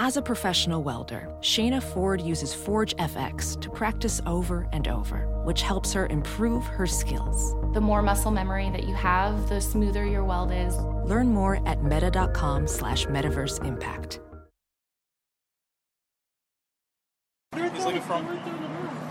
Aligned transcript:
As 0.00 0.16
a 0.16 0.22
professional 0.22 0.84
welder, 0.84 1.28
Shayna 1.40 1.82
Ford 1.82 2.20
uses 2.20 2.54
Forge 2.54 2.94
FX 2.98 3.60
to 3.60 3.68
practice 3.68 4.20
over 4.26 4.68
and 4.72 4.86
over, 4.86 5.26
which 5.42 5.62
helps 5.62 5.92
her 5.92 6.06
improve 6.06 6.64
her 6.66 6.86
skills. 6.86 7.56
The 7.74 7.80
more 7.80 8.00
muscle 8.00 8.30
memory 8.30 8.70
that 8.70 8.84
you 8.84 8.94
have, 8.94 9.48
the 9.48 9.60
smoother 9.60 10.06
your 10.06 10.22
weld 10.22 10.52
is. 10.52 10.76
Learn 11.04 11.34
more 11.34 11.60
at 11.66 11.82
meta.com 11.82 12.68
slash 12.68 13.06
metaverse 13.06 13.64
impact. 13.64 14.20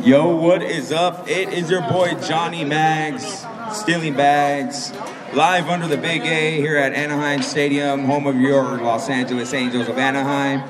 Yo, 0.05 0.35
what 0.37 0.63
is 0.63 0.93
up? 0.93 1.27
It 1.27 1.49
is 1.49 1.69
your 1.69 1.81
boy 1.81 2.13
Johnny 2.25 2.63
Mags, 2.63 3.45
stealing 3.73 4.13
bags, 4.13 4.93
live 5.33 5.67
under 5.67 5.87
the 5.87 5.97
Big 5.97 6.21
A 6.23 6.57
here 6.57 6.77
at 6.77 6.93
Anaheim 6.93 7.41
Stadium, 7.41 8.05
home 8.05 8.27
of 8.27 8.35
your 8.37 8.77
Los 8.77 9.09
Angeles 9.09 9.53
Angels 9.53 9.87
of 9.87 9.97
Anaheim. 9.97 10.63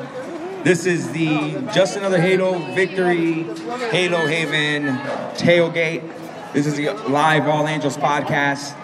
This 0.63 0.85
is 0.85 1.11
the 1.11 1.61
Just 1.73 1.95
Another 1.95 2.19
Halo 2.19 2.57
Victory 2.73 3.43
Halo 3.91 4.25
Haven 4.25 4.97
tailgate. 5.37 6.53
This 6.53 6.65
is 6.65 6.75
the 6.75 6.91
live 7.07 7.47
All 7.47 7.67
Angels 7.67 7.97
podcast, 7.97 8.75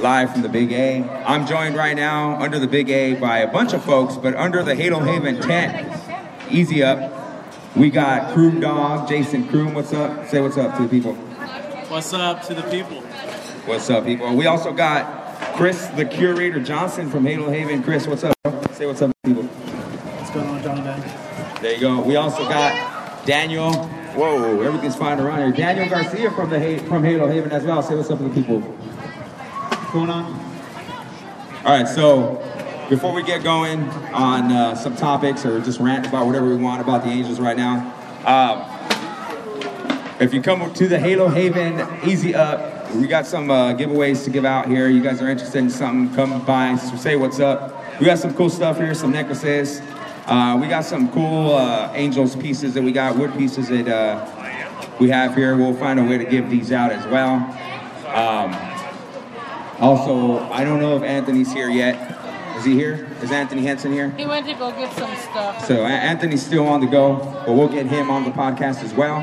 live 0.00 0.32
from 0.32 0.42
the 0.42 0.48
Big 0.48 0.72
A. 0.72 1.02
I'm 1.24 1.46
joined 1.46 1.76
right 1.76 1.94
now 1.96 2.40
under 2.40 2.58
the 2.58 2.68
Big 2.68 2.90
A 2.90 3.14
by 3.14 3.38
a 3.38 3.50
bunch 3.50 3.72
of 3.72 3.84
folks, 3.84 4.16
but 4.16 4.34
under 4.34 4.62
the 4.62 4.74
Halo 4.74 5.00
Haven 5.00 5.40
tent, 5.40 5.88
easy 6.50 6.82
up. 6.82 7.12
We 7.76 7.90
got 7.90 8.34
Croom 8.34 8.60
Dog, 8.60 9.08
Jason 9.08 9.46
Croom. 9.48 9.74
What's 9.74 9.92
up? 9.92 10.28
Say 10.28 10.40
what's 10.40 10.56
up 10.56 10.76
to 10.76 10.82
the 10.82 10.88
people. 10.88 11.14
What's 11.14 12.12
up 12.12 12.42
to 12.46 12.54
the 12.54 12.62
people? 12.62 13.05
What's 13.66 13.90
up, 13.90 14.04
people? 14.04 14.32
We 14.36 14.46
also 14.46 14.72
got 14.72 15.56
Chris, 15.56 15.88
the 15.88 16.04
curator 16.04 16.60
Johnson 16.60 17.10
from 17.10 17.26
Halo 17.26 17.50
Haven. 17.50 17.82
Chris, 17.82 18.06
what's 18.06 18.22
up? 18.22 18.32
Say 18.74 18.86
what's 18.86 19.02
up, 19.02 19.10
people. 19.24 19.42
What's 19.42 20.30
going 20.30 20.46
on, 20.46 20.84
Man? 20.84 21.60
There 21.60 21.74
you 21.74 21.80
go. 21.80 22.00
We 22.00 22.14
also 22.14 22.48
got 22.48 23.26
Daniel. 23.26 23.74
Whoa, 24.14 24.62
everything's 24.62 24.94
fine 24.94 25.18
around 25.18 25.38
here. 25.38 25.50
Daniel 25.50 25.88
Garcia 25.88 26.30
from 26.30 26.50
the 26.50 26.78
from 26.86 27.02
Halo 27.02 27.26
Haven 27.26 27.50
as 27.50 27.64
well. 27.64 27.82
Say 27.82 27.96
what's 27.96 28.08
up 28.08 28.18
to 28.18 28.28
the 28.28 28.30
people. 28.32 28.60
What's 28.60 29.92
going 29.92 30.10
on? 30.10 30.26
All 31.64 31.76
right, 31.76 31.88
so 31.88 32.36
before 32.88 33.12
we 33.12 33.24
get 33.24 33.42
going 33.42 33.80
on 34.14 34.52
uh, 34.52 34.76
some 34.76 34.94
topics 34.94 35.44
or 35.44 35.60
just 35.60 35.80
rant 35.80 36.06
about 36.06 36.26
whatever 36.26 36.46
we 36.46 36.54
want 36.54 36.80
about 36.80 37.02
the 37.02 37.10
Angels 37.10 37.40
right 37.40 37.56
now, 37.56 37.82
um, 38.26 38.62
if 40.20 40.32
you 40.32 40.40
come 40.40 40.72
to 40.72 40.86
the 40.86 41.00
Halo 41.00 41.26
Haven 41.26 41.84
Easy 42.08 42.32
Up, 42.32 42.75
we 42.94 43.06
got 43.06 43.26
some 43.26 43.50
uh, 43.50 43.74
giveaways 43.74 44.24
to 44.24 44.30
give 44.30 44.44
out 44.44 44.68
here. 44.68 44.88
You 44.88 45.02
guys 45.02 45.20
are 45.20 45.28
interested 45.28 45.58
in 45.58 45.70
something, 45.70 46.14
come 46.14 46.44
by, 46.44 46.76
say 46.76 47.16
what's 47.16 47.40
up. 47.40 47.74
We 48.00 48.06
got 48.06 48.18
some 48.18 48.34
cool 48.34 48.50
stuff 48.50 48.76
here, 48.76 48.94
some 48.94 49.10
necklaces. 49.10 49.80
Uh, 50.26 50.58
we 50.60 50.68
got 50.68 50.84
some 50.84 51.10
cool 51.12 51.54
uh, 51.54 51.92
Angels 51.94 52.36
pieces 52.36 52.74
that 52.74 52.82
we 52.82 52.92
got, 52.92 53.16
wood 53.16 53.32
pieces 53.34 53.68
that 53.68 53.88
uh, 53.88 54.26
we 54.98 55.08
have 55.10 55.34
here. 55.34 55.56
We'll 55.56 55.74
find 55.74 55.98
a 55.98 56.04
way 56.04 56.18
to 56.18 56.24
give 56.24 56.50
these 56.50 56.72
out 56.72 56.92
as 56.92 57.06
well. 57.06 57.36
Um, 58.14 58.54
also, 59.80 60.40
I 60.52 60.64
don't 60.64 60.80
know 60.80 60.96
if 60.96 61.02
Anthony's 61.02 61.52
here 61.52 61.68
yet. 61.68 62.14
Is 62.56 62.64
he 62.64 62.74
here? 62.74 63.06
Is 63.22 63.30
Anthony 63.30 63.62
Henson 63.62 63.92
here? 63.92 64.10
He 64.10 64.24
went 64.24 64.46
to 64.46 64.54
go 64.54 64.70
get 64.70 64.92
some 64.94 65.14
stuff. 65.16 65.64
So 65.66 65.84
Anthony's 65.84 66.44
still 66.44 66.66
on 66.66 66.80
the 66.80 66.86
go, 66.86 67.16
but 67.46 67.52
we'll 67.52 67.68
get 67.68 67.86
him 67.86 68.10
on 68.10 68.24
the 68.24 68.30
podcast 68.30 68.82
as 68.82 68.94
well. 68.94 69.18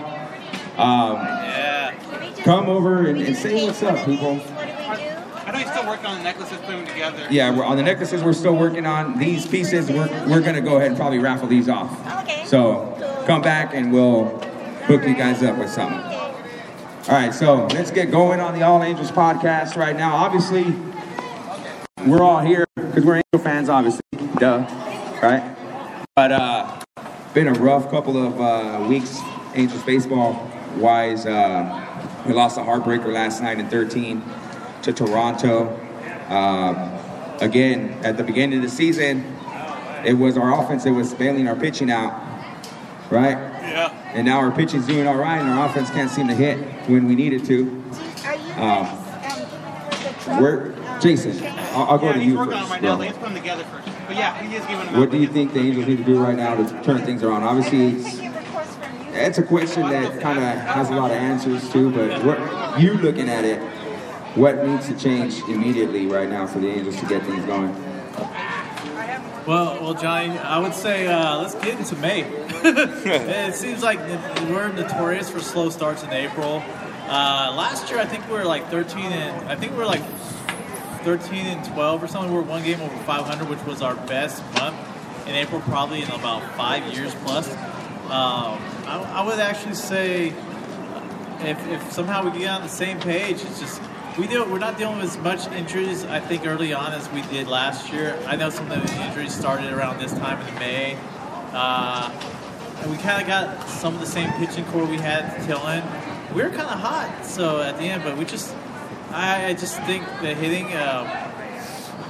Um, 0.78 1.18
Come 2.44 2.68
over 2.68 3.06
and, 3.06 3.22
and 3.22 3.38
say 3.38 3.66
what's 3.66 3.82
up, 3.84 4.06
people. 4.06 4.42
I 4.42 5.52
know 5.52 5.60
you're 5.60 5.68
still 5.72 5.88
working 5.88 6.06
on 6.08 6.18
the 6.18 6.24
necklaces, 6.24 6.58
putting 6.60 6.84
them 6.84 6.88
together. 6.88 7.28
Yeah, 7.30 7.56
we're, 7.56 7.64
on 7.64 7.78
the 7.78 7.84
necklaces 7.84 8.22
we're 8.22 8.34
still 8.34 8.56
working 8.58 8.86
on. 8.86 9.18
These 9.18 9.48
pieces, 9.48 9.90
we're, 9.90 10.10
we're 10.28 10.42
going 10.42 10.56
to 10.56 10.62
go 10.62 10.76
ahead 10.76 10.90
and 10.90 10.98
probably 10.98 11.20
raffle 11.20 11.48
these 11.48 11.70
off. 11.70 11.92
Okay. 12.24 12.44
So 12.46 13.24
come 13.26 13.42
back 13.42 13.74
and 13.74 13.94
we'll 13.94 14.26
hook 14.88 15.04
you 15.04 15.16
guys 15.16 15.42
up 15.42 15.58
with 15.58 15.70
something. 15.70 16.00
All 16.00 17.10
right, 17.10 17.34
so 17.34 17.66
let's 17.68 17.92
get 17.92 18.12
going 18.12 18.42
on 18.42 18.54
the 18.58 18.64
All 18.64 18.84
Angels 18.84 19.12
podcast 19.12 19.78
right 19.78 19.96
now. 19.96 20.14
Obviously, 20.16 20.66
we're 22.06 22.22
all 22.22 22.40
here 22.40 22.66
because 22.76 23.06
we're 23.06 23.16
Angel 23.16 23.40
fans, 23.42 23.70
obviously. 23.70 24.02
Duh. 24.38 24.66
Right? 25.22 25.56
But 26.16 26.32
uh, 26.34 26.82
been 27.34 27.48
a 27.48 27.54
rough 27.54 27.90
couple 27.90 28.18
of 28.18 28.40
uh, 28.40 28.86
weeks, 28.88 29.20
Angels 29.54 29.84
baseball 29.84 30.50
wise. 30.78 31.26
Uh, 31.26 31.93
we 32.26 32.34
lost 32.34 32.58
a 32.58 32.62
heartbreaker 32.62 33.12
last 33.12 33.42
night 33.42 33.60
in 33.60 33.68
13 33.70 34.24
to 34.84 34.94
Toronto. 34.94 35.70
Um, 36.30 36.92
again, 37.42 37.92
at 38.04 38.18
the 38.18 38.24
beginning 38.24 38.58
of 38.60 38.64
the 38.64 38.70
season, 38.70 39.26
it 40.06 40.14
was 40.14 40.38
our 40.38 40.62
offense 40.64 40.84
that 40.84 40.94
was 40.94 41.14
bailing 41.14 41.48
our 41.48 41.56
pitching 41.56 41.92
out, 41.92 42.14
right? 43.10 43.38
Yeah. 43.64 43.90
And 44.14 44.26
now 44.26 44.40
our 44.40 44.52
pitching's 44.52 44.86
doing 44.86 45.08
all 45.08 45.16
right, 45.18 45.40
and 45.40 45.50
our 45.50 45.68
offense 45.68 45.90
can't 45.90 46.10
seem 46.12 46.28
to 46.28 46.36
hit 46.36 46.58
when 46.90 47.08
we 47.08 47.16
need 47.16 47.34
it 47.34 47.46
to. 47.46 47.64
Are 47.66 48.34
Um, 48.34 48.86
guys, 48.86 49.42
um, 49.42 49.50
the 50.04 50.20
truck, 50.24 50.42
We're 50.42 51.00
Jason. 51.00 51.46
I'll, 51.74 51.84
I'll 51.92 51.98
go 51.98 52.08
yeah, 52.08 52.14
to 52.14 52.24
you 52.24 52.36
first. 52.38 52.52
on 52.58 52.70
right 52.70 52.82
bro. 52.82 52.90
now. 52.92 53.00
Let's 53.00 53.18
put 53.18 53.26
them 53.26 53.36
together 53.36 53.64
first. 53.66 53.88
But 54.08 54.16
yeah, 54.18 54.42
he 54.44 54.56
is 54.56 54.66
giving 54.66 54.86
them 54.86 55.00
What 55.00 55.10
do 55.10 55.18
you 55.18 55.28
think 55.28 55.54
the 55.54 55.60
Angels 55.60 55.88
need 55.88 55.98
to 55.98 56.04
do 56.04 56.22
right 56.22 56.36
now 56.36 56.56
to 56.56 56.84
turn 56.84 57.02
things 57.06 57.24
around? 57.24 57.44
Obviously, 57.44 58.23
it's 59.14 59.38
a 59.38 59.44
question 59.44 59.84
that 59.90 60.20
kind 60.20 60.40
of 60.40 60.44
has 60.44 60.90
a 60.90 60.94
lot 60.94 61.12
of 61.12 61.18
answers 61.18 61.70
too. 61.72 61.92
But 61.92 62.24
what 62.24 62.80
you 62.80 62.94
looking 62.96 63.30
at 63.30 63.46
it? 63.46 63.62
What 64.36 64.66
needs 64.66 64.88
to 64.88 64.98
change 64.98 65.40
immediately 65.44 66.08
right 66.08 66.28
now 66.28 66.48
for 66.48 66.60
the 66.60 66.68
Angels 66.68 67.00
to 67.00 67.06
get 67.06 67.24
things 67.24 67.46
going? 67.46 67.72
Well, 69.46 69.80
well, 69.82 69.94
Johnny, 69.94 70.38
I 70.38 70.58
would 70.58 70.74
say 70.74 71.06
uh, 71.06 71.38
let's 71.38 71.54
get 71.56 71.78
into 71.78 71.96
May. 71.98 72.22
it 72.64 73.54
seems 73.54 73.84
like 73.84 74.00
we're 74.50 74.72
notorious 74.72 75.30
for 75.30 75.40
slow 75.40 75.70
starts 75.70 76.02
in 76.04 76.12
April. 76.12 76.64
Uh, 77.06 77.54
last 77.56 77.90
year, 77.90 78.00
I 78.00 78.06
think 78.06 78.26
we 78.28 78.34
were 78.34 78.46
like 78.46 78.70
13 78.70 79.04
and 79.12 79.50
I 79.50 79.56
think 79.56 79.74
we 79.74 79.78
were 79.78 79.86
like 79.86 80.04
13 81.04 81.46
and 81.46 81.66
12 81.66 82.04
or 82.04 82.08
something. 82.08 82.32
We 82.32 82.38
were 82.38 82.44
one 82.44 82.64
game 82.64 82.80
over 82.82 82.96
500, 83.04 83.50
which 83.50 83.64
was 83.66 83.82
our 83.82 83.96
best 83.96 84.42
month 84.56 84.78
in 85.28 85.36
April, 85.36 85.62
probably 85.62 86.02
in 86.02 86.10
about 86.12 86.42
five 86.56 86.92
years 86.94 87.14
plus. 87.26 87.54
Um, 88.06 88.60
I, 88.86 89.14
I 89.16 89.26
would 89.26 89.40
actually 89.40 89.76
say 89.76 90.28
if, 91.40 91.68
if 91.68 91.92
somehow 91.92 92.24
we 92.30 92.38
get 92.38 92.50
on 92.50 92.62
the 92.62 92.68
same 92.68 93.00
page, 93.00 93.42
it's 93.42 93.60
just 93.60 93.82
we 94.18 94.28
do 94.28 94.44
we're 94.46 94.60
not 94.60 94.78
dealing 94.78 94.98
with 94.98 95.06
as 95.06 95.18
much 95.18 95.48
injuries 95.54 96.04
I 96.06 96.20
think 96.20 96.46
early 96.46 96.74
on 96.74 96.94
as 96.94 97.10
we 97.12 97.22
did 97.24 97.48
last 97.48 97.92
year. 97.92 98.18
I 98.28 98.36
know 98.36 98.50
some 98.50 98.70
of 98.72 98.86
the 98.86 99.04
injuries 99.04 99.34
started 99.34 99.74
around 99.74 100.00
this 100.00 100.14
time 100.14 100.46
in 100.48 100.54
May. 100.56 100.98
Uh, 101.52 102.12
and 102.82 102.92
we 102.92 102.98
kind 102.98 103.22
of 103.22 103.28
got 103.28 103.68
some 103.70 103.94
of 103.94 104.00
the 104.00 104.06
same 104.06 104.32
pitching 104.34 104.66
core 104.66 104.86
we 104.86 104.98
had 104.98 105.44
till 105.46 105.66
end. 105.68 105.86
We 106.36 106.44
were 106.44 106.50
kind 106.50 106.70
of 106.70 106.80
hot, 106.80 107.26
so 107.26 107.62
at 107.62 107.78
the 107.78 107.84
end, 107.84 108.04
but 108.04 108.18
we 108.18 108.26
just 108.26 108.54
I, 109.12 109.48
I 109.48 109.54
just 109.54 109.80
think 109.84 110.06
the 110.22 110.34
hitting. 110.34 110.74
Uh, 110.74 111.23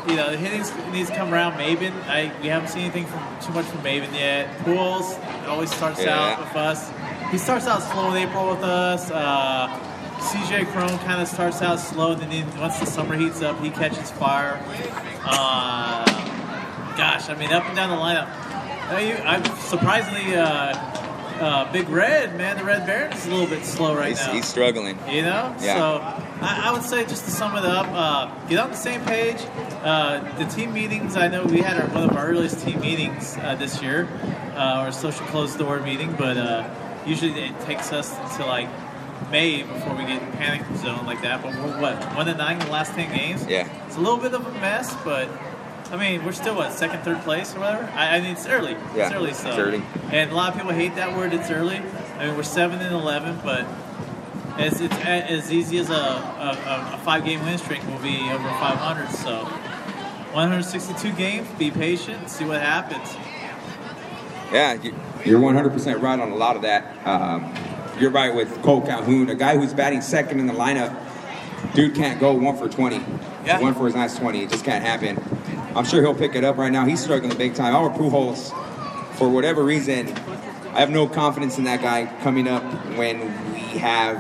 you 0.07 0.15
know, 0.15 0.31
the 0.31 0.37
hitting 0.37 0.61
needs 0.91 1.09
to 1.09 1.15
come 1.15 1.33
around. 1.33 1.53
Maybin, 1.53 1.93
I 2.07 2.31
we 2.41 2.47
haven't 2.49 2.69
seen 2.69 2.83
anything 2.83 3.05
from 3.05 3.19
too 3.41 3.53
much 3.53 3.65
from 3.65 3.79
Maybin 3.81 4.13
yet. 4.13 4.47
Pujols 4.59 5.17
always 5.47 5.73
starts 5.73 6.03
Yeah. 6.03 6.19
out 6.19 6.39
with 6.39 6.55
us. 6.55 6.89
He 7.31 7.37
starts 7.37 7.67
out 7.67 7.81
slow 7.81 8.11
in 8.13 8.17
April 8.17 8.49
with 8.49 8.63
us. 8.63 9.09
Uh, 9.11 9.67
CJ 10.19 10.65
Cron 10.71 10.97
kind 10.99 11.21
of 11.21 11.27
starts 11.27 11.61
out 11.61 11.79
slow, 11.79 12.11
and 12.13 12.21
then 12.21 12.29
he- 12.31 12.59
once 12.59 12.77
the 12.79 12.85
summer 12.85 13.15
heats 13.15 13.41
up, 13.41 13.59
he 13.61 13.69
catches 13.69 14.11
fire. 14.11 14.59
Uh, 15.25 16.05
gosh, 16.95 17.29
I 17.29 17.35
mean, 17.35 17.51
up 17.51 17.65
and 17.65 17.75
down 17.75 17.89
the 17.89 17.95
lineup. 17.95 18.27
Uh, 18.93 18.97
you- 18.99 19.17
I'm 19.25 19.43
surprisingly 19.57 20.35
uh, 20.35 20.73
uh, 21.39 21.71
Big 21.71 21.89
Red, 21.89 22.38
man. 22.38 22.57
The 22.57 22.63
Red 22.63 22.85
Baron 22.85 23.13
is 23.13 23.25
a 23.25 23.29
little 23.29 23.47
bit 23.47 23.66
slow 23.66 23.95
right 23.95 24.09
He's, 24.09 24.19
now. 24.19 24.33
he's 24.33 24.45
struggling. 24.45 24.97
You 25.09 25.23
know? 25.23 25.55
Yeah. 25.59 25.77
So 25.77 25.99
I, 26.41 26.61
I 26.66 26.73
would 26.73 26.83
say 26.83 27.05
just 27.05 27.25
to 27.25 27.31
sum 27.31 27.55
it 27.57 27.66
up, 27.66 27.88
uh, 27.89 28.47
get 28.47 28.59
on 28.59 28.71
the 28.71 28.77
same 28.77 29.01
page. 29.05 29.38
Uh, 29.83 30.19
the 30.38 30.45
team 30.45 30.73
meetings, 30.73 31.16
I 31.17 31.27
know 31.27 31.44
we 31.45 31.61
had 31.61 31.81
our, 31.81 31.88
one 31.89 32.09
of 32.09 32.16
our 32.17 32.27
earliest 32.27 32.59
team 32.66 32.79
meetings 32.79 33.38
uh, 33.38 33.56
this 33.56 33.81
year, 33.81 34.07
uh, 34.56 34.83
our 34.83 34.91
social 34.91 35.25
closed 35.27 35.57
door 35.57 35.80
meeting, 35.81 36.13
but 36.18 36.38
uh, 36.38 36.69
usually 37.06 37.31
it 37.31 37.59
takes 37.62 37.91
us 37.91 38.18
until 38.19 38.47
like 38.47 38.69
May 39.31 39.63
before 39.63 39.95
we 39.95 40.06
get 40.06 40.21
in 40.21 40.31
panic 40.33 40.62
zone 40.77 41.06
like 41.06 41.21
that. 41.21 41.41
But 41.41 41.56
we're 41.56 41.81
what, 41.81 41.95
one 42.15 42.25
to 42.27 42.35
nine 42.35 42.59
in 42.59 42.65
the 42.65 42.71
last 42.71 42.94
10 42.94 43.15
games? 43.15 43.45
Yeah. 43.47 43.68
It's 43.88 43.95
a 43.95 44.00
little 44.00 44.18
bit 44.18 44.33
of 44.33 44.45
a 44.45 44.51
mess, 44.59 44.95
but 45.03 45.27
I 45.94 45.98
mean, 45.98 46.25
we're 46.25 46.31
still 46.31 46.56
what 46.56 46.74
second, 46.74 47.01
third 47.04 47.22
place 47.22 47.56
or 47.56 47.60
whatever. 47.60 47.84
I, 47.94 48.18
I 48.18 48.19
mean, 48.22 48.31
it's 48.31 48.48
early. 48.48 48.72
Yeah, 48.95 49.06
it's 49.07 49.13
early. 49.16 49.34
So, 49.34 49.50
it's 49.50 49.57
early. 49.60 49.84
and 50.12 50.31
a 50.31 50.36
lot 50.36 50.50
of 50.51 50.56
people 50.57 50.72
hate 50.72 50.95
that 50.95 51.16
word. 51.16 51.34
It's 51.34 51.51
early. 51.51 51.78
I 52.18 52.25
mean, 52.25 52.36
we're 52.36 52.42
seven 52.42 52.80
and 52.80 52.94
eleven, 52.95 53.40
but 53.44 53.66
as 54.57 54.81
it's 54.81 54.95
as 54.95 55.51
easy 55.51 55.78
as 55.78 55.92
a, 55.92 55.94
a, 55.94 56.94
a 56.95 56.98
five 57.06 57.24
game 57.25 57.44
win 57.45 57.60
streak 57.60 57.86
will 57.88 58.00
be 58.00 58.18
over 58.31 58.50
500. 58.50 59.10
So, 59.12 59.45
162 60.34 61.12
games. 61.13 61.48
Be 61.60 61.69
patient. 61.69 62.28
See 62.28 62.45
what 62.45 62.60
happens. 62.62 63.16
Yeah, 64.51 64.74
you- 64.74 64.95
you're 65.25 65.40
100% 65.40 66.01
right 66.01 66.19
on 66.19 66.31
a 66.31 66.36
lot 66.36 66.56
of 66.57 66.63
that. 66.63 67.07
Um, 67.07 67.54
you're 68.00 68.10
right 68.12 68.34
with 68.36 68.50
Kole 68.62 68.86
Calhoun, 68.86 69.30
a 69.30 69.36
guy 69.36 69.56
who's 69.57 69.74
batting 69.74 70.01
second 70.01 70.40
in 70.42 70.48
the 70.48 70.54
lineup. 70.54 70.94
Dude 71.75 71.95
can't 71.95 72.19
go 72.19 72.34
one 72.34 72.57
for 72.57 72.68
20. 72.68 72.98
Yeah. 73.45 73.60
One 73.62 73.74
for 73.74 73.86
his 73.86 73.95
last 73.95 74.18
20. 74.18 74.42
It 74.44 74.50
just 74.50 74.66
can't 74.66 74.84
happen. 74.84 75.16
I'm 75.75 75.85
sure 75.85 76.01
he'll 76.01 76.15
pick 76.15 76.35
it 76.35 76.43
up 76.43 76.57
right 76.57 76.71
now. 76.71 76.85
He's 76.85 77.01
struggling 77.03 77.35
big 77.37 77.55
time. 77.55 77.75
Our 77.75 77.89
Pujols 77.89 78.51
for 79.15 79.29
whatever 79.29 79.63
reason, 79.63 80.07
I 80.73 80.79
have 80.79 80.89
no 80.89 81.07
confidence 81.07 81.57
in 81.57 81.63
that 81.65 81.81
guy 81.81 82.05
coming 82.23 82.47
up 82.47 82.63
when 82.97 83.19
we 83.53 83.59
have 83.79 84.17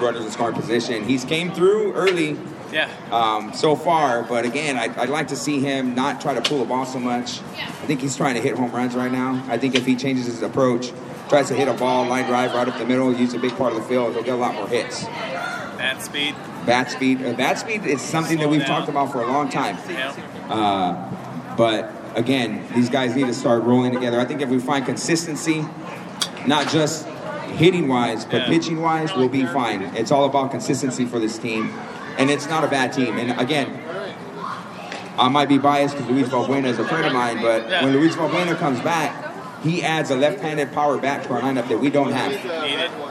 runners 0.00 0.24
in 0.24 0.30
scoring 0.30 0.54
position. 0.56 1.04
He's 1.04 1.24
came 1.24 1.52
through 1.52 1.92
early 1.94 2.36
Yeah. 2.72 2.88
um, 3.12 3.52
so 3.54 3.76
far, 3.76 4.22
but 4.22 4.44
again, 4.44 4.76
I'd, 4.76 4.96
I'd 4.98 5.08
like 5.08 5.28
to 5.28 5.36
see 5.36 5.60
him 5.60 5.94
not 5.94 6.20
try 6.20 6.34
to 6.34 6.40
pull 6.42 6.58
the 6.58 6.64
ball 6.64 6.84
so 6.86 6.98
much. 6.98 7.40
I 7.56 7.86
think 7.86 8.00
he's 8.00 8.16
trying 8.16 8.34
to 8.34 8.40
hit 8.40 8.56
home 8.56 8.72
runs 8.72 8.94
right 8.94 9.12
now. 9.12 9.44
I 9.48 9.58
think 9.58 9.74
if 9.74 9.86
he 9.86 9.94
changes 9.94 10.26
his 10.26 10.42
approach, 10.42 10.92
tries 11.28 11.48
to 11.48 11.54
hit 11.54 11.68
a 11.68 11.74
ball, 11.74 12.06
line 12.06 12.26
drive 12.26 12.52
right 12.54 12.66
up 12.66 12.76
the 12.78 12.86
middle, 12.86 13.12
use 13.14 13.34
a 13.34 13.38
big 13.38 13.52
part 13.56 13.72
of 13.72 13.80
the 13.80 13.88
field, 13.88 14.14
he'll 14.14 14.22
get 14.22 14.34
a 14.34 14.36
lot 14.36 14.54
more 14.54 14.68
hits. 14.68 15.04
Bat 15.04 16.02
speed. 16.02 16.34
Bat 16.66 16.90
speed, 16.90 17.22
uh, 17.24 17.32
bat 17.34 17.58
speed 17.58 17.84
is 17.84 18.00
something 18.00 18.38
that 18.38 18.48
we've 18.48 18.60
down. 18.60 18.68
talked 18.80 18.88
about 18.88 19.12
for 19.12 19.20
a 19.22 19.26
long 19.26 19.48
time. 19.50 19.76
Yeah. 19.88 20.16
Uh, 20.48 21.54
but 21.56 21.92
again, 22.16 22.66
these 22.74 22.88
guys 22.88 23.14
need 23.16 23.26
to 23.26 23.34
start 23.34 23.62
rolling 23.64 23.92
together. 23.92 24.20
I 24.20 24.24
think 24.24 24.40
if 24.40 24.48
we 24.48 24.58
find 24.58 24.84
consistency, 24.84 25.64
not 26.46 26.68
just 26.68 27.06
hitting 27.56 27.88
wise, 27.88 28.24
but 28.24 28.42
Yeah. 28.42 28.48
pitching 28.48 28.80
wise, 28.80 29.14
we'll 29.14 29.28
be 29.28 29.46
fine. 29.46 29.82
It's 29.94 30.10
all 30.10 30.24
about 30.24 30.50
consistency 30.50 31.04
for 31.04 31.18
this 31.18 31.38
team. 31.38 31.70
And 32.18 32.30
it's 32.30 32.48
not 32.48 32.64
a 32.64 32.68
bad 32.68 32.92
team. 32.92 33.18
And 33.18 33.38
again, 33.40 33.78
I 35.18 35.28
might 35.28 35.48
be 35.48 35.58
biased 35.58 35.96
because 35.96 36.10
Luis 36.10 36.28
Valbuena 36.28 36.66
is 36.66 36.78
a 36.78 36.84
friend 36.84 37.06
of 37.06 37.12
mine, 37.12 37.40
but 37.40 37.68
when 37.82 37.92
Luis 37.92 38.16
Valbuena 38.16 38.56
comes 38.58 38.80
back, 38.80 39.23
he 39.64 39.82
adds 39.82 40.10
a 40.10 40.16
left-handed 40.16 40.72
power 40.72 40.98
bat 40.98 41.24
to 41.24 41.32
our 41.32 41.40
lineup 41.40 41.68
that 41.68 41.80
we 41.80 41.88
don't 41.88 42.12
have. 42.12 42.32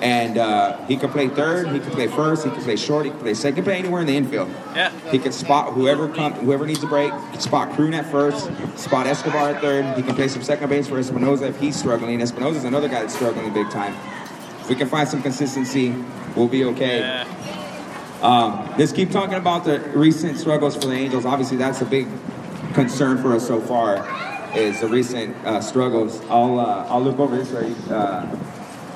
And 0.03 0.37
uh, 0.37 0.85
he 0.85 0.95
can 0.97 1.09
play 1.09 1.27
third, 1.27 1.69
he 1.69 1.79
can 1.79 1.89
play 1.89 2.07
first, 2.07 2.45
he 2.45 2.51
can 2.51 2.61
play 2.61 2.75
short, 2.75 3.05
he 3.05 3.11
can 3.11 3.19
play 3.19 3.33
second, 3.33 3.55
he 3.55 3.55
can 3.55 3.63
play 3.63 3.77
anywhere 3.79 4.01
in 4.01 4.07
the 4.07 4.15
infield. 4.15 4.49
Yeah. 4.75 4.91
He 5.09 5.17
can 5.17 5.31
spot 5.31 5.73
whoever 5.73 6.07
come, 6.07 6.33
whoever 6.33 6.67
needs 6.67 6.83
a 6.83 6.87
break. 6.87 7.11
Spot 7.39 7.73
Cron 7.73 7.95
at 7.95 8.05
first. 8.11 8.51
Spot 8.77 9.07
Escobar 9.07 9.49
at 9.49 9.61
third. 9.61 9.97
He 9.97 10.03
can 10.03 10.15
play 10.15 10.27
some 10.27 10.43
second 10.43 10.69
base 10.69 10.87
for 10.87 10.99
Espinosa 10.99 11.47
if 11.47 11.59
he's 11.59 11.75
struggling. 11.75 12.21
Espinosa's 12.21 12.65
another 12.65 12.87
guy 12.87 13.01
that's 13.01 13.15
struggling 13.15 13.51
big 13.51 13.69
time. 13.71 13.95
If 14.61 14.69
we 14.69 14.75
can 14.75 14.87
find 14.87 15.09
some 15.09 15.21
consistency, 15.21 15.95
we'll 16.35 16.47
be 16.47 16.63
okay. 16.65 16.99
Yeah. 16.99 18.19
Um, 18.21 18.73
let's 18.77 18.93
keep 18.93 19.11
talking 19.11 19.35
about 19.35 19.65
the 19.65 19.79
recent 19.95 20.37
struggles 20.37 20.75
for 20.75 20.85
the 20.85 20.93
Angels. 20.93 21.25
Obviously, 21.25 21.57
that's 21.57 21.81
a 21.81 21.85
big 21.85 22.07
concern 22.73 23.21
for 23.21 23.33
us 23.33 23.45
so 23.45 23.59
far. 23.59 24.32
Is 24.55 24.81
the 24.81 24.87
recent 24.87 25.35
uh, 25.45 25.61
struggles. 25.61 26.21
I'll 26.29 26.59
uh, 26.59 26.85
I'll 26.87 27.01
look 27.01 27.19
over 27.19 27.35
this 27.35 27.51
way. 27.51 27.73
Uh, 27.89 28.27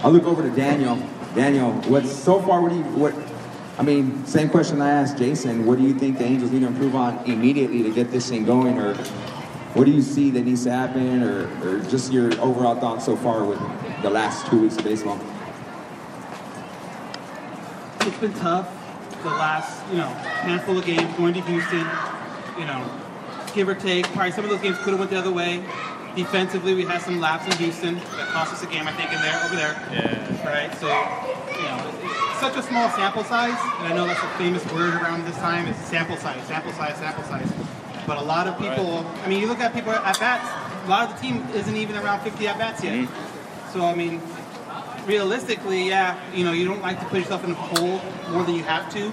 I'll 0.03 0.11
look 0.11 0.25
over 0.25 0.43
to 0.43 0.55
Daniel. 0.55 1.01
Daniel, 1.33 1.71
what's 1.87 2.11
so 2.11 2.39
far? 2.41 2.61
What 2.61 2.69
do 2.69 2.77
you 2.77 2.83
what? 2.83 3.15
I 3.79 3.83
mean, 3.83 4.23
same 4.25 4.49
question 4.49 4.81
I 4.81 4.89
asked 4.89 5.17
Jason. 5.17 5.65
What 5.65 5.79
do 5.79 5.83
you 5.83 5.95
think 5.95 6.19
the 6.19 6.25
Angels 6.25 6.51
need 6.51 6.59
to 6.59 6.67
improve 6.67 6.95
on 6.95 7.17
immediately 7.25 7.81
to 7.83 7.91
get 7.91 8.11
this 8.11 8.29
thing 8.29 8.45
going, 8.45 8.77
or 8.77 8.93
what 9.73 9.85
do 9.85 9.91
you 9.91 10.03
see 10.03 10.29
that 10.31 10.41
needs 10.41 10.63
to 10.65 10.71
happen, 10.71 11.23
or, 11.23 11.49
or 11.63 11.79
just 11.89 12.11
your 12.11 12.33
overall 12.39 12.79
thoughts 12.79 13.05
so 13.05 13.15
far 13.15 13.43
with 13.43 13.59
the 14.03 14.09
last 14.09 14.45
two 14.47 14.61
weeks 14.61 14.77
of 14.77 14.83
baseball? 14.83 15.19
It's 18.01 18.17
been 18.17 18.33
tough 18.33 18.69
the 19.23 19.29
last, 19.29 19.89
you 19.91 19.97
know, 19.97 20.07
handful 20.07 20.77
of 20.77 20.85
games 20.85 21.11
going 21.17 21.33
to 21.33 21.41
Houston. 21.41 21.85
You 22.59 22.65
know, 22.65 23.06
give 23.53 23.67
or 23.67 23.75
take. 23.75 24.05
Probably 24.07 24.31
some 24.31 24.43
of 24.43 24.49
those 24.49 24.61
games 24.61 24.77
could 24.79 24.91
have 24.91 24.99
went 24.99 25.11
the 25.11 25.17
other 25.17 25.31
way. 25.31 25.63
Defensively, 26.15 26.73
we 26.73 26.83
had 26.83 27.01
some 27.01 27.19
laps 27.19 27.45
in 27.45 27.51
Houston 27.63 27.95
that 27.95 28.27
cost 28.29 28.51
us 28.53 28.63
a 28.63 28.67
game, 28.67 28.87
I 28.87 28.93
think, 28.93 29.11
in 29.13 29.21
there 29.21 29.39
over 29.45 29.55
there. 29.55 29.73
Yeah. 29.91 30.47
Right. 30.47 30.73
So, 30.77 30.87
you 30.87 31.67
know, 31.67 31.97
it's 32.31 32.39
such 32.39 32.57
a 32.57 32.63
small 32.63 32.89
sample 32.91 33.23
size, 33.23 33.57
and 33.79 33.93
I 33.93 33.95
know 33.95 34.07
that's 34.07 34.23
a 34.23 34.37
famous 34.37 34.65
word 34.73 34.93
around 34.95 35.25
this 35.25 35.35
time. 35.37 35.67
It's 35.67 35.79
sample 35.85 36.17
size, 36.17 36.43
sample 36.47 36.71
size, 36.73 36.97
sample 36.97 37.23
size. 37.23 37.51
But 38.07 38.17
a 38.17 38.23
lot 38.23 38.47
of 38.47 38.57
people. 38.57 39.03
right. 39.03 39.23
I 39.25 39.27
mean, 39.27 39.41
you 39.41 39.47
look 39.47 39.59
at 39.59 39.73
people 39.73 39.91
at 39.91 40.19
bats. 40.19 40.49
A 40.85 40.89
lot 40.89 41.09
of 41.09 41.15
the 41.15 41.21
team 41.21 41.45
isn't 41.53 41.75
even 41.75 41.97
around 41.97 42.21
50 42.21 42.47
at 42.47 42.57
bats 42.57 42.83
yet. 42.83 42.93
Mm. 42.93 43.73
So 43.73 43.85
I 43.85 43.93
mean, 43.93 44.21
realistically, 45.05 45.87
yeah, 45.87 46.19
you 46.33 46.43
know, 46.43 46.51
you 46.51 46.65
don't 46.65 46.81
like 46.81 46.99
to 46.99 47.05
put 47.05 47.19
yourself 47.19 47.43
in 47.43 47.51
a 47.51 47.55
hole 47.55 48.01
more 48.31 48.43
than 48.43 48.55
you 48.55 48.63
have 48.63 48.91
to. 48.93 49.11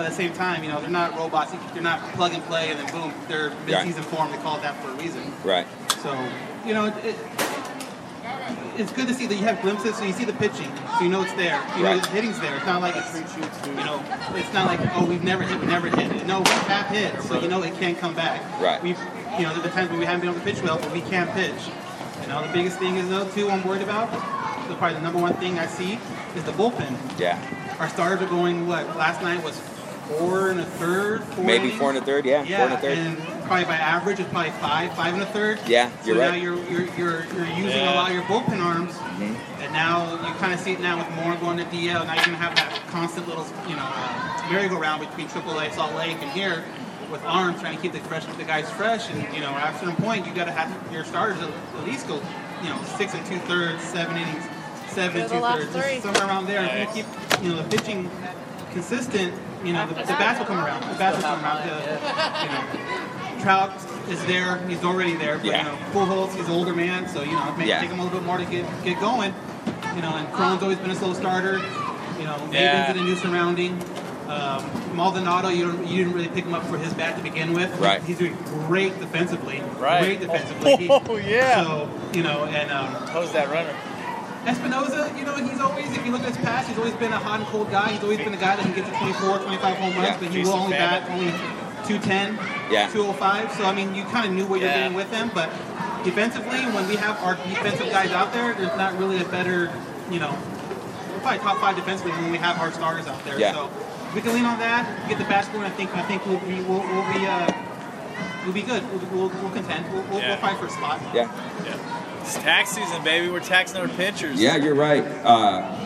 But 0.00 0.06
at 0.06 0.10
the 0.12 0.16
same 0.16 0.32
time, 0.32 0.64
you 0.64 0.70
know, 0.70 0.80
they're 0.80 0.88
not 0.88 1.14
robots. 1.14 1.52
They're 1.74 1.82
not 1.82 2.00
plug 2.14 2.32
and 2.32 2.42
play 2.44 2.70
and 2.70 2.78
then 2.78 2.90
boom, 2.90 3.12
they're 3.28 3.50
mid-season 3.66 4.02
form. 4.04 4.30
They 4.32 4.38
call 4.38 4.56
it 4.56 4.62
that 4.62 4.82
for 4.82 4.88
a 4.88 4.94
reason. 4.94 5.30
Right. 5.44 5.66
So, 6.02 6.10
you 6.64 6.72
know, 6.72 6.86
it, 6.86 6.94
it, 7.04 7.16
it's 8.78 8.92
good 8.92 9.08
to 9.08 9.12
see 9.12 9.26
that 9.26 9.34
you 9.34 9.44
have 9.44 9.60
glimpses. 9.60 9.96
So 9.96 10.04
you 10.04 10.14
see 10.14 10.24
the 10.24 10.32
pitching, 10.32 10.72
so 10.96 11.04
you 11.04 11.10
know 11.10 11.20
it's 11.20 11.34
there. 11.34 11.62
You 11.76 11.82
know 11.82 11.90
Right. 11.90 12.02
the 12.02 12.08
hitting's 12.08 12.40
there. 12.40 12.56
It's 12.56 12.64
not 12.64 12.80
like 12.80 12.96
it's, 12.96 13.14
you 13.14 13.74
know, 13.74 14.02
it's 14.36 14.54
not 14.54 14.68
like 14.68 14.80
oh 14.96 15.04
we've 15.04 15.22
never 15.22 15.42
hit, 15.42 15.60
we 15.60 15.66
never 15.66 15.90
hit. 15.90 16.26
No, 16.26 16.40
we 16.40 16.48
have 16.72 16.86
hit, 16.86 17.20
so 17.24 17.38
you 17.38 17.48
know 17.48 17.62
it 17.62 17.74
can 17.74 17.94
come 17.94 18.14
back. 18.14 18.40
Right. 18.58 18.82
We've, 18.82 18.98
you 19.36 19.42
know, 19.42 19.50
there's 19.50 19.64
the 19.64 19.68
times 19.68 19.90
when 19.90 19.98
we 19.98 20.06
haven't 20.06 20.22
been 20.22 20.30
able 20.30 20.40
to 20.40 20.46
pitch 20.50 20.62
well, 20.62 20.78
but 20.78 20.90
we 20.92 21.02
can 21.02 21.28
pitch. 21.34 21.60
You 22.22 22.28
know, 22.28 22.46
the 22.46 22.52
biggest 22.54 22.78
thing 22.78 22.96
is 22.96 23.06
though 23.10 23.28
too 23.32 23.50
I'm 23.50 23.62
worried 23.68 23.82
about. 23.82 24.10
The 24.66 24.76
probably 24.76 24.94
the 24.94 25.02
number 25.02 25.20
one 25.20 25.34
thing 25.34 25.58
I 25.58 25.66
see 25.66 25.98
is 26.34 26.44
the 26.44 26.52
bullpen. 26.52 26.96
Yeah. 27.20 27.36
Our 27.78 27.90
starters 27.90 28.22
are 28.22 28.30
going 28.30 28.66
what? 28.66 28.86
Last 28.96 29.20
night 29.20 29.44
was 29.44 29.60
four 30.18 30.50
and 30.50 30.60
a 30.60 30.64
third. 30.64 31.22
Four 31.24 31.44
Maybe 31.44 31.64
innings? 31.66 31.78
four 31.80 31.88
and 31.90 31.98
a 31.98 32.02
third. 32.02 32.24
Yeah. 32.26 32.42
Yeah, 32.44 32.56
Four 32.58 32.66
and 32.66 32.74
a 32.74 32.78
third. 32.80 32.98
and 32.98 33.42
probably 33.44 33.64
by 33.64 33.76
average, 33.76 34.20
it's 34.20 34.28
probably 34.30 34.50
five, 34.52 34.94
five 34.94 35.14
and 35.14 35.22
a 35.22 35.26
third. 35.26 35.58
Yeah, 35.66 35.90
you're 36.04 36.16
now 36.16 36.30
right. 36.30 36.42
you're 36.42 36.56
you're 36.70 36.86
you're, 36.96 37.24
you're 37.34 37.46
using 37.46 37.68
Yeah. 37.80 37.94
a 37.94 37.96
lot 37.96 38.08
of 38.10 38.14
your 38.14 38.24
bullpen 38.24 38.60
arms, 38.60 38.92
Mm-hmm. 38.92 39.62
and 39.62 39.72
now 39.72 40.12
you 40.26 40.34
kind 40.34 40.52
of 40.52 40.60
see 40.60 40.72
it 40.72 40.80
now 40.80 40.96
with 40.98 41.10
more 41.16 41.34
going 41.36 41.56
to 41.58 41.64
DL. 41.64 42.06
Now 42.06 42.14
you're 42.14 42.24
gonna 42.24 42.36
have 42.36 42.54
that 42.56 42.80
constant 42.88 43.28
little 43.28 43.46
you 43.68 43.76
know 43.76 43.84
uh, 43.86 44.48
merry-go-round 44.50 45.00
between 45.00 45.28
AAA, 45.28 45.72
Salt 45.74 45.94
Lake, 45.94 46.16
and 46.20 46.30
here 46.32 46.64
with 47.10 47.22
arms 47.24 47.60
trying 47.60 47.74
to 47.76 47.82
keep 47.82 47.92
the 47.92 47.98
fresh 48.00 48.24
the 48.24 48.44
guys 48.44 48.70
fresh. 48.70 49.10
And 49.10 49.34
you 49.34 49.40
know, 49.40 49.50
at 49.50 49.74
a 49.74 49.78
certain 49.78 49.96
point, 49.96 50.26
you 50.26 50.32
got 50.34 50.44
to 50.46 50.52
have 50.52 50.70
your 50.92 51.04
starters 51.04 51.38
at, 51.42 51.50
at 51.50 51.84
least 51.86 52.06
go 52.08 52.20
you 52.62 52.68
know 52.68 52.80
six 52.96 53.14
and 53.14 53.24
two 53.26 53.38
thirds, 53.50 53.82
seven 53.82 54.16
innings, 54.16 54.44
seven 54.88 55.22
and 55.22 55.30
two 55.30 55.40
thirds, 55.40 56.02
somewhere 56.02 56.24
around 56.26 56.46
there. 56.46 56.64
If 56.64 56.96
you 56.96 57.02
keep 57.02 57.42
you 57.42 57.50
know 57.50 57.62
the 57.62 57.76
pitching 57.76 58.08
consistent, 58.72 59.34
you 59.64 59.72
know 59.72 59.86
the, 59.86 59.94
the 59.94 60.04
bats 60.04 60.38
will 60.38 60.46
come 60.46 60.58
around. 60.64 60.80
The 60.92 60.98
bats 60.98 61.16
will 61.16 61.24
come 61.24 61.42
around. 61.44 61.66
The, 61.68 61.74
you 62.42 62.48
know, 63.38 63.42
Trout 63.42 63.72
is 64.08 64.24
there. 64.26 64.58
He's 64.68 64.84
already 64.84 65.14
there. 65.16 65.36
But, 65.38 65.46
Yeah. 65.46 65.58
you 65.64 65.64
know, 65.64 65.78
Pujols, 65.92 66.34
he's 66.36 66.46
an 66.46 66.52
older 66.52 66.74
man, 66.74 67.08
so 67.08 67.22
you 67.22 67.32
know 67.32 67.48
it 67.52 67.58
may 67.58 67.66
Yeah. 67.68 67.80
take 67.80 67.90
him 67.90 67.98
a 68.00 68.04
little 68.04 68.18
bit 68.18 68.26
more 68.26 68.38
to 68.38 68.44
get 68.44 68.64
get 68.84 69.00
going. 69.00 69.34
You 69.96 70.02
know, 70.02 70.14
and 70.16 70.30
Cron's 70.32 70.62
always 70.62 70.78
been 70.78 70.90
a 70.90 70.94
slow 70.94 71.14
starter. 71.14 71.58
You 72.18 72.24
know, 72.26 72.36
Yeah. 72.52 72.86
Maybin's 72.92 72.96
in 72.96 73.02
a 73.02 73.04
new 73.06 73.16
surrounding. 73.16 73.82
Um, 74.28 74.62
Maldonado, 74.94 75.48
you 75.48 75.66
don't, 75.72 75.84
you 75.88 75.96
didn't 76.04 76.12
really 76.12 76.28
pick 76.28 76.44
him 76.44 76.54
up 76.54 76.64
for 76.66 76.78
his 76.78 76.94
bat 76.94 77.16
to 77.16 77.22
begin 77.22 77.52
with. 77.52 77.76
Right. 77.80 78.00
He's 78.02 78.16
doing 78.18 78.36
great 78.68 78.96
defensively. 79.00 79.60
Right. 79.76 80.04
Great 80.04 80.20
defensively. 80.20 80.76
He- 80.76 80.88
Oh, 80.90 81.16
yeah. 81.16 81.64
So 81.64 81.90
you 82.12 82.22
know, 82.22 82.44
and 82.44 82.70
um, 82.70 82.94
How's 83.08 83.32
that 83.32 83.48
runner? 83.50 83.74
Espinosa, 84.46 85.12
you 85.18 85.24
know, 85.24 85.36
he's 85.36 85.60
always, 85.60 85.90
if 85.96 86.04
you 86.04 86.12
look 86.12 86.22
at 86.22 86.28
his 86.34 86.38
past, 86.38 86.68
he's 86.68 86.78
always 86.78 86.94
been 86.94 87.12
a 87.12 87.18
hot 87.18 87.40
and 87.40 87.48
cold 87.48 87.70
guy. 87.70 87.92
He's 87.92 88.02
always 88.02 88.18
been 88.18 88.32
a 88.32 88.38
guy 88.40 88.56
that 88.56 88.62
can 88.64 88.72
get 88.74 88.86
to 88.86 88.92
24, 88.98 89.38
25 89.38 89.76
home 89.76 89.94
runs, 89.94 90.08
Yeah, 90.08 90.16
but 90.18 90.28
he 90.30 90.42
will 90.42 90.52
only 90.54 90.76
famine. 90.76 91.02
bat 91.02 91.10
only 91.12 91.30
210, 91.86 92.38
Yeah. 92.72 92.88
205. 92.88 93.52
So, 93.56 93.64
I 93.64 93.74
mean, 93.74 93.94
you 93.94 94.04
kind 94.04 94.26
of 94.26 94.32
knew 94.32 94.46
what 94.46 94.60
you're 94.60 94.70
Yeah. 94.70 94.78
getting 94.88 94.94
with 94.96 95.12
him, 95.12 95.30
but 95.34 95.50
defensively, 96.04 96.60
when 96.72 96.88
we 96.88 96.96
have 96.96 97.22
our 97.22 97.34
defensive 97.36 97.90
guys 97.90 98.12
out 98.12 98.32
there, 98.32 98.54
there's 98.54 98.76
not 98.78 98.98
really 98.98 99.20
a 99.20 99.24
better, 99.24 99.70
you 100.10 100.18
know, 100.20 100.32
we're 101.12 101.20
probably 101.20 101.38
top 101.40 101.58
five 101.60 101.76
defensively 101.76 102.12
when 102.12 102.30
we 102.32 102.38
have 102.38 102.58
our 102.60 102.72
starters 102.72 103.06
out 103.08 103.22
there. 103.24 103.38
Yeah. 103.38 103.52
So, 103.52 103.68
we 104.14 104.22
can 104.22 104.32
lean 104.32 104.46
on 104.46 104.58
that, 104.58 105.06
get 105.08 105.18
the 105.18 105.24
bat 105.24 105.44
scoring, 105.44 105.66
I 105.66 105.70
think, 105.70 105.94
I 105.94 106.02
think 106.02 106.24
we'll 106.26 106.40
be, 106.40 106.62
we'll, 106.62 106.80
we'll 106.80 107.12
be, 107.12 107.26
uh, 107.26 107.46
we'll 108.44 108.54
be 108.54 108.62
good. 108.62 108.82
We'll, 108.90 109.28
we'll, 109.28 109.28
we'll 109.42 109.52
contend. 109.52 109.84
We'll, 109.92 110.02
we'll, 110.10 110.18
Yeah. 110.18 110.28
we'll 110.30 110.38
fight 110.38 110.58
for 110.58 110.66
a 110.66 110.70
spot. 110.70 110.98
Yeah. 111.14 111.28
Yeah. 111.64 111.76
It's 112.20 112.34
tax 112.34 112.70
season, 112.70 113.02
baby. 113.02 113.28
We're 113.30 113.40
taxing 113.40 113.80
our 113.80 113.88
pitchers. 113.88 114.40
Yeah, 114.40 114.56
you're 114.56 114.74
right. 114.74 115.02
Uh, 115.24 115.76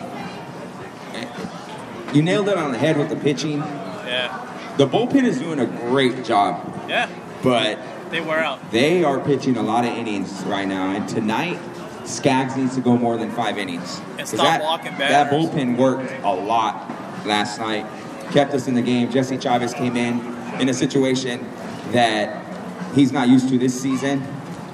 you 2.13 2.21
nailed 2.21 2.47
it 2.49 2.57
on 2.57 2.71
the 2.71 2.77
head 2.77 2.97
with 2.97 3.09
the 3.09 3.15
pitching. 3.15 3.57
Yeah. 3.59 4.41
The 4.77 4.87
bullpen 4.87 5.23
is 5.23 5.39
doing 5.39 5.59
a 5.59 5.65
great 5.65 6.23
job, 6.25 6.85
Yeah. 6.87 7.07
but 7.41 7.79
They 8.11 8.21
wear 8.21 8.39
out. 8.43 8.71
they 8.71 9.03
are 9.03 9.19
pitching 9.19 9.57
a 9.57 9.61
lot 9.63 9.85
of 9.85 9.91
innings 9.91 10.43
right 10.45 10.67
now. 10.67 10.91
And 10.91 11.07
tonight, 11.07 11.57
Skaggs 12.03 12.55
needs 12.55 12.75
to 12.75 12.81
go 12.81 12.95
more 12.97 13.17
than 13.17 13.31
five 13.31 13.57
innings. 13.57 13.99
And 14.19 14.27
stop 14.27 14.41
that, 14.45 14.61
walking 14.61 14.95
That 14.97 15.31
bullpen 15.31 15.77
worked 15.77 16.13
a 16.23 16.31
lot 16.33 16.91
last 17.25 17.59
night, 17.59 17.85
kept 18.31 18.53
us 18.53 18.67
in 18.67 18.75
the 18.75 18.81
game. 18.81 19.09
Jesse 19.09 19.37
Chavez 19.37 19.73
came 19.73 19.97
in 19.97 20.21
in 20.59 20.69
a 20.69 20.73
situation 20.73 21.43
that 21.91 22.45
he's 22.93 23.11
not 23.11 23.27
used 23.27 23.49
to 23.49 23.57
this 23.57 23.79
season, 23.81 24.21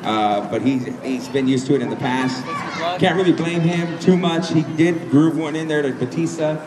uh, 0.03 0.49
but 0.49 0.61
he's, 0.61 0.85
he's 1.03 1.29
been 1.29 1.47
used 1.47 1.67
to 1.67 1.75
it 1.75 1.81
in 1.81 1.89
the 1.89 1.95
past. 1.95 2.43
Can't 2.99 3.15
really 3.15 3.33
blame 3.33 3.61
him 3.61 3.99
too 3.99 4.17
much. 4.17 4.51
He 4.51 4.63
did 4.63 5.09
groove 5.09 5.37
one 5.37 5.55
in 5.55 5.67
there 5.67 5.81
to 5.81 5.91
Bautista. 5.93 6.65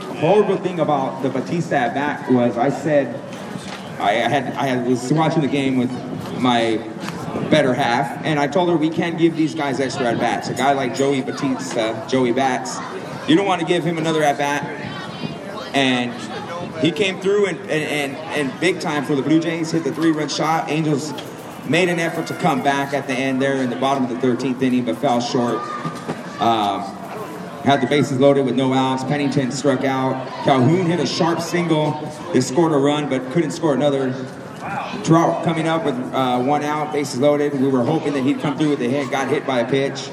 The 0.00 0.14
horrible 0.14 0.56
thing 0.56 0.80
about 0.80 1.22
the 1.22 1.30
Bautista 1.30 1.76
at 1.76 1.94
bat 1.94 2.30
was 2.30 2.58
I 2.58 2.70
said 2.70 3.14
I 4.00 4.12
had 4.12 4.54
I 4.54 4.66
had, 4.66 4.86
was 4.86 5.12
watching 5.12 5.42
the 5.42 5.48
game 5.48 5.76
with 5.76 5.90
my 6.40 6.76
better 7.50 7.74
half, 7.74 8.24
and 8.24 8.38
I 8.38 8.46
told 8.46 8.68
her 8.70 8.76
we 8.76 8.90
can't 8.90 9.18
give 9.18 9.36
these 9.36 9.54
guys 9.54 9.78
extra 9.80 10.06
at 10.06 10.18
bats. 10.18 10.48
A 10.48 10.54
guy 10.54 10.72
like 10.72 10.94
Joey 10.94 11.22
Bautista, 11.22 12.04
Joey 12.08 12.32
Bats, 12.32 12.78
you 13.28 13.36
don't 13.36 13.46
want 13.46 13.60
to 13.60 13.66
give 13.66 13.84
him 13.84 13.98
another 13.98 14.22
at 14.22 14.38
bat. 14.38 14.64
And 15.74 16.12
he 16.80 16.90
came 16.90 17.20
through 17.20 17.46
and, 17.46 17.58
and, 17.60 17.70
and, 17.70 18.16
and 18.16 18.60
big 18.60 18.80
time 18.80 19.04
for 19.04 19.14
the 19.14 19.22
Blue 19.22 19.38
Jays, 19.40 19.70
hit 19.70 19.84
the 19.84 19.94
three 19.94 20.10
run 20.10 20.28
shot. 20.28 20.68
Angels 20.68 21.12
made 21.70 21.88
an 21.88 22.00
effort 22.00 22.26
to 22.26 22.34
come 22.34 22.64
back 22.64 22.92
at 22.92 23.06
the 23.06 23.14
end 23.14 23.40
there 23.40 23.62
in 23.62 23.70
the 23.70 23.76
bottom 23.76 24.02
of 24.02 24.10
the 24.10 24.26
13th 24.26 24.60
inning, 24.60 24.84
but 24.84 24.98
fell 24.98 25.20
short. 25.20 25.60
Um, 26.40 26.82
had 27.62 27.80
the 27.80 27.86
bases 27.86 28.18
loaded 28.18 28.44
with 28.44 28.56
no 28.56 28.72
outs. 28.72 29.04
Pennington 29.04 29.52
struck 29.52 29.84
out. 29.84 30.26
Calhoun 30.44 30.86
hit 30.86 30.98
a 30.98 31.06
sharp 31.06 31.40
single. 31.40 31.92
They 32.32 32.40
scored 32.40 32.72
a 32.72 32.76
run, 32.76 33.08
but 33.08 33.30
couldn't 33.30 33.52
score 33.52 33.72
another. 33.72 34.12
Trout 35.04 35.44
coming 35.44 35.68
up 35.68 35.84
with 35.84 35.94
uh, 36.12 36.42
one 36.42 36.64
out, 36.64 36.92
bases 36.92 37.20
loaded. 37.20 37.52
We 37.52 37.68
were 37.68 37.84
hoping 37.84 38.14
that 38.14 38.24
he'd 38.24 38.40
come 38.40 38.58
through 38.58 38.70
with 38.70 38.82
a 38.82 38.88
hit. 38.88 39.08
Got 39.10 39.28
hit 39.28 39.46
by 39.46 39.60
a 39.60 39.70
pitch. 39.70 40.10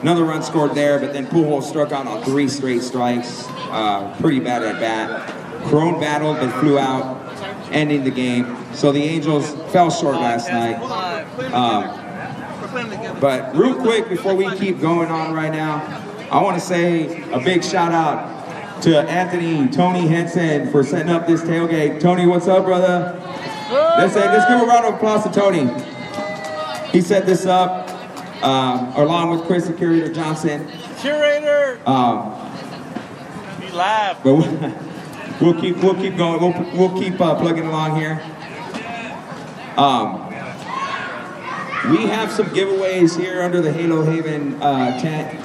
Another 0.00 0.24
run 0.24 0.42
scored 0.42 0.74
there, 0.74 0.98
but 0.98 1.12
then 1.12 1.26
Pujols 1.28 1.62
struck 1.62 1.92
out 1.92 2.08
on 2.08 2.24
three 2.24 2.48
straight 2.48 2.82
strikes. 2.82 3.44
Uh, 3.70 4.16
pretty 4.20 4.40
bad 4.40 4.62
at 4.62 4.80
bat. 4.80 5.28
Cron 5.66 6.00
battled 6.00 6.38
but 6.38 6.60
flew 6.60 6.78
out, 6.78 7.27
ending 7.72 8.04
the 8.04 8.10
game. 8.10 8.56
So 8.74 8.92
the 8.92 9.02
Angels 9.02 9.50
fell 9.72 9.90
short 9.90 10.16
last 10.16 10.48
night. 10.48 10.76
Um, 11.52 12.04
but 13.20 13.54
real 13.56 13.74
quick, 13.74 14.08
before 14.08 14.34
we 14.34 14.54
keep 14.56 14.80
going 14.80 15.08
on 15.10 15.32
right 15.34 15.52
now, 15.52 15.82
I 16.30 16.42
want 16.42 16.58
to 16.58 16.64
say 16.64 17.22
a 17.32 17.40
big 17.40 17.64
shout 17.64 17.92
out 17.92 18.82
to 18.82 18.98
Anthony 19.00 19.66
Tony 19.68 20.06
Henson 20.06 20.70
for 20.70 20.84
setting 20.84 21.10
up 21.10 21.26
this 21.26 21.42
tailgate. 21.42 22.00
Tony, 22.00 22.26
what's 22.26 22.46
up, 22.46 22.64
brother? 22.64 23.14
Let's 23.70 24.14
say, 24.14 24.20
let's 24.26 24.46
give 24.48 24.60
a 24.60 24.64
round 24.66 24.86
of 24.86 24.94
applause 24.94 25.24
to 25.24 25.30
Tony. 25.30 25.66
He 26.92 27.00
set 27.00 27.26
this 27.26 27.44
up 27.46 27.88
um, 28.42 28.92
along 28.94 29.30
with 29.30 29.46
Chris 29.46 29.66
and 29.66 29.76
Curator 29.76 30.12
Johnson. 30.12 30.70
Curator, 31.00 31.80
Um, 31.86 32.32
be 33.60 33.70
live. 33.70 34.22
but 34.22 34.36
we'll, 35.40 35.60
keep 35.60 35.76
we'll 35.78 35.94
keep 35.94 36.16
going. 36.16 36.40
We'll, 36.40 36.76
we'll 36.76 37.00
keep 37.00 37.20
uh, 37.20 37.34
plugging 37.36 37.66
along 37.66 37.96
here. 37.96 38.20
Um, 39.76 40.26
we 41.90 42.06
have 42.06 42.30
some 42.30 42.46
giveaways 42.46 43.18
here 43.18 43.42
under 43.42 43.60
the 43.60 43.72
Halo 43.72 44.02
Haven 44.02 44.60
uh, 44.60 45.00
tent. 45.00 45.38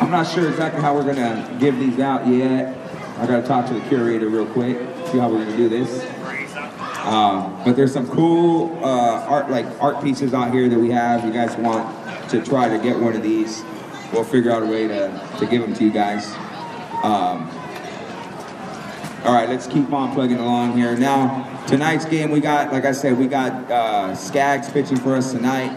I'm 0.00 0.10
not 0.10 0.26
sure 0.26 0.48
exactly 0.48 0.82
how 0.82 0.94
we're 0.94 1.04
gonna 1.04 1.56
give 1.58 1.78
these 1.78 1.98
out 1.98 2.26
yet. 2.26 2.76
I 3.18 3.26
gotta 3.26 3.46
talk 3.46 3.66
to 3.68 3.74
the 3.74 3.80
curator 3.88 4.28
real 4.28 4.46
quick, 4.46 4.76
see 5.06 5.18
how 5.18 5.30
we're 5.30 5.44
gonna 5.44 5.56
do 5.56 5.68
this. 5.68 6.04
Um, 7.06 7.58
but 7.64 7.76
there's 7.76 7.92
some 7.92 8.06
cool 8.08 8.78
uh, 8.84 9.24
art, 9.26 9.48
like 9.48 9.64
art 9.80 10.02
pieces 10.02 10.34
out 10.34 10.52
here 10.52 10.68
that 10.68 10.78
we 10.78 10.90
have. 10.90 11.24
You 11.24 11.32
guys 11.32 11.56
want 11.56 12.30
to 12.30 12.42
try 12.42 12.68
to 12.68 12.78
get 12.82 12.98
one 12.98 13.14
of 13.14 13.22
these? 13.22 13.64
We'll 14.12 14.24
figure 14.24 14.50
out 14.50 14.62
a 14.62 14.66
way 14.66 14.86
to, 14.88 15.28
to 15.38 15.46
give 15.46 15.62
them 15.62 15.72
to 15.74 15.84
you 15.84 15.90
guys. 15.90 16.26
Um, 17.02 17.48
all 19.26 19.34
right, 19.34 19.48
let's 19.48 19.66
keep 19.66 19.92
on 19.92 20.14
plugging 20.14 20.38
along 20.38 20.76
here. 20.76 20.96
Now, 20.96 21.64
tonight's 21.66 22.04
game, 22.04 22.30
we 22.30 22.38
got, 22.38 22.72
like 22.72 22.84
I 22.84 22.92
said, 22.92 23.18
we 23.18 23.26
got 23.26 23.52
uh, 23.68 24.14
Skaggs 24.14 24.70
pitching 24.70 24.96
for 24.96 25.16
us 25.16 25.32
tonight. 25.32 25.76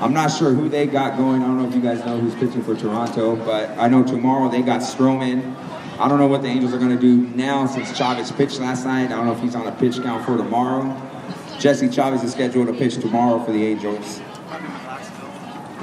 I'm 0.00 0.12
not 0.12 0.32
sure 0.32 0.52
who 0.52 0.68
they 0.68 0.88
got 0.88 1.16
going. 1.16 1.42
I 1.42 1.46
don't 1.46 1.62
know 1.62 1.68
if 1.68 1.74
you 1.74 1.80
guys 1.80 2.04
know 2.04 2.18
who's 2.18 2.34
pitching 2.34 2.64
for 2.64 2.74
Toronto, 2.74 3.36
but 3.36 3.70
I 3.78 3.86
know 3.86 4.02
tomorrow 4.02 4.50
they 4.50 4.60
got 4.60 4.80
Stroman. 4.80 5.54
I 6.00 6.08
don't 6.08 6.18
know 6.18 6.26
what 6.26 6.42
the 6.42 6.48
Angels 6.48 6.74
are 6.74 6.78
going 6.78 6.90
to 6.90 7.00
do 7.00 7.28
now 7.36 7.64
since 7.66 7.96
Chavez 7.96 8.32
pitched 8.32 8.58
last 8.58 8.84
night. 8.84 9.04
I 9.04 9.08
don't 9.10 9.26
know 9.26 9.32
if 9.32 9.40
he's 9.40 9.54
on 9.54 9.68
a 9.68 9.72
pitch 9.72 10.02
count 10.02 10.24
for 10.26 10.36
tomorrow. 10.36 11.00
Jesse 11.60 11.88
Chavez 11.88 12.24
is 12.24 12.32
scheduled 12.32 12.66
to 12.66 12.72
pitch 12.72 12.96
tomorrow 12.96 13.38
for 13.44 13.52
the 13.52 13.64
Angels. 13.64 14.20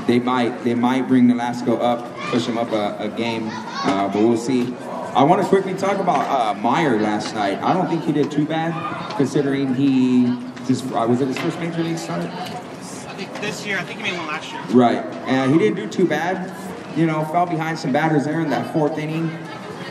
They 0.07 0.19
might 0.19 0.65
they 0.65 0.75
might 0.75 1.07
bring 1.07 1.27
Nolasco 1.27 1.79
up, 1.79 2.17
push 2.17 2.47
him 2.47 2.57
up 2.57 2.73
a, 2.73 2.97
a 2.99 3.07
game, 3.07 3.47
uh, 3.49 4.09
but 4.09 4.21
we'll 4.21 4.35
see. 4.35 4.75
I 5.13 5.23
want 5.23 5.41
to 5.41 5.47
quickly 5.49 5.73
talk 5.73 5.99
about 5.99 6.21
uh, 6.29 6.53
Meyer 6.61 6.97
last 6.97 7.35
night. 7.35 7.61
I 7.61 7.73
don't 7.73 7.89
think 7.89 8.05
he 8.05 8.13
did 8.13 8.31
too 8.31 8.45
bad, 8.45 9.17
considering 9.17 9.75
he 9.75 10.37
just 10.65 10.85
uh, 10.93 11.05
was 11.05 11.19
it 11.19 11.27
his 11.27 11.37
first 11.37 11.59
major 11.59 11.83
league 11.83 11.97
start. 11.97 12.23
I 12.23 13.13
think 13.15 13.33
this 13.41 13.65
year, 13.65 13.77
I 13.77 13.83
think 13.83 13.99
he 13.99 14.09
made 14.09 14.17
one 14.17 14.27
last 14.27 14.49
year. 14.49 14.61
Right, 14.69 15.03
and 15.27 15.51
he 15.51 15.59
didn't 15.59 15.75
do 15.75 15.89
too 15.89 16.07
bad. 16.07 16.55
You 16.97 17.07
know, 17.07 17.25
fell 17.25 17.45
behind 17.45 17.77
some 17.77 17.91
batters 17.91 18.23
there 18.23 18.39
in 18.39 18.49
that 18.51 18.71
fourth 18.71 18.97
inning. 18.97 19.29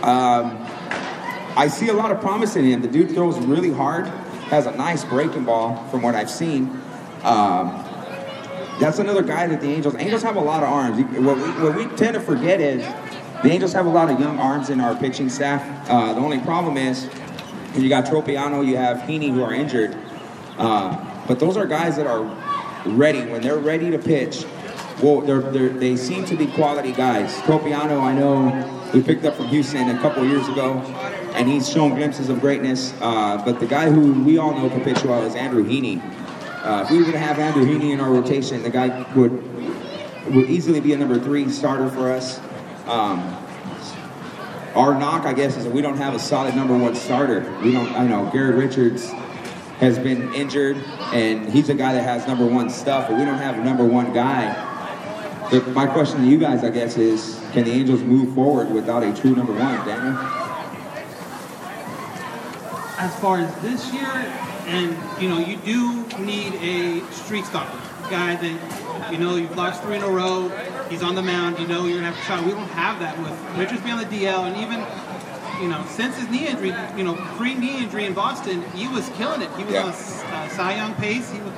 Um, 0.03 0.57
I 1.55 1.69
see 1.69 1.89
a 1.89 1.95
lot 1.95 2.11
of 2.11 2.23
promise 2.23 2.57
in 2.57 2.65
him. 2.65 2.81
The 2.81 2.89
dude 2.89 3.11
throws 3.11 3.39
really 3.41 3.73
hard, 3.73 4.07
has 4.49 4.65
a 4.65 4.73
nice 4.73 5.05
breaking 5.05 5.45
ball 5.45 5.87
from 5.89 6.01
what 6.01 6.15
I've 6.15 6.31
seen. 6.31 6.71
Um, 7.25 7.85
that's 8.81 8.99
another 8.99 9.23
guy 9.23 9.47
that 9.49 9.61
the 9.61 9.69
Angels 9.69 9.97
Angels 9.97 10.23
have 10.23 10.37
a 10.37 10.41
lot 10.41 10.63
of 10.63 10.71
arms. 10.71 10.99
What 11.19 11.37
we, 11.37 11.43
what 11.63 11.77
we 11.77 11.85
tend 11.97 12.15
to 12.15 12.21
forget 12.21 12.63
is 12.63 12.83
the 13.43 13.51
Angels 13.51 13.73
have 13.73 13.87
a 13.87 13.91
lot 13.91 14.11
of 14.11 14.21
young 14.21 14.39
arms 14.39 14.71
in 14.71 14.81
our 14.81 14.95
pitching 14.95 15.29
staff. 15.29 15.89
Uh, 15.89 16.13
the 16.13 16.21
only 16.21 16.41
problem 16.41 16.77
is 16.77 17.09
you 17.75 17.89
got 17.89 18.05
Tropeano, 18.05 18.67
you 18.67 18.77
have 18.77 18.99
Heaney 18.99 19.33
who 19.33 19.43
are 19.43 19.55
injured. 19.55 19.97
Uh, 20.59 21.25
but 21.27 21.39
those 21.39 21.57
are 21.57 21.67
guys 21.67 21.97
that 21.97 22.07
are 22.07 22.25
ready. 22.85 23.25
When 23.31 23.41
they're 23.41 23.59
ready 23.59 23.91
to 23.91 23.99
pitch, 23.99 24.45
well, 25.03 25.21
they're, 25.23 25.41
they're, 25.41 25.71
they 25.71 25.97
seem 25.97 26.25
to 26.27 26.37
be 26.37 26.47
quality 26.49 26.93
guys. 26.93 27.35
Tropeano, 27.43 28.03
I 28.03 28.13
know 28.13 28.91
we 28.93 29.03
picked 29.03 29.25
up 29.25 29.35
from 29.35 29.47
Houston 29.47 29.89
a 29.89 29.99
couple 30.01 30.27
years 30.27 30.47
ago, 30.49 30.75
and 31.35 31.49
he's 31.49 31.71
shown 31.71 31.95
glimpses 31.95 32.29
of 32.29 32.41
greatness. 32.41 32.93
Uh, 33.01 33.41
but 33.45 33.61
the 33.61 33.67
guy 33.67 33.89
who 33.89 34.23
we 34.25 34.37
all 34.37 34.53
know 34.53 34.69
can 34.69 34.83
pitch 34.83 35.03
well 35.05 35.23
is 35.23 35.35
Andrew 35.35 35.65
Heaney. 35.65 36.03
Uh, 36.63 36.83
if 36.85 36.91
we 36.91 37.03
were 37.03 37.13
to 37.13 37.19
have 37.19 37.39
Andrew 37.39 37.65
Heaney 37.65 37.93
in 37.93 38.01
our 38.01 38.11
rotation, 38.11 38.63
the 38.63 38.71
guy 38.71 39.11
would 39.15 39.33
would 40.35 40.51
easily 40.51 40.81
be 40.81 40.93
a 40.93 40.97
number 40.97 41.19
three 41.19 41.49
starter 41.49 41.89
for 41.89 42.11
us. 42.13 42.41
Um, 42.91 43.37
our 44.75 44.99
knock, 44.99 45.25
I 45.25 45.33
guess, 45.33 45.57
is 45.57 45.63
that 45.63 45.73
we 45.73 45.81
don't 45.81 45.97
have 45.97 46.13
a 46.13 46.19
solid 46.19 46.57
number 46.57 46.77
one 46.77 46.97
starter. 46.97 47.41
We 47.63 47.71
don't. 47.71 47.89
I 47.95 48.05
know 48.05 48.29
Garrett 48.33 48.57
Richards 48.57 49.09
has 49.79 49.97
been 49.97 50.35
injured, 50.35 50.77
and 51.13 51.49
he's 51.49 51.69
a 51.69 51.75
guy 51.75 51.93
that 51.93 52.03
has 52.03 52.27
number 52.27 52.45
one 52.45 52.69
stuff, 52.69 53.09
but 53.09 53.17
we 53.17 53.25
don't 53.25 53.39
have 53.39 53.61
a 53.61 53.63
number 53.63 53.85
one 53.85 54.13
guy. 54.13 54.67
But 55.53 55.69
my 55.69 55.87
question 55.87 56.23
to 56.23 56.27
you 56.27 56.37
guys, 56.37 56.65
I 56.65 56.71
guess, 56.71 56.97
is 56.97 57.41
can 57.53 57.65
the 57.65 57.71
Angels 57.71 58.03
move 58.03 58.35
forward 58.35 58.73
without 58.73 59.05
a 59.05 59.15
true 59.15 59.37
number 59.37 59.53
one, 59.53 59.87
Daniel? 59.87 60.17
As 62.99 63.15
far 63.21 63.39
as 63.39 63.55
this 63.63 63.93
year, 63.93 64.05
and 64.67 64.97
you 65.23 65.29
know, 65.29 65.39
you 65.39 65.59
do 65.59 66.07
need 66.19 66.55
a 66.55 67.07
street 67.13 67.45
stopper, 67.45 67.79
guy 68.11 68.35
that 68.35 68.90
you 69.11 69.19
know 69.19 69.37
you've 69.37 69.57
lost 69.57 69.83
three 69.83 69.97
in 69.97 70.03
a 70.03 70.09
row. 70.09 70.49
He's 70.89 71.03
on 71.03 71.15
the 71.15 71.23
mound. 71.23 71.59
You 71.59 71.67
know 71.67 71.87
you're 71.87 71.99
gonna 72.01 72.13
have 72.13 72.19
to 72.19 72.25
try. 72.27 72.41
We 72.45 72.51
don't 72.53 72.69
have 72.71 72.99
that 73.01 73.19
with 73.19 73.59
Richards 73.59 73.81
being 73.83 73.95
on 73.95 74.01
the 74.01 74.07
DL, 74.25 74.45
and 74.47 74.57
even 74.57 74.81
you 75.63 75.69
know 75.69 75.85
since 75.89 76.17
his 76.17 76.29
knee 76.31 76.47
injury, 76.49 76.75
you 76.97 77.05
know 77.05 77.15
pre-knee 77.37 77.79
injury 77.85 78.05
in 78.07 78.15
Boston, 78.15 78.63
he 78.75 78.89
was 78.89 79.09
killing 79.11 79.43
it. 79.43 79.51
He 79.57 79.65
was 79.65 79.75
Yeah. 79.75 79.85
on 79.85 79.91
uh, 79.93 80.49
Cy 80.51 80.77
Young 80.77 80.95
pace. 80.95 81.31
He 81.31 81.39
was, 81.41 81.53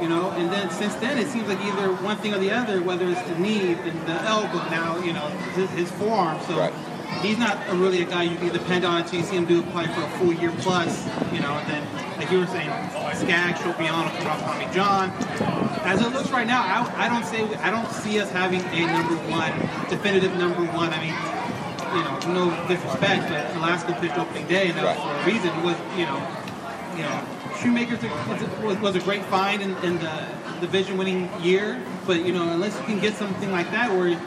you 0.00 0.08
know, 0.08 0.30
and 0.32 0.50
then 0.52 0.70
since 0.70 0.94
then 0.96 1.18
it 1.18 1.28
seems 1.28 1.48
like 1.48 1.60
either 1.64 1.92
one 2.02 2.16
thing 2.18 2.34
or 2.34 2.38
the 2.38 2.50
other, 2.50 2.82
whether 2.82 3.08
it's 3.08 3.22
the 3.22 3.38
knee 3.38 3.72
and 3.74 4.06
the 4.06 4.20
elbow, 4.22 4.58
now 4.70 4.98
you 4.98 5.12
know 5.12 5.26
his, 5.54 5.70
his 5.70 5.90
forearm. 5.92 6.40
So 6.46 6.58
Right. 6.58 6.72
he's 7.22 7.38
not 7.38 7.56
a, 7.68 7.74
really 7.74 8.02
a 8.02 8.04
guy 8.06 8.22
you 8.24 8.36
can 8.36 8.52
depend 8.52 8.84
on 8.84 9.02
until 9.02 9.20
you 9.20 9.24
see 9.26 9.36
him 9.36 9.44
do 9.46 9.62
probably 9.64 9.92
for 9.94 10.02
a 10.02 10.10
full 10.18 10.32
year 10.32 10.52
plus, 10.58 11.06
you 11.32 11.40
know, 11.40 11.52
and 11.54 11.68
then, 11.70 12.18
like 12.18 12.30
you 12.30 12.38
were 12.40 12.46
saying, 12.46 12.70
Skaggs, 13.14 13.60
Tropeano, 13.60 14.10
Tommy 14.22 14.66
John. 14.74 15.10
As 15.84 16.00
it 16.00 16.12
looks 16.12 16.30
right 16.30 16.46
now, 16.46 16.62
I, 16.62 17.06
I 17.06 17.08
don't 17.08 17.24
say 17.24 17.42
I 17.56 17.70
don't 17.70 17.90
see 17.90 18.20
us 18.20 18.30
having 18.30 18.60
a 18.60 18.86
number 18.86 19.16
one, 19.30 19.52
definitive 19.90 20.34
number 20.36 20.62
one. 20.72 20.90
I 20.92 21.00
mean, 21.00 21.14
you 21.96 22.32
know, 22.34 22.34
no 22.50 22.68
disrespect, 22.68 23.28
but 23.28 23.46
Nolasco 23.54 23.98
pitched 24.00 24.16
opening 24.18 24.46
day, 24.46 24.68
and 24.68 24.78
that 24.78 24.84
was 24.84 24.96
for 24.96 25.10
a 25.12 25.32
reason. 25.32 25.50
It 25.50 25.64
was, 25.64 25.76
you 25.98 26.06
know, 26.06 26.20
you 26.96 27.02
know, 27.02 27.24
Shoemaker's 27.60 28.02
a, 28.04 28.08
was, 28.28 28.42
a, 28.42 28.80
was- 28.80 28.96
a 28.96 29.00
great 29.00 29.24
find 29.24 29.60
in, 29.60 29.76
in 29.78 29.98
the 29.98 30.26
division-winning 30.60 31.28
year, 31.40 31.82
but 32.06 32.24
you 32.24 32.32
know, 32.32 32.48
unless 32.52 32.78
you 32.78 32.84
can 32.84 33.00
get 33.00 33.14
something 33.14 33.50
like 33.50 33.70
that 33.72 33.90
where 33.90 34.18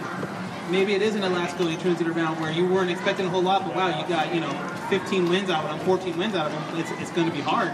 maybe 0.69 0.93
it 0.93 1.01
is 1.01 1.15
Nolasco 1.15 1.69
he 1.69 1.77
turns 1.77 2.01
it 2.01 2.07
around 2.07 2.39
where 2.41 2.51
you 2.51 2.67
weren't 2.67 2.89
expecting 2.91 3.25
a 3.25 3.29
whole 3.29 3.41
lot, 3.41 3.63
but 3.65 3.75
wow, 3.75 3.99
you 3.99 4.07
got 4.07 4.33
you 4.33 4.41
know 4.41 4.51
15 4.89 5.29
wins 5.29 5.49
out 5.49 5.63
of 5.63 5.69
them, 5.77 5.79
14 5.85 6.17
wins 6.17 6.35
out 6.35 6.47
of 6.47 6.51
them. 6.51 6.79
It's, 6.79 6.91
it's 7.01 7.11
going 7.11 7.27
to 7.29 7.33
be 7.33 7.41
hard, 7.41 7.71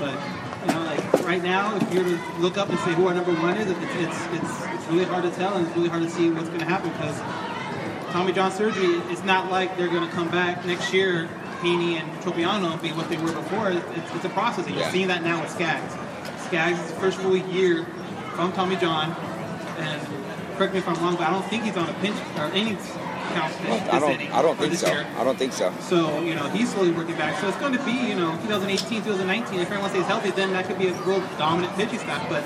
but 0.00 0.12
you 0.66 0.74
know, 0.74 0.82
like 0.84 0.99
right 1.30 1.42
now, 1.44 1.76
if 1.76 1.94
you're 1.94 2.02
to 2.02 2.18
look 2.40 2.58
up 2.58 2.68
and 2.70 2.78
say 2.80 2.92
who 2.92 3.06
our 3.06 3.14
number 3.14 3.32
one 3.34 3.56
is, 3.56 3.70
it's 3.70 3.78
it's 3.80 4.26
it's, 4.34 4.64
it's 4.74 4.86
really 4.88 5.04
hard 5.04 5.22
to 5.22 5.30
tell, 5.30 5.54
and 5.56 5.64
it's 5.64 5.76
really 5.76 5.88
hard 5.88 6.02
to 6.02 6.10
see 6.10 6.28
what's 6.30 6.48
going 6.48 6.58
to 6.58 6.66
happen 6.66 6.90
because 6.90 7.16
Tommy 8.12 8.32
John 8.32 8.50
surgery. 8.50 8.96
It's 9.12 9.22
not 9.22 9.48
like 9.48 9.76
they're 9.76 9.88
going 9.88 10.06
to 10.08 10.12
come 10.12 10.28
back 10.28 10.66
next 10.66 10.92
year. 10.92 11.28
Heaney 11.60 12.00
and 12.00 12.10
Tropeano 12.22 12.80
be 12.82 12.90
what 12.92 13.08
they 13.10 13.18
were 13.18 13.32
before. 13.32 13.70
It's, 13.70 13.86
it's, 13.94 14.14
it's 14.16 14.24
a 14.24 14.30
process, 14.30 14.66
and 14.66 14.74
you're 14.74 14.84
Yeah. 14.84 14.90
seeing 14.90 15.08
that 15.08 15.22
now 15.22 15.40
with 15.42 15.50
Skaggs. 15.50 15.94
Skaggs 16.46 16.80
is 16.80 16.90
first 16.98 17.18
full 17.18 17.36
year 17.36 17.84
from 18.34 18.50
Tommy 18.52 18.76
John, 18.76 19.12
and 19.78 20.00
correct 20.56 20.72
me 20.72 20.78
if 20.80 20.88
I'm 20.88 20.94
wrong, 20.96 21.14
but 21.14 21.28
I 21.28 21.30
don't 21.30 21.44
think 21.44 21.62
he's 21.64 21.76
on 21.76 21.88
a 21.88 21.92
pinch 22.00 22.16
or 22.38 22.46
any 22.46 22.76
count 23.30 23.52
this, 23.62 23.82
I 23.88 23.98
don't. 23.98 24.12
inning 24.12 24.32
I 24.32 24.42
don't 24.42 24.58
think 24.58 24.74
so. 24.74 24.88
year. 24.92 25.06
I 25.16 25.24
don't 25.24 25.38
think 25.38 25.52
so. 25.52 25.72
So, 25.80 26.20
you 26.22 26.34
know, 26.34 26.48
he's 26.50 26.72
slowly 26.72 26.90
working 26.92 27.16
back. 27.16 27.40
So 27.40 27.48
it's 27.48 27.56
going 27.58 27.72
to 27.72 27.82
be, 27.84 27.92
you 27.92 28.14
know, 28.14 28.32
2018, 28.42 29.02
2019. 29.02 29.60
If 29.60 29.66
everyone 29.70 29.90
stays 29.90 30.06
healthy, 30.06 30.30
then 30.30 30.52
that 30.52 30.66
could 30.66 30.78
be 30.78 30.88
a 30.88 30.94
real 31.02 31.20
dominant 31.38 31.74
pitching 31.76 31.98
staff. 31.98 32.28
But 32.28 32.44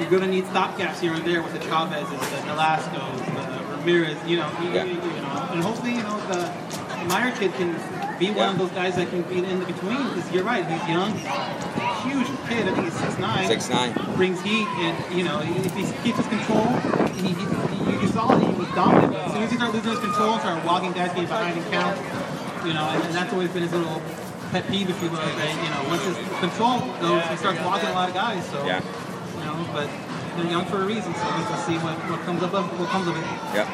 you're 0.00 0.10
going 0.10 0.22
to 0.22 0.28
need 0.28 0.44
stopgaps 0.44 1.00
here 1.00 1.12
and 1.14 1.24
there 1.24 1.42
with 1.42 1.52
the 1.52 1.60
Chavez's, 1.60 2.08
the 2.10 2.36
Nolasco's, 2.48 3.20
the 3.20 3.76
Ramirez, 3.76 4.16
you 4.26 4.36
know, 4.36 4.50
you, 4.62 4.70
Yeah. 4.72 4.84
you 4.84 4.94
know. 4.94 5.48
And 5.52 5.62
hopefully, 5.62 5.94
you 5.96 6.02
know, 6.02 6.18
the 6.28 7.04
Meyer 7.08 7.34
kid 7.36 7.52
can 7.54 7.74
be 8.22 8.30
one 8.30 8.50
of 8.50 8.58
those 8.58 8.70
guys 8.70 8.94
that 8.96 9.10
can 9.10 9.22
be 9.22 9.38
in 9.38 9.58
the 9.58 9.66
between. 9.66 9.98
Because 10.08 10.30
you're 10.32 10.44
right, 10.44 10.62
he's 10.64 10.88
young. 10.88 11.10
huge 12.06 12.30
kid. 12.46 12.68
I 12.68 12.72
think 12.74 12.84
he's 12.86 12.94
six 12.94 13.18
nine. 13.18 13.48
6'9". 13.50 14.16
Brings 14.16 14.40
heat, 14.42 14.66
and 14.78 14.94
you 15.16 15.24
know 15.24 15.40
if 15.42 15.74
he 15.74 15.82
keeps 16.04 16.18
his 16.18 16.28
control, 16.28 16.66
he, 17.18 17.34
he, 17.34 17.34
he, 17.34 18.02
you 18.02 18.08
saw 18.08 18.30
it. 18.36 18.46
He 18.46 18.54
was 18.54 18.68
dominant. 18.78 19.14
As 19.14 19.32
soon 19.32 19.42
as 19.42 19.50
he 19.50 19.56
started 19.56 19.74
losing 19.74 19.90
his 19.90 20.00
control, 20.00 20.38
started 20.38 20.64
walking 20.64 20.92
guys 20.92 21.10
getting 21.10 21.26
behind 21.26 21.58
and 21.58 21.66
count. 21.72 21.98
You 22.66 22.74
know, 22.74 22.86
and, 22.94 23.02
and 23.10 23.14
that's 23.14 23.32
always 23.32 23.50
been 23.50 23.62
his 23.66 23.72
little 23.72 24.00
pet 24.52 24.68
peeve, 24.68 24.88
if 24.88 25.02
you 25.02 25.10
will. 25.10 25.18
That 25.18 25.50
you 25.58 25.70
know, 25.74 25.90
once 25.90 26.04
his 26.06 26.16
control 26.38 26.78
goes, 27.02 27.26
he 27.26 27.36
starts 27.36 27.58
walking 27.66 27.88
a 27.90 27.92
lot 27.98 28.08
of 28.08 28.14
guys. 28.14 28.46
So 28.50 28.64
Yeah. 28.64 28.78
you 29.34 29.44
know, 29.44 29.66
but 29.74 29.90
they're 30.36 30.46
young 30.46 30.64
for 30.66 30.82
a 30.82 30.86
reason. 30.86 31.12
So 31.14 31.26
just 31.50 31.66
see 31.66 31.74
what, 31.82 31.98
what 32.08 32.20
comes 32.22 32.42
up 32.42 32.54
of 32.54 32.70
what 32.78 32.88
comes 32.88 33.08
of 33.08 33.16
it. 33.18 33.26
Yep. 33.58 33.66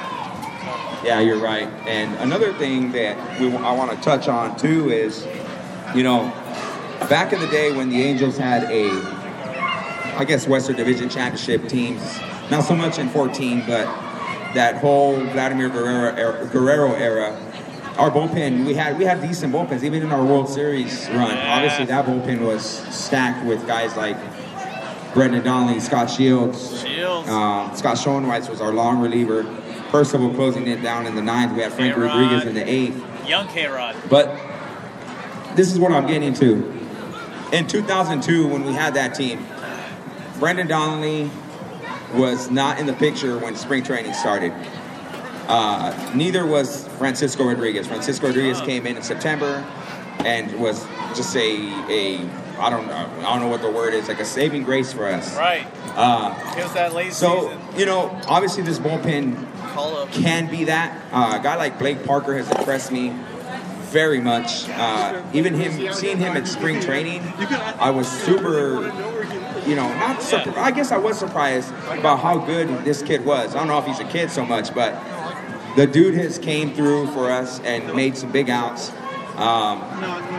Yeah, 1.05 1.21
you're 1.21 1.39
right. 1.39 1.69
And 1.87 2.15
another 2.17 2.53
thing 2.55 2.93
that 2.93 3.41
we, 3.41 3.55
I 3.57 3.73
want 3.73 3.91
to 3.91 3.97
touch 4.03 4.29
on 4.29 4.57
too 4.57 4.91
is, 4.91 5.27
you 5.95 6.03
know, 6.03 6.25
back 7.09 7.33
in 7.33 7.41
the 7.41 7.47
day 7.47 7.73
when 7.73 7.89
the 7.89 8.03
Angels 8.03 8.37
had 8.37 8.65
a, 8.65 8.91
I 10.19 10.25
guess 10.27 10.47
Western 10.49 10.77
Division 10.77 11.09
Championship 11.09 11.69
teams, 11.69 12.03
not 12.51 12.65
so 12.65 12.75
much 12.75 12.99
in 12.99 13.09
14, 13.11 13.61
but 13.67 13.85
that 14.55 14.77
whole 14.77 15.15
Vladimir 15.27 15.69
Guerrero 15.69 16.15
era, 16.17 16.47
Guerrero 16.47 16.95
era, 16.95 17.39
our 17.99 18.11
bullpen 18.11 18.65
we 18.65 18.75
had 18.75 18.97
we 18.97 19.05
had 19.05 19.21
decent 19.21 19.53
bullpens 19.53 19.83
even 19.83 20.03
in 20.03 20.13
our 20.13 20.25
World 20.25 20.49
Series 20.49 21.09
run. 21.11 21.37
Obviously, 21.37 21.85
that 21.87 22.07
bullpen 22.07 22.41
was 22.47 22.65
stacked 22.95 23.45
with 23.45 23.67
guys 23.67 23.97
like 23.97 24.17
Brendan 25.15 25.43
Donnelly, 25.43 25.81
Scot 25.81 26.09
Shields, 26.09 26.81
Shields. 26.83 27.29
um, 27.29 27.75
Scott 27.75 27.97
Schoeneweis 27.97 28.49
was 28.49 28.61
our 28.61 28.73
long 28.73 29.01
reliever. 29.01 29.43
Percival 29.91 30.31
closing 30.35 30.67
it 30.67 30.83
down 30.83 31.07
in 31.07 31.15
the 31.15 31.23
ninth. 31.23 31.55
We 31.55 31.63
had 31.63 31.73
Frank 31.73 31.95
K-Rod. 31.95 32.07
Rodriguez 32.15 32.45
in 32.45 32.55
the 32.55 32.69
eighth. 32.69 33.29
Young 33.29 33.49
K 33.49 33.67
Rod. 33.67 33.97
But 34.11 34.27
this 35.57 35.73
is 35.73 35.79
what 35.79 35.93
I'm 35.93 36.07
getting 36.07 36.35
to. 36.35 36.55
In 37.53 37.67
2002, 37.67 38.47
when 38.49 38.65
we 38.65 38.73
had 38.75 38.95
that 38.95 39.15
team, 39.15 39.47
Brendan 40.39 40.67
Donnelly 40.67 41.31
was 42.15 42.51
not 42.51 42.79
in 42.79 42.87
the 42.87 42.93
picture 42.93 43.39
when 43.39 43.57
spring 43.57 43.83
training 43.83 44.13
started. 44.15 44.53
Uh, 45.49 46.13
neither 46.15 46.45
was 46.47 46.87
Francisco 46.99 47.45
Rodriguez. 47.47 47.87
Francisco 47.87 48.27
Rodriguez 48.27 48.61
came 48.61 48.87
in 48.87 48.97
in 48.97 49.03
September 49.03 49.65
and 50.21 50.53
was 50.61 50.85
just 51.17 51.35
a, 51.37 51.41
a 51.91 52.19
I 52.59 52.69
don't 52.71 52.87
know 52.87 52.95
I 53.21 53.23
don't 53.23 53.41
know 53.41 53.49
what 53.49 53.63
the 53.63 53.71
word 53.71 53.95
is 53.95 54.09
like 54.09 54.21
a 54.21 54.25
saving 54.27 54.65
grace 54.65 54.93
for 54.93 55.07
us. 55.07 55.35
Right. 55.37 55.67
Uh, 55.97 56.35
It 56.59 56.63
was 56.65 56.73
that 56.75 56.93
late 56.93 57.13
so 57.15 57.49
season. 57.51 57.79
you 57.79 57.87
know, 57.87 58.21
obviously 58.27 58.63
this 58.63 58.79
bullpen. 58.79 59.47
Can 60.13 60.51
be 60.51 60.65
that. 60.65 61.01
Uh, 61.13 61.39
a 61.39 61.43
guy 61.43 61.57
like 61.57 61.79
Blake 61.79 62.05
Parker 62.05 62.37
has 62.37 62.51
impressed 62.51 62.91
me 62.93 63.11
very 63.91 64.21
much. 64.21 64.69
Uh, 64.69 65.23
even 65.33 65.55
him, 65.55 65.93
seeing 65.93 66.19
him 66.19 66.37
at 66.37 66.47
spring 66.47 66.81
training, 66.81 67.23
I 67.79 67.91
was 67.91 68.07
super, 68.11 68.83
you 69.67 69.77
know, 69.77 69.89
not 69.99 70.21
surprised. 70.23 70.59
I 70.59 70.71
guess 70.71 70.93
I 70.93 70.99
was 70.99 71.19
surprised 71.19 71.71
about 71.99 72.21
how 72.21 72.39
good 72.39 72.69
this 72.85 73.03
kid 73.03 73.25
was. 73.25 73.55
I 73.55 73.59
don't 73.61 73.69
know 73.69 73.79
if 73.79 73.87
he's 73.87 74.01
a 74.01 74.05
kid 74.05 74.31
so 74.31 74.45
much, 74.45 74.75
but 74.75 74.95
the 75.77 75.87
dude 75.87 76.15
has 76.15 76.39
came 76.39 76.75
through 76.75 77.07
for 77.13 77.31
us 77.31 77.61
and 77.61 77.95
made 77.95 78.17
some 78.17 78.31
big 78.33 78.51
outs. 78.51 78.91
Um, 79.37 79.81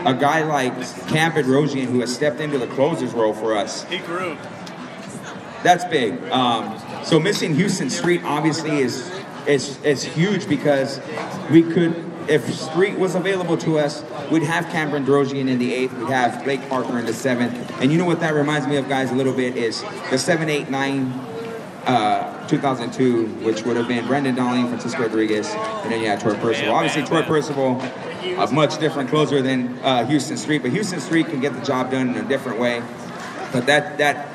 a 0.06 0.14
guy 0.18 0.42
like 0.44 0.74
Cam 1.08 1.32
Bedrosian, 1.32 1.86
who 1.86 2.00
has 2.00 2.14
stepped 2.14 2.38
into 2.40 2.58
the 2.58 2.66
closer's 2.68 3.14
role 3.14 3.32
for 3.32 3.56
us, 3.56 3.84
He 3.84 3.98
grew. 3.98 4.36
that's 5.62 5.84
big. 5.86 6.22
Um, 6.30 6.78
so 7.04 7.18
missing 7.18 7.58
Huston 7.58 7.88
Street 7.88 8.20
obviously 8.24 8.78
is 8.78 9.10
is 9.46 9.82
is 9.84 10.02
huge 10.02 10.48
because 10.48 11.00
we 11.50 11.62
could, 11.62 11.94
if 12.28 12.52
Street 12.52 12.98
was 12.98 13.14
available 13.14 13.56
to 13.58 13.78
us, 13.78 14.04
we'd 14.30 14.42
have 14.42 14.68
Cam 14.70 14.90
Bedrosian 14.90 15.48
in 15.48 15.58
the 15.58 15.72
eighth, 15.74 15.92
we'd 15.94 16.10
have 16.10 16.44
Blake 16.44 16.66
Parker 16.68 16.98
in 16.98 17.06
the 17.06 17.14
seventh, 17.14 17.54
and 17.80 17.90
you 17.90 17.98
know 17.98 18.04
what 18.04 18.20
that 18.20 18.34
reminds 18.34 18.66
me 18.66 18.76
of, 18.76 18.88
guys, 18.88 19.10
a 19.10 19.14
little 19.14 19.34
bit 19.34 19.56
is 19.56 19.82
the 20.10 20.18
seven, 20.18 20.48
eight, 20.48 20.70
nine. 20.70 21.12
Uh, 21.86 22.46
2002, 22.46 23.26
which 23.44 23.64
would 23.64 23.74
have 23.74 23.88
been 23.88 24.06
Brendan 24.06 24.34
Donnelly, 24.34 24.68
Francisco 24.68 25.00
Rodriguez, 25.02 25.48
and 25.48 25.90
then 25.90 26.02
you 26.02 26.08
had 26.08 26.20
Troy 26.20 26.34
Percival. 26.34 26.74
Obviously, 26.74 27.04
Troy. 27.04 27.22
Percival, 27.22 27.80
a 28.38 28.52
much 28.52 28.78
different 28.78 29.08
closer 29.08 29.40
than 29.40 29.78
uh, 29.78 30.04
Huston 30.04 30.36
Street, 30.36 30.60
but 30.60 30.72
Huston 30.72 31.00
Street 31.00 31.26
can 31.28 31.40
get 31.40 31.54
the 31.54 31.64
job 31.64 31.90
done 31.90 32.10
in 32.10 32.16
a 32.16 32.28
different 32.28 32.58
way. 32.58 32.82
But 33.50 33.66
that 33.66 33.96
that 33.96 34.28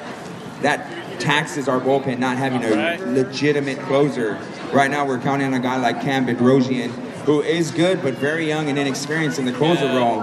that 0.61 1.19
taxes 1.19 1.67
our 1.67 1.79
bullpen 1.79 2.19
not 2.19 2.37
having 2.37 2.63
a 2.63 2.97
legitimate 3.05 3.79
closer. 3.79 4.39
Right 4.75 4.91
now, 4.91 5.05
we're 5.05 5.19
counting 5.19 5.47
on 5.47 5.53
a 5.53 5.59
guy 5.61 5.77
like 5.77 6.01
Cam 6.01 6.27
Bedrosian, 6.27 6.89
who 7.23 7.41
is 7.41 7.71
good 7.71 8.03
but 8.03 8.15
very 8.15 8.45
young 8.45 8.67
and 8.67 8.77
inexperienced 8.77 9.39
in 9.39 9.45
the 9.45 9.53
closer 9.53 9.87
role. 9.87 10.19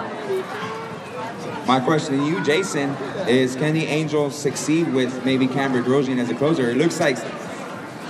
My 1.66 1.80
question 1.82 2.18
to 2.18 2.26
you, 2.26 2.44
Jason, 2.44 2.90
is 3.26 3.56
can 3.56 3.72
the 3.72 3.86
Angels 3.86 4.36
succeed 4.36 4.92
with 4.92 5.24
maybe 5.24 5.48
Cam 5.48 5.72
Bedrosian 5.72 6.18
as 6.18 6.28
a 6.28 6.34
closer? 6.34 6.68
It 6.68 6.76
looks 6.76 7.00
like 7.00 7.16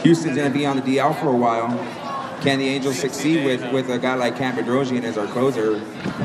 Huston's 0.03 0.35
going 0.35 0.53
to 0.53 0.59
be 0.59 0.67
on 0.67 0.75
the 0.75 0.83
DL 0.83 1.17
for 1.21 1.29
a 1.29 1.37
while. 1.37 1.69
Can 2.43 2.59
the 2.59 2.67
Angels 2.67 2.99
succeed 2.99 3.45
with, 3.45 3.73
with 3.73 3.89
a 3.91 4.01
guy 4.01 4.15
like 4.15 4.37
Cam 4.37 4.57
Bedrosian 4.57 5.05
as 5.05 5.17
our 5.17 5.29
closer? 5.29 5.77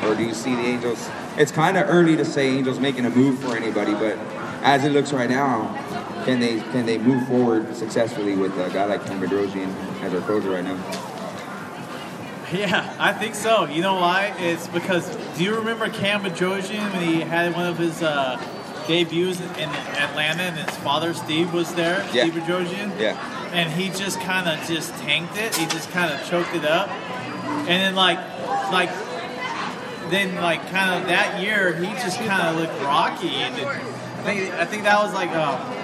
Or 0.01 0.15
do 0.15 0.23
you 0.23 0.33
see 0.33 0.55
the 0.55 0.63
Angels? 0.63 1.07
It's 1.37 1.51
kind 1.51 1.77
of 1.77 1.87
early 1.87 2.15
to 2.15 2.25
say 2.25 2.47
Angels 2.47 2.79
making 2.79 3.05
a 3.05 3.11
move 3.11 3.37
for 3.37 3.55
anybody, 3.55 3.93
but 3.93 4.17
as 4.63 4.83
it 4.83 4.93
looks 4.93 5.13
right 5.13 5.29
now, 5.29 6.06
can 6.27 6.41
they 6.41 6.59
can 6.59 6.85
they 6.85 6.97
move 6.97 7.25
forward 7.25 7.73
successfully 7.73 8.35
with 8.35 8.51
a 8.59 8.69
guy 8.69 8.83
like 8.83 9.05
Cam 9.05 9.21
Bedrosian 9.21 9.73
as 10.01 10.13
our 10.13 10.19
closer 10.21 10.51
right 10.51 10.63
now? 10.63 10.77
Yeah, 12.49 12.95
I 12.97 13.11
think 13.11 13.35
so. 13.35 13.65
You 13.65 13.81
know 13.81 13.95
why? 13.95 14.33
It's 14.39 14.69
because 14.69 15.13
do 15.37 15.43
you 15.43 15.53
remember 15.55 15.89
Cam 15.89 16.23
Bedrosian 16.23 16.93
when 16.93 17.03
he 17.03 17.19
had 17.19 17.53
one 17.53 17.67
of 17.67 17.77
his 17.77 18.01
uh, 18.01 18.37
debuts 18.87 19.41
in 19.41 19.67
Atlanta 19.67 20.43
and 20.43 20.55
his 20.55 20.77
father 20.77 21.13
Steve 21.13 21.53
was 21.53 21.75
there? 21.75 22.07
Yeah. 22.13 22.23
Steve 22.23 22.41
Bedrosian? 22.41 22.97
Yeah. 22.97 23.51
And 23.51 23.69
he 23.69 23.89
just 23.89 24.21
kind 24.21 24.47
of 24.47 24.65
just 24.65 24.93
tanked 25.01 25.35
it. 25.35 25.57
He 25.57 25.65
just 25.65 25.89
kind 25.91 26.13
of 26.13 26.25
choked 26.25 26.55
it 26.55 26.63
up. 26.63 26.89
And 26.89 27.67
then 27.67 27.95
like, 27.95 28.19
like, 28.71 28.91
then 30.09 30.33
like 30.35 30.61
kind 30.69 31.01
of 31.01 31.09
that 31.09 31.41
year 31.41 31.75
he 31.75 31.87
just 31.95 32.17
kind 32.19 32.47
of 32.47 32.55
looked 32.55 32.81
rocky. 32.81 33.27
And 33.27 33.55
I 33.55 34.23
think 34.23 34.53
I 34.53 34.63
think 34.63 34.83
that 34.83 35.03
was 35.03 35.13
like 35.13 35.31
um, 35.31 35.76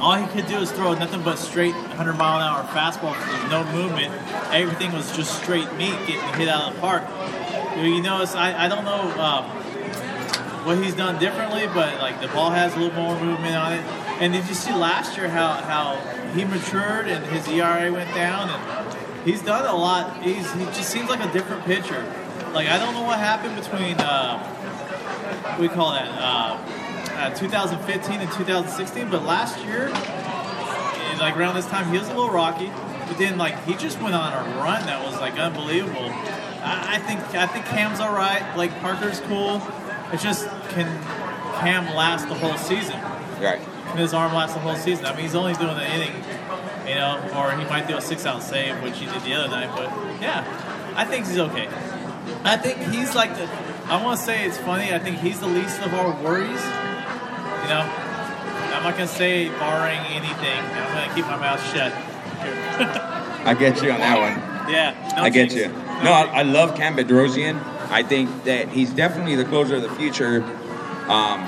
all 0.00 0.14
he 0.14 0.26
could 0.26 0.46
do 0.46 0.58
was 0.58 0.70
throw 0.70 0.94
nothing 0.94 1.22
but 1.22 1.36
straight 1.36 1.74
100 1.74 2.12
mile 2.14 2.36
an 2.36 2.42
hour 2.42 2.62
fastball. 2.64 3.14
There 3.18 3.42
was 3.42 3.50
no 3.50 3.72
movement. 3.72 4.12
Everything 4.52 4.92
was 4.92 5.14
just 5.16 5.42
straight 5.42 5.72
meat 5.74 5.96
getting 6.06 6.38
hit 6.38 6.48
out 6.48 6.68
of 6.68 6.74
the 6.74 6.80
park. 6.80 7.02
You 7.76 8.02
it's, 8.22 8.34
I, 8.34 8.64
I 8.64 8.68
don't 8.68 8.84
know 8.84 9.02
um, 9.20 9.44
what 10.64 10.78
he's 10.78 10.94
done 10.94 11.18
differently, 11.18 11.66
but 11.66 11.98
like 11.98 12.20
the 12.20 12.28
ball 12.28 12.50
has 12.50 12.74
a 12.74 12.78
little 12.78 12.94
more 13.00 13.18
movement 13.20 13.54
on 13.54 13.72
it. 13.74 13.84
And 14.20 14.32
did 14.32 14.48
you 14.48 14.54
see 14.54 14.72
last 14.72 15.16
year 15.16 15.28
how, 15.28 15.52
how 15.52 15.96
he 16.32 16.44
matured 16.44 17.08
and 17.08 17.24
his 17.26 17.46
ERA 17.48 17.92
went 17.92 18.14
down? 18.14 18.48
And 18.48 19.24
he's 19.24 19.42
done 19.42 19.66
a 19.66 19.76
lot. 19.76 20.22
He's, 20.22 20.50
he 20.54 20.64
just 20.66 20.90
seems 20.90 21.08
like 21.08 21.20
a 21.20 21.32
different 21.32 21.64
pitcher. 21.64 22.04
Like 22.52 22.68
I 22.68 22.78
don't 22.78 22.94
know 22.94 23.02
what 23.02 23.18
happened 23.18 23.56
between 23.56 23.96
uh, 23.98 25.58
we 25.60 25.68
call 25.68 25.92
that 25.92 26.08
uh, 26.08 26.85
uh, 27.16 27.30
2015 27.34 28.20
and 28.20 28.30
2016, 28.32 29.10
but 29.10 29.24
last 29.24 29.58
year, 29.64 29.88
eh, 29.88 31.18
like 31.18 31.36
around 31.36 31.54
this 31.54 31.66
time, 31.66 31.90
he 31.90 31.98
was 31.98 32.08
a 32.08 32.14
little 32.14 32.30
rocky. 32.30 32.70
But 33.06 33.18
then, 33.18 33.38
like 33.38 33.62
he 33.64 33.74
just 33.74 34.00
went 34.00 34.14
on 34.14 34.32
a 34.32 34.58
run 34.58 34.84
that 34.86 35.04
was 35.04 35.18
like 35.20 35.38
unbelievable. 35.38 36.10
I, 36.10 36.96
I 36.96 36.98
think 36.98 37.20
I 37.34 37.46
think 37.46 37.64
Cam's 37.66 38.00
all 38.00 38.12
right. 38.12 38.56
Like 38.56 38.78
Parker's 38.80 39.20
cool. 39.20 39.62
It's 40.12 40.22
just 40.22 40.46
can 40.70 40.86
Cam 41.60 41.94
last 41.94 42.28
the 42.28 42.34
whole 42.34 42.56
season? 42.58 43.00
Right. 43.40 43.60
Can 43.88 43.98
his 43.98 44.12
arm 44.12 44.34
last 44.34 44.54
the 44.54 44.60
whole 44.60 44.76
season? 44.76 45.06
I 45.06 45.12
mean, 45.12 45.22
he's 45.22 45.34
only 45.34 45.54
doing 45.54 45.76
the 45.76 45.94
inning, 45.94 46.12
you 46.86 46.96
know, 46.96 47.18
or 47.36 47.56
he 47.56 47.64
might 47.64 47.86
do 47.86 47.96
a 47.96 48.00
six-out 48.00 48.42
save, 48.42 48.82
which 48.82 48.98
he 48.98 49.06
did 49.06 49.22
the 49.22 49.34
other 49.34 49.48
night. 49.48 49.70
But 49.74 49.90
yeah, 50.20 50.44
I 50.96 51.04
think 51.04 51.26
he's 51.26 51.38
okay. 51.38 51.68
I 52.44 52.56
think 52.56 52.78
he's 52.92 53.14
like 53.14 53.34
the. 53.36 53.48
I 53.86 54.02
want 54.02 54.18
to 54.18 54.26
say 54.26 54.44
it's 54.44 54.58
funny. 54.58 54.92
I 54.92 54.98
think 54.98 55.18
he's 55.18 55.38
the 55.40 55.46
least 55.46 55.80
of 55.82 55.94
our 55.94 56.10
worries. 56.22 56.85
You 57.66 57.72
know, 57.72 57.80
I'm 57.80 58.84
not 58.84 58.92
gonna 58.92 59.08
say 59.08 59.48
barring 59.48 59.98
anything. 59.98 60.60
I'm 60.60 60.94
gonna 60.94 61.12
keep 61.16 61.26
my 61.26 61.36
mouth 61.36 61.60
shut. 61.74 61.92
I 63.44 63.56
get 63.58 63.82
you 63.82 63.90
on 63.90 63.98
that 63.98 64.20
one. 64.20 64.72
Yeah, 64.72 65.14
no 65.16 65.24
I 65.24 65.30
get 65.30 65.52
you. 65.52 65.66
No, 66.04 66.12
I, 66.12 66.26
I 66.26 66.42
love 66.42 66.76
Cam 66.76 66.94
Bedrosian. 66.96 67.60
I 67.90 68.04
think 68.04 68.44
that 68.44 68.68
he's 68.68 68.92
definitely 68.92 69.34
the 69.34 69.44
closer 69.44 69.74
of 69.74 69.82
the 69.82 69.90
future. 69.90 70.44
Um, 71.08 71.44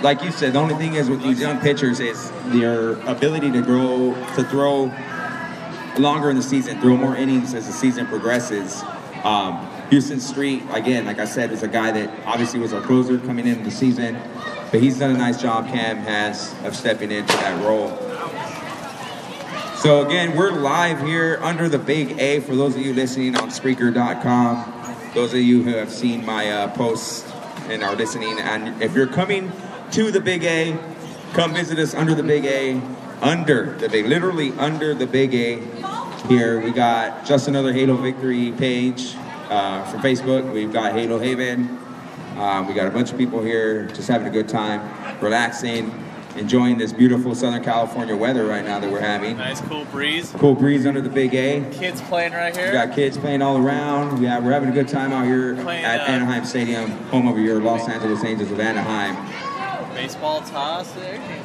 like 0.00 0.22
you 0.22 0.30
said, 0.32 0.54
the 0.54 0.58
only 0.58 0.74
thing 0.76 0.94
is 0.94 1.10
with 1.10 1.22
these 1.22 1.38
young 1.38 1.60
pitchers 1.60 2.00
is 2.00 2.30
their 2.46 2.92
ability 3.06 3.52
to 3.52 3.60
grow, 3.60 4.14
to 4.36 4.44
throw 4.44 4.90
longer 5.98 6.30
in 6.30 6.36
the 6.36 6.42
season, 6.42 6.80
throw 6.80 6.96
more 6.96 7.14
innings 7.14 7.52
as 7.52 7.66
the 7.66 7.74
season 7.74 8.06
progresses. 8.06 8.82
Um, 9.24 9.54
Huston 9.90 10.20
Street, 10.20 10.62
again, 10.72 11.04
like 11.04 11.18
I 11.18 11.24
said, 11.24 11.52
is 11.52 11.62
a 11.62 11.68
guy 11.68 11.92
that 11.92 12.26
obviously 12.26 12.60
was 12.60 12.72
our 12.72 12.80
closer 12.80 13.18
coming 13.18 13.46
into 13.46 13.62
the 13.62 13.70
season, 13.70 14.18
but 14.70 14.80
he's 14.80 14.98
done 14.98 15.14
a 15.14 15.18
nice 15.18 15.40
job. 15.40 15.68
Cam 15.68 15.98
has 15.98 16.54
of 16.64 16.74
stepping 16.74 17.10
into 17.10 17.32
that 17.36 17.64
role. 17.64 17.90
So 19.76 20.06
again, 20.06 20.36
we're 20.36 20.52
live 20.52 21.00
here 21.00 21.38
under 21.42 21.68
the 21.68 21.78
big 21.78 22.18
A 22.18 22.40
for 22.40 22.54
those 22.54 22.76
of 22.76 22.82
you 22.82 22.94
listening 22.94 23.36
on 23.36 23.50
Spreaker.com. 23.50 24.72
Those 25.14 25.34
of 25.34 25.40
you 25.40 25.62
who 25.62 25.70
have 25.70 25.90
seen 25.90 26.24
my 26.24 26.50
uh, 26.50 26.68
posts 26.74 27.30
and 27.68 27.82
are 27.82 27.94
listening, 27.94 28.38
and 28.40 28.82
if 28.82 28.94
you're 28.94 29.06
coming 29.06 29.52
to 29.92 30.10
the 30.10 30.20
Big 30.20 30.42
A. 30.44 30.78
Come 31.34 31.54
visit 31.54 31.78
us 31.78 31.94
under 31.94 32.14
the 32.14 32.22
Big 32.22 32.46
A, 32.46 32.80
under 33.20 33.76
the 33.78 33.88
Big, 33.88 34.06
literally 34.06 34.52
under 34.52 34.94
the 34.94 35.06
Big 35.06 35.34
A. 35.34 35.58
Here 36.28 36.60
we 36.60 36.70
got 36.70 37.26
just 37.26 37.48
another 37.48 37.72
Halo 37.72 37.96
Victory 37.96 38.52
page 38.52 39.14
uh, 39.50 39.84
from 39.90 40.00
Facebook. 40.00 40.50
We've 40.52 40.72
got 40.72 40.92
Halo 40.92 41.18
Haven. 41.18 41.78
Um, 42.36 42.68
we 42.68 42.74
got 42.74 42.86
a 42.86 42.90
bunch 42.90 43.10
of 43.10 43.18
people 43.18 43.42
here 43.42 43.86
just 43.88 44.08
having 44.08 44.28
a 44.28 44.30
good 44.30 44.48
time, 44.48 44.80
relaxing, 45.20 45.92
enjoying 46.36 46.78
this 46.78 46.92
beautiful 46.92 47.34
Southern 47.34 47.62
California 47.62 48.16
weather 48.16 48.46
right 48.46 48.64
now 48.64 48.78
that 48.78 48.90
we're 48.90 49.00
having. 49.00 49.36
Nice 49.36 49.60
cool 49.62 49.84
breeze. 49.86 50.32
Cool 50.38 50.54
breeze 50.54 50.86
under 50.86 51.00
the 51.00 51.10
Big 51.10 51.34
A. 51.34 51.68
Kids 51.72 52.00
playing 52.02 52.32
right 52.32 52.56
here. 52.56 52.66
We 52.66 52.72
got 52.72 52.94
kids 52.94 53.18
playing 53.18 53.42
all 53.42 53.58
around. 53.58 54.22
Yeah, 54.22 54.38
we're 54.38 54.52
having 54.52 54.70
a 54.70 54.72
good 54.72 54.88
time 54.88 55.12
out 55.12 55.26
here 55.26 55.56
Playing, 55.56 55.84
at 55.84 56.00
uh, 56.00 56.12
Anaheim 56.12 56.44
Stadium, 56.44 56.90
home 57.08 57.26
of 57.26 57.36
your 57.38 57.60
Los 57.60 57.88
Angeles 57.88 58.24
Angels 58.24 58.50
of 58.50 58.60
Anaheim. 58.60 59.16
Baseball 59.94 60.40
toss. 60.40 60.96
Everything's 60.96 61.18
going 61.18 61.20
on, 61.20 61.28
man. 61.28 61.41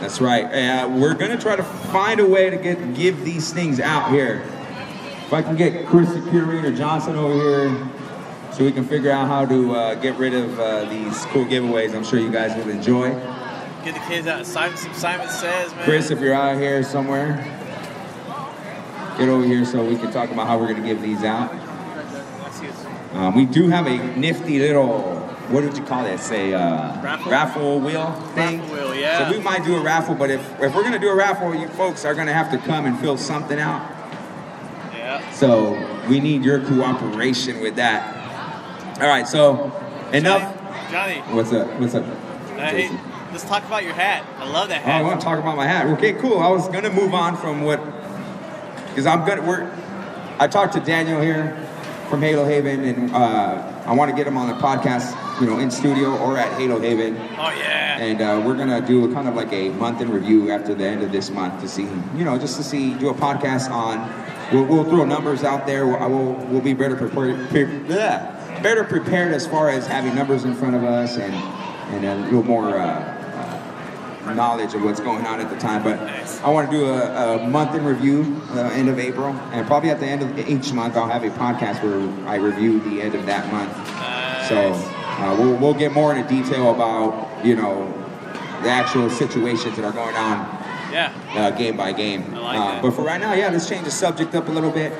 That's 0.00 0.20
right. 0.20 0.44
Uh, 0.44 0.88
we're 0.88 1.14
gonna 1.14 1.38
try 1.38 1.56
to 1.56 1.62
find 1.64 2.20
a 2.20 2.26
way 2.26 2.50
to 2.50 2.56
get 2.56 2.94
give 2.94 3.24
these 3.24 3.52
things 3.52 3.80
out 3.80 4.10
here. 4.10 4.42
If 5.26 5.32
I 5.32 5.42
can 5.42 5.56
get 5.56 5.86
Chris 5.86 6.08
the 6.12 6.20
Curator 6.30 6.72
Johnson 6.72 7.16
over 7.16 7.34
here, 7.34 7.88
so 8.52 8.64
we 8.64 8.72
can 8.72 8.84
figure 8.84 9.10
out 9.10 9.26
how 9.28 9.44
to 9.44 9.74
uh, 9.74 9.94
get 9.96 10.16
rid 10.16 10.34
of 10.34 10.58
uh, 10.58 10.84
these 10.86 11.24
cool 11.26 11.44
giveaways. 11.44 11.94
I'm 11.94 12.04
sure 12.04 12.18
you 12.18 12.30
guys 12.30 12.56
will 12.56 12.70
enjoy. 12.70 13.10
Get 13.84 13.94
the 13.94 14.00
kids 14.08 14.26
out. 14.26 14.46
Simon, 14.46 14.76
Simon 14.94 15.28
says, 15.28 15.74
man. 15.74 15.84
Chris, 15.84 16.10
if 16.10 16.20
you're 16.20 16.34
out 16.34 16.56
here 16.58 16.82
somewhere, 16.82 17.36
get 19.18 19.28
over 19.28 19.44
here 19.44 19.64
so 19.64 19.84
we 19.84 19.96
can 19.96 20.10
talk 20.12 20.30
about 20.30 20.46
how 20.46 20.58
we're 20.58 20.72
gonna 20.72 20.86
give 20.86 21.02
these 21.02 21.24
out. 21.24 21.52
I 21.52 22.50
see 22.50 22.66
it's- 22.66 22.86
Um, 23.14 23.34
we 23.34 23.44
do 23.46 23.68
have 23.68 23.86
a 23.86 23.96
nifty 24.16 24.58
little, 24.58 25.17
what 25.50 25.64
would 25.64 25.76
you 25.76 25.84
call 25.84 26.04
it? 26.06 26.18
Say 26.18 26.54
uh, 26.54 27.00
Raffle? 27.02 27.80
wheel 27.80 28.12
thing. 28.34 28.60
Raffle 28.60 28.74
wheel, 28.74 28.94
yeah. 28.94 29.28
So 29.30 29.36
we 29.36 29.42
might 29.42 29.64
do 29.64 29.76
a 29.76 29.80
raffle, 29.80 30.14
but 30.14 30.30
if 30.30 30.40
if 30.60 30.74
we're 30.74 30.82
gonna 30.82 30.98
do 30.98 31.08
a 31.08 31.14
raffle, 31.14 31.54
you 31.54 31.68
folks 31.68 32.04
are 32.04 32.14
gonna 32.14 32.32
have 32.32 32.50
to 32.52 32.58
come 32.58 32.86
and 32.86 32.98
fill 32.98 33.16
something 33.16 33.58
out. 33.58 33.82
Yeah. 34.94 35.30
So 35.32 35.78
we 36.08 36.20
need 36.20 36.44
your 36.44 36.60
cooperation 36.60 37.60
with 37.60 37.76
that. 37.76 39.00
All 39.00 39.08
right. 39.08 39.26
So 39.26 39.72
enough. 40.12 40.54
Johnny, 40.90 41.20
What's 41.34 41.52
up? 41.52 41.68
What's 41.78 41.94
up? 41.94 42.04
uh, 42.04 42.56
hey, 42.56 42.88
let's 43.30 43.44
talk 43.44 43.62
about 43.64 43.84
your 43.84 43.92
hat. 43.92 44.24
I 44.38 44.48
love 44.50 44.68
that 44.70 44.86
Oh, 44.86 44.90
I 44.90 45.02
want 45.02 45.20
to 45.20 45.24
talk 45.24 45.38
about 45.38 45.54
my 45.56 45.66
hat. 45.66 45.86
Okay, 45.98 46.14
cool. 46.14 46.38
I 46.38 46.48
was 46.48 46.66
gonna 46.68 46.90
move 46.90 47.12
on 47.14 47.36
from 47.36 47.62
what, 47.62 47.78
because 48.88 49.06
I'm 49.06 49.26
gonna. 49.26 49.42
We're. 49.42 49.70
I 50.38 50.46
talked 50.46 50.72
to 50.74 50.80
Daniel 50.80 51.20
here 51.20 51.56
from 52.08 52.22
Halo 52.22 52.44
Haven, 52.46 52.84
and 52.84 53.10
uh, 53.14 53.82
I 53.84 53.92
want 53.92 54.10
to 54.10 54.16
get 54.16 54.26
him 54.26 54.36
on 54.38 54.48
the 54.48 54.54
podcast, 54.54 55.12
you 55.40 55.46
know, 55.46 55.58
in 55.58 55.70
studio 55.70 56.16
or 56.18 56.36
at 56.36 56.52
Halo 56.58 56.80
Haven, 56.80 57.16
oh 57.16 57.50
yeah. 57.50 57.98
and 57.98 58.20
uh, 58.20 58.42
we're 58.44 58.56
gonna 58.56 58.80
do 58.80 59.10
a 59.10 59.14
kind 59.14 59.28
of 59.28 59.34
like 59.34 59.52
a 59.52 59.70
month 59.70 60.00
in 60.00 60.10
review 60.10 60.50
after 60.50 60.74
the 60.74 60.84
end 60.84 61.02
of 61.02 61.12
this 61.12 61.30
month 61.30 61.60
to 61.60 61.68
see, 61.68 61.88
you 62.16 62.24
know, 62.24 62.38
just 62.38 62.56
to 62.56 62.62
see, 62.62 62.94
do 62.94 63.08
a 63.08 63.14
podcast 63.14 63.70
on. 63.70 64.12
We'll, 64.52 64.64
we'll 64.64 64.84
throw 64.84 65.04
numbers 65.04 65.44
out 65.44 65.66
there. 65.66 65.86
We'll, 65.86 65.96
I 65.96 66.06
will, 66.06 66.32
we'll 66.46 66.62
be 66.62 66.72
better 66.72 66.96
prepared, 66.96 67.48
pre- 67.50 67.64
bleh, 67.64 68.62
better 68.62 68.82
prepared 68.82 69.32
as 69.32 69.46
far 69.46 69.68
as 69.68 69.86
having 69.86 70.14
numbers 70.14 70.44
in 70.44 70.54
front 70.54 70.74
of 70.74 70.84
us 70.84 71.16
and 71.16 71.34
and 71.94 72.04
a 72.04 72.16
little 72.24 72.42
more. 72.42 72.78
Uh, 72.78 73.14
knowledge 74.34 74.74
of 74.74 74.84
what's 74.84 75.00
going 75.00 75.24
on 75.26 75.40
at 75.40 75.48
the 75.48 75.56
time. 75.56 75.82
But 75.82 75.98
I 76.44 76.50
want 76.50 76.70
to 76.70 76.76
do 76.76 76.84
a, 76.84 77.36
a 77.38 77.48
month 77.48 77.74
in 77.74 77.82
review, 77.82 78.38
uh, 78.50 78.70
end 78.74 78.90
of 78.90 78.98
April, 78.98 79.32
and 79.52 79.66
probably 79.66 79.88
at 79.88 80.00
the 80.00 80.06
end 80.06 80.22
of 80.22 80.38
each 80.46 80.70
month 80.70 80.98
I'll 80.98 81.08
have 81.08 81.24
a 81.24 81.30
podcast 81.30 81.82
where 81.82 82.28
I 82.28 82.36
review 82.36 82.78
the 82.80 83.00
end 83.00 83.14
of 83.14 83.24
that 83.24 83.50
month. 83.50 83.72
So 84.48 84.97
uh, 85.18 85.36
we'll, 85.38 85.56
we'll 85.56 85.74
get 85.74 85.92
more 85.92 86.14
into 86.14 86.28
detail 86.28 86.74
about 86.74 87.44
you 87.44 87.54
know 87.56 87.86
the 88.62 88.68
actual 88.70 89.08
situations 89.10 89.76
that 89.76 89.84
are 89.84 89.92
going 89.92 90.16
on 90.16 90.38
Yeah. 90.92 91.12
uh, 91.34 91.50
game 91.50 91.76
by 91.76 91.92
game. 91.92 92.32
Like 92.34 92.58
uh. 92.58 92.82
But 92.82 92.92
for 92.92 93.02
right 93.02 93.20
now, 93.20 93.32
yeah, 93.34 93.50
let's 93.50 93.68
change 93.68 93.84
the 93.84 93.90
subject 93.90 94.34
up 94.34 94.48
a 94.48 94.52
little 94.52 94.70
bit. 94.72 94.92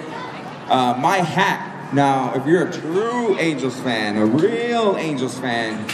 Uh, 0.69 0.97
my 1.01 1.19
hat. 1.19 1.93
Now, 1.95 2.35
if 2.35 2.45
you're 2.47 2.69
a 2.69 2.71
true 2.73 3.39
Angels 3.39 3.81
fan, 3.81 4.19
a 4.19 4.27
real 4.27 4.97
Angels 4.99 5.39
fan, 5.39 5.89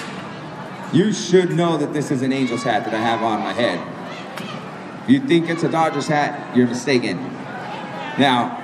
you 0.93 1.13
should 1.13 1.51
know 1.53 1.77
that 1.77 1.93
this 1.93 2.11
is 2.11 2.21
an 2.23 2.33
Angels 2.33 2.65
hat 2.65 2.85
that 2.85 2.93
I 2.93 2.99
have 2.99 3.23
on 3.23 3.41
my 3.41 3.53
head. 3.53 3.79
If 5.05 5.11
you 5.11 5.21
think 5.21 5.49
it's 5.49 5.63
a 5.63 5.69
Dodgers 5.69 6.09
hat, 6.09 6.57
you're 6.57 6.67
mistaken. 6.67 7.19
Now, 8.19 8.61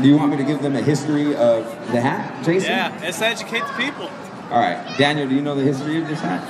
do 0.00 0.08
you 0.08 0.16
want 0.16 0.30
me 0.30 0.38
to 0.38 0.44
give 0.44 0.62
them 0.62 0.74
a 0.74 0.80
history 0.82 1.36
of 1.36 1.64
the 1.92 2.00
hat, 2.00 2.42
Jason? 2.44 2.70
Yeah. 2.70 2.98
Let's 3.02 3.20
educate 3.20 3.60
the 3.66 3.72
people. 3.74 4.08
All 4.50 4.60
right, 4.60 4.96
Daniel, 4.98 5.28
do 5.28 5.34
you 5.34 5.42
know 5.42 5.54
the 5.54 5.62
history 5.62 6.00
of 6.00 6.08
this 6.08 6.20
hat? 6.20 6.42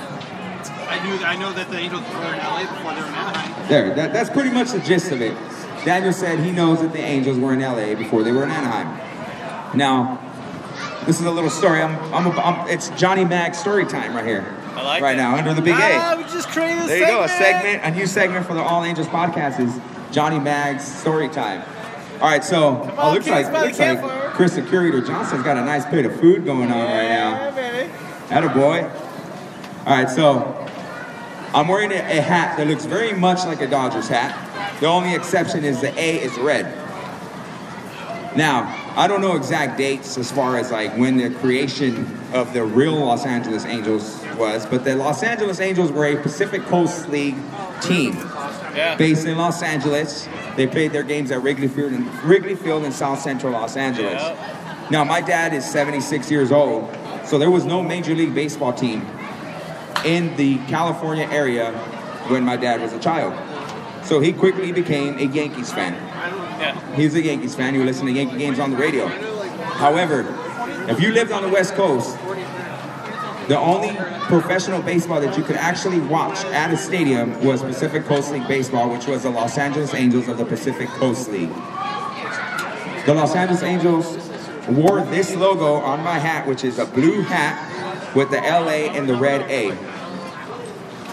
I 0.89 1.03
knew 1.05 1.23
I 1.23 1.35
know 1.35 1.51
that 1.53 1.69
the 1.69 1.77
Angels 1.77 2.01
were 2.01 2.33
in 2.33 2.37
LA 2.39 2.59
before 2.61 2.93
they 2.93 3.01
were 3.01 3.07
in 3.07 3.13
Anaheim. 3.13 3.67
There, 3.69 3.95
that, 3.95 4.13
that's 4.13 4.29
pretty 4.29 4.51
much 4.51 4.71
the 4.71 4.79
gist 4.79 5.11
of 5.11 5.21
it. 5.21 5.35
Daniel 5.83 6.13
said 6.13 6.39
he 6.39 6.51
knows 6.51 6.81
that 6.81 6.93
the 6.93 6.99
Angels 6.99 7.37
were 7.39 7.53
in 7.53 7.61
LA 7.61 7.95
before 7.95 8.23
they 8.23 8.31
were 8.31 8.43
in 8.43 8.51
Anaheim. 8.51 9.77
Now, 9.77 10.21
this 11.05 11.19
is 11.19 11.25
a 11.25 11.31
little 11.31 11.49
story. 11.49 11.81
I'm, 11.81 11.95
I'm, 12.13 12.39
I'm 12.39 12.67
it's 12.69 12.89
Johnny 12.91 13.25
Mag's 13.25 13.57
story 13.57 13.85
time 13.85 14.15
right 14.15 14.25
here. 14.25 14.45
I 14.75 14.83
like 14.83 15.01
right 15.01 15.15
that. 15.17 15.31
now 15.31 15.35
under 15.37 15.53
the 15.53 15.61
big 15.61 15.73
Ah, 15.77 16.13
A. 16.13 16.17
we 16.17 16.23
just 16.23 16.49
created 16.49 16.83
a 16.83 16.87
There 16.87 16.99
you 16.99 17.05
go, 17.07 17.23
a 17.23 17.27
segment. 17.29 17.63
segment, 17.81 17.95
a 17.95 17.97
new 17.97 18.05
segment 18.07 18.45
for 18.45 18.53
the 18.53 18.61
All 18.61 18.83
Angels 18.83 19.07
podcast 19.07 19.59
is 19.59 19.79
Johnny 20.13 20.39
Mag's 20.39 20.83
story 20.83 21.29
time. 21.29 21.63
All 22.15 22.29
right, 22.29 22.43
so 22.43 22.77
Come 22.77 22.91
oh, 22.97 23.01
on, 23.01 23.13
looks 23.13 23.25
kids, 23.25 23.47
like 23.47 23.53
by 23.53 23.59
the 23.61 23.65
looks 23.67 23.79
like 23.79 23.99
campfire. 23.99 24.24
Chris 24.35 24.55
the 24.55 24.61
Curator 24.61 25.01
Johnson's 25.01 25.43
got 25.43 25.57
a 25.57 25.63
nice 25.63 25.85
plate 25.85 26.05
of 26.05 26.19
food 26.19 26.43
going 26.45 26.71
on 26.71 26.83
right 26.85 27.07
now. 27.09 27.51
Baby. 27.51 27.89
Atta 28.29 28.49
boy. 28.49 28.83
All 29.85 29.95
right, 29.95 30.09
so 30.09 30.67
I'm 31.53 31.67
wearing 31.69 31.91
a, 31.91 31.95
a 31.95 32.21
hat 32.21 32.57
that 32.57 32.67
looks 32.67 32.85
very 32.85 33.13
much 33.13 33.45
like 33.45 33.61
a 33.61 33.67
Dodgers 33.67 34.09
hat. 34.09 34.79
The 34.81 34.87
only 34.87 35.13
exception 35.15 35.63
is 35.63 35.79
the 35.79 35.97
A 35.97 36.17
is 36.21 36.37
red. 36.37 36.65
Now, 38.35 38.63
I 38.97 39.07
don't 39.07 39.21
know 39.21 39.37
exact 39.37 39.77
dates 39.77 40.17
as 40.17 40.29
far 40.31 40.57
as 40.57 40.69
like 40.71 40.97
when 40.97 41.15
the 41.15 41.29
creation 41.39 42.05
of 42.33 42.51
the 42.51 42.65
real 42.65 42.95
Los 42.95 43.25
Angeles 43.25 43.63
Angels 43.63 44.21
was, 44.37 44.65
but 44.65 44.83
the 44.83 44.95
Los 44.97 45.23
Angeles 45.23 45.61
Angels 45.61 45.91
were 45.93 46.05
a 46.07 46.21
Pacific 46.21 46.61
Coast 46.63 47.07
League 47.07 47.37
team 47.81 48.13
Yeah. 48.75 48.95
based 48.97 49.25
in 49.25 49.37
Los 49.37 49.63
Angeles. 49.63 50.27
They 50.55 50.67
played 50.67 50.91
their 50.91 51.03
games 51.03 51.31
at 51.31 51.41
Wrigley 51.43 51.67
Field 51.67 51.93
in, 51.93 52.09
Wrigley 52.21 52.55
Field 52.55 52.85
in 52.85 52.91
South 52.91 53.19
Central 53.19 53.51
Los 53.51 53.75
Angeles. 53.75 54.21
Yep. 54.21 54.91
Now, 54.91 55.03
my 55.03 55.19
dad 55.19 55.53
is 55.53 55.69
76 55.69 56.29
years 56.31 56.51
old, 56.51 56.95
so 57.25 57.37
there 57.37 57.51
was 57.51 57.65
no 57.65 57.81
Major 57.81 58.13
League 58.13 58.33
Baseball 58.33 58.71
team 58.71 59.05
in 60.05 60.35
the 60.37 60.57
California 60.67 61.25
area 61.25 61.71
when 62.27 62.43
my 62.43 62.55
dad 62.55 62.81
was 62.81 62.93
a 62.93 62.99
child. 62.99 63.33
So 64.05 64.19
he 64.19 64.31
quickly 64.31 64.71
became 64.71 65.17
a 65.17 65.23
Yankees 65.23 65.73
fan. 65.73 65.93
Yeah. 65.93 66.95
He's 66.95 67.15
a 67.15 67.21
Yankees 67.21 67.55
fan. 67.55 67.73
He 67.73 67.79
would 67.79 67.87
listen 67.87 68.05
to 68.05 68.11
Yankee 68.11 68.37
games 68.37 68.59
on 68.59 68.71
the 68.71 68.77
radio. 68.77 69.07
However, 69.07 70.25
if 70.87 71.01
you 71.01 71.11
lived 71.11 71.31
on 71.31 71.41
the 71.41 71.49
West 71.49 71.73
Coast, 71.73 72.17
the 73.47 73.59
only 73.59 73.95
professional 74.27 74.81
baseball 74.81 75.21
that 75.21 75.37
you 75.37 75.43
could 75.43 75.55
actually 75.55 75.99
watch 75.99 76.43
at 76.45 76.73
a 76.73 76.77
stadium 76.77 77.43
was 77.43 77.61
Pacific 77.61 78.05
Coast 78.05 78.31
League 78.31 78.47
Baseball, 78.47 78.89
which 78.89 79.05
was 79.05 79.23
the 79.23 79.29
Los 79.29 79.57
Angeles 79.57 79.93
Angels 79.93 80.27
of 80.27 80.37
the 80.37 80.45
Pacific 80.45 80.87
Coast 80.89 81.29
League. 81.29 81.53
The 83.05 83.13
Los 83.13 83.35
Angeles 83.35 83.61
Angels 83.61 84.17
wore 84.67 85.01
this 85.03 85.35
logo 85.35 85.75
on 85.75 86.03
my 86.03 86.17
hat, 86.17 86.47
which 86.47 86.63
is 86.63 86.79
a 86.79 86.87
blue 86.87 87.21
hat 87.21 88.15
with 88.15 88.31
the 88.31 88.37
LA 88.37 88.91
and 88.95 89.07
the 89.07 89.15
red 89.15 89.41
A. 89.51 89.69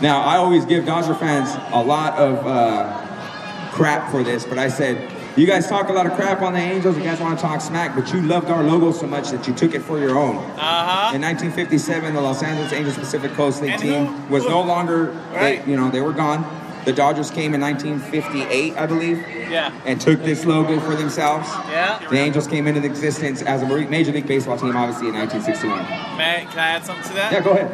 Now, 0.00 0.22
I 0.22 0.36
always 0.36 0.64
give 0.64 0.86
Dodger 0.86 1.14
fans 1.14 1.54
a 1.72 1.82
lot 1.82 2.14
of 2.14 2.46
uh, 2.46 3.70
crap 3.72 4.10
for 4.10 4.22
this, 4.22 4.46
but 4.46 4.58
I 4.58 4.68
said, 4.68 5.12
you 5.36 5.46
guys 5.46 5.66
talk 5.68 5.88
a 5.88 5.92
lot 5.92 6.06
of 6.06 6.12
crap 6.12 6.42
on 6.42 6.52
the 6.52 6.58
Angels, 6.58 6.96
you 6.96 7.02
guys 7.02 7.20
want 7.20 7.38
to 7.38 7.42
talk 7.42 7.60
smack, 7.60 7.94
but 7.94 8.12
you 8.12 8.20
loved 8.22 8.48
our 8.50 8.62
logo 8.62 8.92
so 8.92 9.06
much 9.06 9.30
that 9.30 9.46
you 9.48 9.54
took 9.54 9.74
it 9.74 9.80
for 9.82 9.98
your 9.98 10.18
own. 10.18 10.36
Uh-huh. 10.36 11.14
In 11.14 11.20
1957, 11.22 12.14
the 12.14 12.20
Los 12.20 12.42
Angeles 12.42 12.72
Angels 12.72 12.98
Pacific 12.98 13.32
Coast 13.32 13.62
League 13.62 13.72
And 13.72 13.82
team 13.82 14.06
who- 14.06 14.34
was 14.34 14.44
who- 14.44 14.50
no 14.50 14.60
longer, 14.62 15.14
Right. 15.34 15.64
they, 15.64 15.70
you 15.70 15.76
know, 15.76 15.88
they 15.90 16.00
were 16.00 16.12
gone. 16.12 16.44
The 16.84 16.92
Dodgers 16.92 17.30
came 17.30 17.54
in 17.54 17.60
1958, 17.60 18.74
I 18.76 18.86
believe, 18.86 19.24
Yeah. 19.48 19.70
and 19.86 20.00
took 20.00 20.24
this 20.24 20.44
logo 20.44 20.80
for 20.80 20.96
themselves. 20.96 21.48
Yeah. 21.70 21.98
The 22.10 22.18
Angels 22.18 22.46
came 22.48 22.66
into 22.66 22.84
existence 22.84 23.40
as 23.42 23.62
a 23.62 23.66
Major 23.66 24.10
League 24.12 24.26
Baseball 24.26 24.58
team, 24.58 24.76
obviously, 24.76 25.08
in 25.08 25.14
1961. 25.14 25.78
Matt, 26.18 26.50
can 26.50 26.58
I 26.58 26.68
add 26.70 26.84
something 26.84 27.04
to 27.08 27.14
that? 27.14 27.32
Yeah, 27.32 27.40
go 27.40 27.50
ahead. 27.52 27.70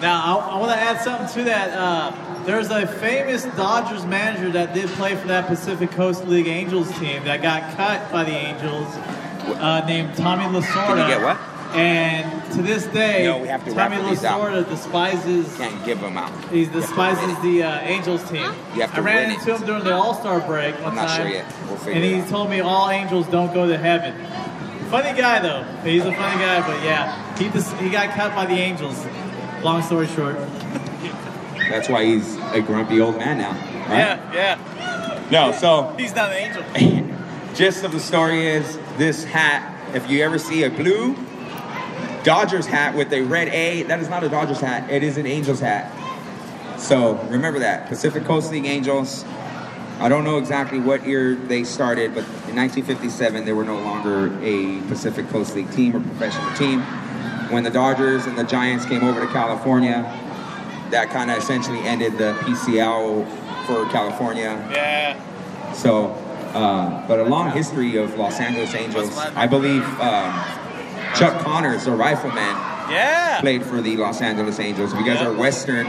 Now, 0.00 0.22
I, 0.50 0.54
I 0.54 0.58
want 0.58 0.72
to 0.72 0.78
add 0.78 1.00
something 1.02 1.28
to 1.28 1.44
that. 1.44 1.70
Uh, 1.78 2.10
there's 2.46 2.70
a 2.70 2.86
famous 2.86 3.44
Dodgers 3.56 4.04
manager 4.06 4.50
that 4.52 4.72
did 4.74 4.88
play 4.90 5.16
for 5.16 5.28
that 5.28 5.46
Pacific 5.46 5.90
Coast 5.90 6.26
League 6.26 6.46
Angels 6.46 6.88
team 6.98 7.24
that 7.24 7.42
got 7.42 7.76
cut 7.76 8.10
by 8.12 8.24
the 8.24 8.30
Angels, 8.32 8.86
uh, 9.58 9.84
named 9.86 10.16
Tommy 10.16 10.44
Lasorda. 10.44 10.86
Can 10.86 10.98
you 10.98 11.06
get 11.14 11.22
what? 11.22 11.36
And 11.76 12.52
to 12.54 12.62
this 12.62 12.86
day, 12.86 13.24
No, 13.26 13.38
we 13.38 13.48
have 13.48 13.64
to 13.64 13.74
Tommy 13.74 13.96
raffle 13.96 14.08
these 14.10 14.24
out. 14.24 14.40
Lasorda 14.40 14.68
despises 14.68 15.56
Can't 15.56 15.84
give 15.84 16.00
them 16.00 16.16
out. 16.16 16.32
he 16.48 16.64
despises 16.66 17.36
the 17.42 17.64
uh, 17.64 17.80
Angels 17.80 18.22
team. 18.30 18.50
You 18.74 18.82
have 18.82 18.92
to 18.94 18.98
I 18.98 19.00
ran 19.00 19.30
into 19.32 19.52
it. 19.52 19.60
him 19.60 19.66
during 19.66 19.84
the 19.84 19.92
All 19.92 20.14
Star 20.14 20.40
break 20.40 20.74
one 20.76 20.90
I'm 20.90 20.94
not 20.94 21.08
time, 21.08 21.22
sure 21.22 21.28
yet. 21.30 21.52
We'll 21.66 21.76
figure 21.76 22.00
and 22.02 22.22
he 22.24 22.30
told 22.30 22.48
me 22.50 22.60
all 22.60 22.88
Angels 22.88 23.26
don't 23.26 23.52
go 23.52 23.66
to 23.66 23.76
heaven. 23.76 24.14
Funny 24.90 25.18
guy 25.20 25.40
though. 25.40 25.64
He's 25.82 26.02
a 26.04 26.12
funny 26.12 26.40
guy, 26.40 26.60
but 26.66 26.82
yeah, 26.84 27.36
he 27.36 27.48
just, 27.50 27.74
he 27.78 27.90
got 27.90 28.10
cut 28.10 28.34
by 28.36 28.46
the 28.46 28.54
Angels. 28.54 29.04
Long 29.62 29.82
story 29.82 30.06
short. 30.06 30.36
That's 31.70 31.88
why 31.88 32.04
he's 32.04 32.36
a 32.52 32.60
grumpy 32.60 33.00
old 33.00 33.16
man 33.16 33.38
now. 33.38 33.52
Right? 33.88 33.98
Yeah, 33.98 34.32
yeah. 34.32 35.28
No, 35.30 35.52
so 35.52 35.94
He's 35.98 36.14
not 36.14 36.30
an 36.32 36.36
angel. 36.74 37.14
gist 37.54 37.84
of 37.84 37.92
the 37.92 38.00
story 38.00 38.46
is 38.46 38.78
this 38.96 39.24
hat. 39.24 39.72
If 39.94 40.10
you 40.10 40.22
ever 40.22 40.38
see 40.38 40.64
a 40.64 40.70
blue 40.70 41.16
Dodgers 42.26 42.66
hat 42.66 42.96
with 42.96 43.12
a 43.12 43.20
red 43.22 43.46
A, 43.48 43.84
that 43.84 44.00
is 44.00 44.08
not 44.08 44.24
a 44.24 44.28
Dodgers 44.28 44.58
hat. 44.58 44.90
It 44.90 45.04
is 45.04 45.16
an 45.16 45.26
Angels 45.26 45.60
hat. 45.60 45.92
So 46.76 47.14
remember 47.28 47.60
that 47.60 47.86
Pacific 47.86 48.24
Coast 48.24 48.50
League 48.50 48.66
Angels. 48.66 49.24
I 50.00 50.08
don't 50.08 50.24
know 50.24 50.36
exactly 50.36 50.80
what 50.80 51.06
year 51.06 51.36
they 51.36 51.62
started, 51.62 52.14
but 52.14 52.24
in 52.48 52.56
1957 52.56 53.44
they 53.44 53.52
were 53.52 53.62
no 53.62 53.78
longer 53.78 54.36
a 54.42 54.80
Pacific 54.88 55.28
Coast 55.28 55.54
League 55.54 55.70
team 55.70 55.94
or 55.94 56.00
professional 56.00 56.52
team. 56.56 56.80
When 57.52 57.62
the 57.62 57.70
Dodgers 57.70 58.26
and 58.26 58.36
the 58.36 58.42
Giants 58.42 58.84
came 58.86 59.04
over 59.04 59.20
to 59.20 59.28
California, 59.28 60.02
that 60.90 61.10
kind 61.10 61.30
of 61.30 61.38
essentially 61.38 61.80
ended 61.80 62.18
the 62.18 62.32
PCL 62.40 63.26
for 63.66 63.86
California. 63.90 64.56
Yeah. 64.72 65.72
So, 65.72 66.06
uh, 66.54 67.06
but 67.06 67.18
a 67.18 67.24
long 67.24 67.50
history 67.50 67.96
of 67.96 68.16
Los 68.18 68.40
Angeles 68.40 68.74
Angels. 68.74 69.16
I 69.18 69.46
believe 69.46 69.82
um, 70.00 70.32
Chuck 71.14 71.42
Connors, 71.44 71.86
a 71.86 71.92
rifleman, 71.92 72.56
Yeah. 72.90 73.40
played 73.40 73.64
for 73.64 73.80
the 73.80 73.96
Los 73.96 74.20
Angeles 74.22 74.58
Angels. 74.60 74.92
If 74.92 75.00
you 75.00 75.06
guys 75.06 75.20
Yeah. 75.20 75.28
are 75.28 75.32
Western, 75.32 75.86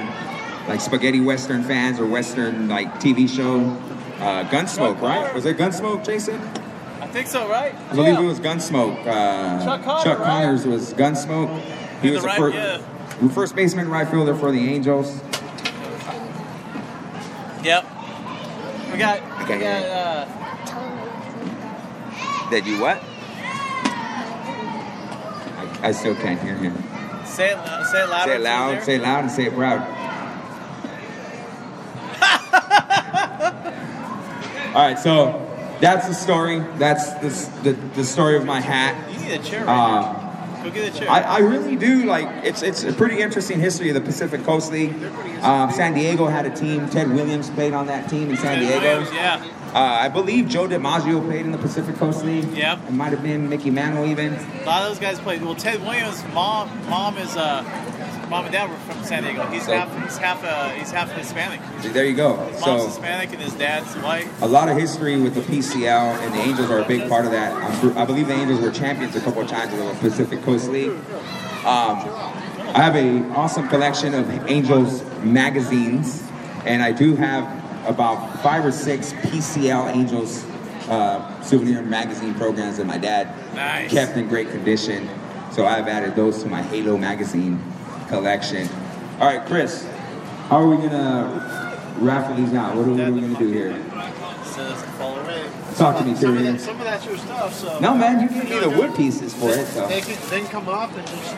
like 0.68 0.82
spaghetti 0.82 1.22
Western 1.22 1.64
fans 1.64 2.00
or 2.00 2.06
Western 2.06 2.68
like 2.68 3.00
TV 3.00 3.28
show, 3.28 3.60
uh, 4.20 4.44
Gunsmoke, 4.50 5.00
right? 5.02 5.34
Was 5.34 5.46
it 5.46 5.58
Gunsmoke, 5.58 6.04
Jason? 6.06 6.42
I 7.02 7.06
think 7.08 7.28
so, 7.28 7.48
right? 7.48 7.74
I 7.92 7.96
believe 7.96 8.16
Yeah. 8.16 8.22
it 8.22 8.26
was 8.26 8.40
Gunsmoke. 8.40 9.00
Uh, 9.08 9.64
Chuck 9.64 9.84
Connor, 9.84 10.16
right? 10.16 10.26
Connors 10.26 10.66
was 10.66 10.94
Gunsmoke. 10.94 11.62
He 12.02 12.12
was 12.12 12.22
the 12.24 12.28
the 12.28 12.42
right- 12.42 12.54
yeah. 12.54 12.78
First 13.34 13.56
baseman, 13.56 13.90
right 13.90 14.08
fielder 14.08 14.36
for 14.36 14.52
the 14.52 14.60
Angels. 14.74 15.22
Yep. 17.64 17.86
We 18.92 18.98
got. 18.98 19.22
Okay. 19.44 19.58
We 19.58 19.64
got. 19.64 19.86
Uh, 19.86 20.26
That 22.52 22.66
you 22.66 22.80
what? 22.80 23.04
I, 25.84 25.90
I 25.90 25.92
still 25.92 26.16
can't 26.16 26.42
hear 26.42 26.56
him. 26.56 26.74
say 27.26 27.52
it. 27.52 27.58
lou- 27.58 27.86
Say 27.92 28.04
it 28.04 28.10
louder. 28.10 28.32
Say 28.32 28.36
it 28.38 28.42
loud, 28.42 28.84
say 28.84 28.96
it 28.96 29.02
loud, 29.02 29.24
and 29.24 29.32
say 29.32 29.46
it 29.48 29.54
proud. 29.54 29.82
All 34.76 34.84
right, 34.88 35.00
so 35.00 35.44
that's 35.82 36.08
the 36.08 36.14
story. 36.14 36.60
That's 36.78 37.12
the, 37.16 37.30
the, 37.64 37.74
the 37.96 38.04
story 38.04 38.38
of 38.38 38.46
my 38.46 38.60
hat. 38.62 38.96
You 39.12 39.20
need 39.20 39.40
a 39.40 39.44
chair 39.44 39.66
right 39.66 40.04
Uh. 40.06 40.24
Go 40.68 40.74
get 40.74 40.94
a 40.94 41.00
chair. 41.00 41.10
I, 41.10 41.22
I 41.22 41.38
really 41.40 41.76
do 41.76 42.06
like 42.06 42.28
it's 42.44 42.62
it's 42.62 42.84
a 42.84 42.92
pretty 42.94 43.22
interesting 43.22 43.60
history 43.60 43.90
of 43.90 43.96
the 43.96 44.02
Pacific 44.02 44.44
Coast 44.44 44.72
League. 44.72 44.94
Um, 45.42 45.72
San 45.72 45.94
Diego 45.94 46.26
had 46.28 46.46
a 46.46 46.54
team. 46.54 46.90
Ted 46.90 47.10
Williams 47.10 47.50
played 47.52 47.74
on 47.74 47.88
that 47.88 48.10
team 48.10 48.30
in 48.30 48.38
San 48.38 48.60
Ted 48.60 48.60
Diego. 48.60 49.00
Williams, 49.00 49.14
yeah. 49.14 49.46
Uh, 49.74 49.80
I 49.80 50.10
believe 50.10 50.48
Joe 50.48 50.68
DiMaggio 50.68 51.24
played 51.26 51.46
in 51.46 51.52
the 51.52 51.58
Pacific 51.58 51.96
Coast 51.98 52.26
League. 52.26 52.52
Yep. 52.54 52.88
It 52.88 52.92
might 52.92 53.12
have 53.12 53.22
been 53.22 53.48
Mickey 53.48 53.70
Mantle 53.70 54.06
even. 54.06 54.34
A 54.34 54.66
lot 54.66 54.82
of 54.82 54.90
those 54.90 55.00
guys 55.00 55.20
played. 55.20 55.44
Well, 55.44 55.56
Ted 55.56 55.82
Williams' 55.82 56.24
mom, 56.34 56.70
mom 56.90 57.18
is 57.18 57.36
uh, 57.38 57.64
mom 58.30 58.44
and 58.46 58.54
dad 58.54 58.70
were 58.70 58.76
from 58.94 59.04
San 59.04 59.24
Diego. 59.24 59.46
He's 59.48 59.66
So- 59.66 59.74
half, 59.78 60.04
he's 60.04 60.18
half, 60.18 60.44
uh, 60.44 60.70
he's 60.70 60.92
half 60.92 61.12
Hispanic. 61.12 61.60
There 61.94 62.06
you 62.06 62.14
go. 62.16 62.36
His 62.52 62.60
mom's 62.66 62.82
So 62.84 62.88
Hispanic 62.90 63.32
and 63.34 63.42
his 63.42 63.54
dad's 63.54 63.94
white. 63.96 64.28
a 64.42 64.48
lot 64.48 64.70
of 64.70 64.78
history 64.78 65.20
with 65.20 65.34
the 65.36 65.42
PCL, 65.42 66.18
and 66.22 66.34
the 66.34 66.40
Angels 66.40 66.70
are 66.70 66.80
a 66.80 66.86
big 66.86 67.08
part 67.10 67.26
of 67.26 67.32
that. 67.32 67.54
I'm, 67.54 67.98
I 67.98 68.06
believe 68.06 68.28
the 68.28 68.34
Angels 68.34 68.60
were 68.62 68.72
champions 68.72 69.16
a 69.16 69.22
couple 69.22 69.42
of 69.42 69.48
times 69.48 69.72
in 69.74 69.80
the 69.80 69.94
Pacific 69.96 70.44
Coast 70.44 70.70
League. 70.70 70.92
Um, 71.66 72.04
I 72.76 72.82
have 72.84 72.96
an 72.96 73.32
awesome 73.32 73.68
collection 73.70 74.14
of 74.14 74.30
Angels 74.50 75.04
magazines, 75.24 76.24
and 76.66 76.84
I 76.84 76.92
do 76.92 77.16
have 77.16 77.48
about 77.88 78.42
five 78.44 78.66
or 78.66 78.72
six 78.72 79.14
PCL 79.24 79.90
Angels 79.96 80.44
uh, 80.90 81.42
souvenir 81.42 81.82
magazine 81.82 82.34
programs 82.36 82.78
that 82.78 82.86
my 82.86 82.98
dad 82.98 83.30
Nice. 83.56 83.92
kept 83.92 84.18
in 84.18 84.28
great 84.28 84.52
condition. 84.52 85.10
So 85.52 85.66
I've 85.66 85.88
added 85.88 86.16
those 86.16 86.44
to 86.44 86.50
my 86.50 86.62
Halo 86.62 86.98
magazine 86.98 87.60
collection. 88.08 88.68
All 89.20 89.28
right, 89.28 89.46
Chris, 89.46 89.88
how 90.50 90.58
are 90.58 90.68
we 90.68 90.78
gonna 90.78 91.78
raffle 92.00 92.36
these 92.36 92.54
out? 92.54 92.76
What 92.76 92.88
are 92.88 92.92
we 92.92 92.98
gonna 92.98 93.38
do 93.38 93.52
here? 93.52 93.84
Says 94.44 94.82
fall 94.98 95.18
away. 95.20 95.46
Talk 95.76 95.98
to 96.00 96.04
me, 96.04 96.16
Some 96.16 96.38
of, 96.38 96.44
that, 96.44 96.60
some 96.60 96.78
of 96.78 96.84
that's 96.84 97.06
your 97.06 97.18
stuff, 97.18 97.54
so. 97.54 97.80
No, 97.80 97.94
man, 97.94 98.22
you 98.22 98.30
gave 98.30 98.50
me 98.50 98.60
the 98.60 98.70
wood 98.70 98.96
pieces 98.96 99.34
for 99.34 99.50
it. 99.50 99.68
So. 99.68 99.88
They 99.88 100.02
can, 100.02 100.18
they 100.30 100.40
can 100.40 100.50
come 100.50 100.70
up 100.70 100.96
and 100.98 101.08
just 101.08 101.36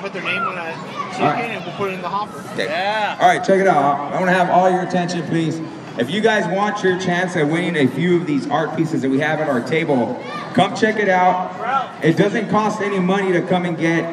put 0.00 0.12
their 0.14 0.22
name 0.22 0.42
on 0.42 0.56
a 0.56 0.72
ticket 0.72 1.20
All 1.20 1.30
right. 1.30 1.44
and 1.50 1.64
we'll 1.64 1.74
put 1.74 1.90
it 1.90 1.94
in 1.94 2.02
the 2.02 2.08
hopper. 2.08 2.38
Okay. 2.52 2.64
Yeah. 2.64 3.18
All 3.20 3.28
right, 3.28 3.44
check 3.44 3.60
it 3.60 3.66
out. 3.66 4.12
I 4.12 4.18
want 4.18 4.26
to 4.30 4.34
have 4.34 4.48
all 4.48 4.70
your 4.70 4.82
attention, 4.82 5.26
please. 5.26 5.60
If 5.98 6.10
you 6.10 6.20
guys 6.20 6.46
want 6.54 6.82
your 6.82 6.98
chance 7.00 7.36
at 7.36 7.46
winning 7.48 7.76
a 7.76 7.90
few 7.90 8.16
of 8.16 8.26
these 8.26 8.48
art 8.48 8.76
pieces 8.76 9.02
that 9.02 9.10
we 9.10 9.18
have 9.20 9.40
at 9.40 9.48
our 9.48 9.60
table, 9.60 10.22
come 10.54 10.74
check 10.74 10.96
it 10.96 11.08
out. 11.08 12.04
It 12.04 12.16
doesn't 12.16 12.48
cost 12.48 12.80
any 12.80 12.98
money 12.98 13.32
to 13.32 13.42
come 13.42 13.64
and 13.64 13.76
get 13.76 14.04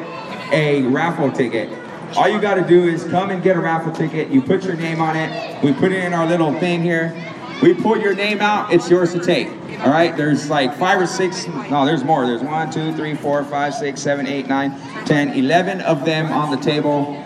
a 0.52 0.82
raffle 0.82 1.30
ticket. 1.30 1.70
All 2.16 2.28
you 2.28 2.40
got 2.40 2.54
to 2.54 2.66
do 2.66 2.84
is 2.84 3.04
come 3.04 3.30
and 3.30 3.42
get 3.42 3.56
a 3.56 3.60
raffle 3.60 3.92
ticket. 3.92 4.28
You 4.28 4.40
put 4.40 4.64
your 4.64 4.76
name 4.76 5.00
on 5.00 5.16
it. 5.16 5.62
We 5.64 5.72
put 5.72 5.90
it 5.90 6.04
in 6.04 6.14
our 6.14 6.26
little 6.26 6.52
thing 6.60 6.80
here. 6.82 7.12
We 7.60 7.74
pull 7.74 7.96
your 7.96 8.14
name 8.14 8.40
out. 8.40 8.72
It's 8.72 8.88
yours 8.88 9.12
to 9.14 9.20
take. 9.20 9.48
All 9.80 9.90
right. 9.90 10.16
There's 10.16 10.48
like 10.48 10.76
five 10.76 11.00
or 11.00 11.06
six. 11.06 11.46
No, 11.46 11.84
there's 11.84 12.04
more. 12.04 12.26
There's 12.26 12.42
one, 12.42 12.70
two, 12.70 12.94
three, 12.94 13.14
four, 13.14 13.42
five, 13.44 13.74
six, 13.74 14.00
seven, 14.00 14.26
eight, 14.26 14.46
nine, 14.46 14.78
ten, 15.06 15.30
eleven 15.30 15.80
of 15.80 16.04
them 16.04 16.26
on 16.32 16.50
the 16.50 16.62
table. 16.62 17.20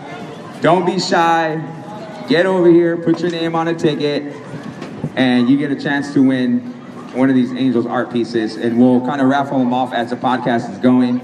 Don't 0.61 0.85
be 0.85 0.99
shy. 0.99 1.57
Get 2.27 2.45
over 2.45 2.69
here, 2.69 2.95
put 2.97 3.21
your 3.21 3.31
name 3.31 3.55
on 3.55 3.67
a 3.67 3.73
ticket, 3.73 4.33
and 5.15 5.49
you 5.49 5.57
get 5.57 5.71
a 5.71 5.75
chance 5.75 6.13
to 6.13 6.21
win 6.21 6.59
one 7.13 7.29
of 7.29 7.35
these 7.35 7.51
Angels 7.51 7.87
art 7.87 8.11
pieces. 8.11 8.55
And 8.55 8.79
we'll 8.79 9.01
kind 9.01 9.19
of 9.19 9.29
raffle 9.29 9.57
them 9.57 9.73
off 9.73 9.93
as 9.93 10.11
the 10.11 10.15
podcast 10.15 10.71
is 10.71 10.77
going. 10.77 11.19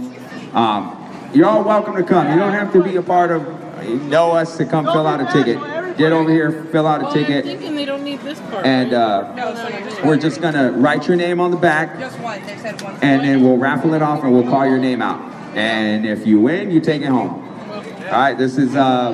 Um, 0.53 0.97
you're 1.35 1.47
all 1.47 1.63
welcome 1.63 1.95
to 1.95 2.03
come. 2.03 2.31
You 2.31 2.39
don't 2.39 2.53
have 2.53 2.71
to 2.73 2.83
be 2.83 2.95
a 2.95 3.01
part 3.01 3.31
of, 3.31 3.43
you 3.83 3.97
know 3.97 4.31
us 4.31 4.57
to 4.57 4.65
come 4.65 4.85
fill 4.85 5.05
out 5.05 5.19
a 5.21 5.31
ticket. 5.31 5.59
Get 5.97 6.11
over 6.11 6.29
here, 6.29 6.65
fill 6.71 6.87
out 6.87 7.09
a 7.09 7.13
ticket, 7.13 7.45
thinking 7.45 7.75
they 7.75 7.85
don't 7.85 8.03
need 8.03 8.19
this 8.21 8.39
part. 8.51 8.65
and 8.65 8.93
uh, 8.93 10.01
we're 10.03 10.17
just 10.17 10.41
gonna 10.41 10.71
write 10.73 11.07
your 11.07 11.15
name 11.15 11.39
on 11.39 11.51
the 11.51 11.57
back, 11.57 11.97
Just 11.99 12.19
one. 12.19 12.41
They 12.45 12.57
said 12.57 12.81
one. 12.81 12.97
and 13.01 13.21
then 13.23 13.41
we'll 13.41 13.57
raffle 13.57 13.93
it 13.93 14.01
off 14.01 14.21
and 14.23 14.33
we'll 14.33 14.43
call 14.43 14.65
your 14.65 14.77
name 14.77 15.01
out. 15.01 15.21
And 15.55 16.05
if 16.05 16.27
you 16.27 16.41
win, 16.41 16.69
you 16.69 16.81
take 16.81 17.01
it 17.01 17.07
home. 17.07 17.41
All 17.71 18.11
right, 18.11 18.37
this 18.37 18.57
is 18.57 18.75
uh, 18.75 19.13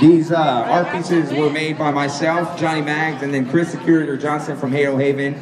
these 0.00 0.30
uh, 0.30 0.36
art 0.36 0.92
pieces 0.92 1.32
were 1.32 1.50
made 1.50 1.76
by 1.76 1.90
myself, 1.90 2.56
Johnny 2.58 2.82
Maggs, 2.82 3.22
and 3.24 3.34
then 3.34 3.48
Chris 3.50 3.70
Security 3.72 4.16
Johnson 4.16 4.56
from 4.56 4.70
Halo 4.70 4.96
Haven 4.96 5.40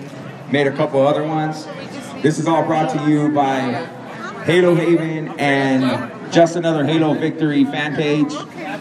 made 0.51 0.66
a 0.66 0.75
couple 0.75 1.07
other 1.07 1.25
ones. 1.25 1.66
This 2.23 2.38
is 2.38 2.49
all 2.49 2.64
brought 2.64 2.88
to 2.95 3.11
you 3.11 3.29
by 3.29 3.87
Halo 4.47 4.77
Haven 4.77 5.29
and 5.41 6.33
just 6.33 6.55
another 6.55 6.85
Halo 6.85 7.15
Victory 7.15 7.65
fan 7.65 7.97
page, 7.97 8.33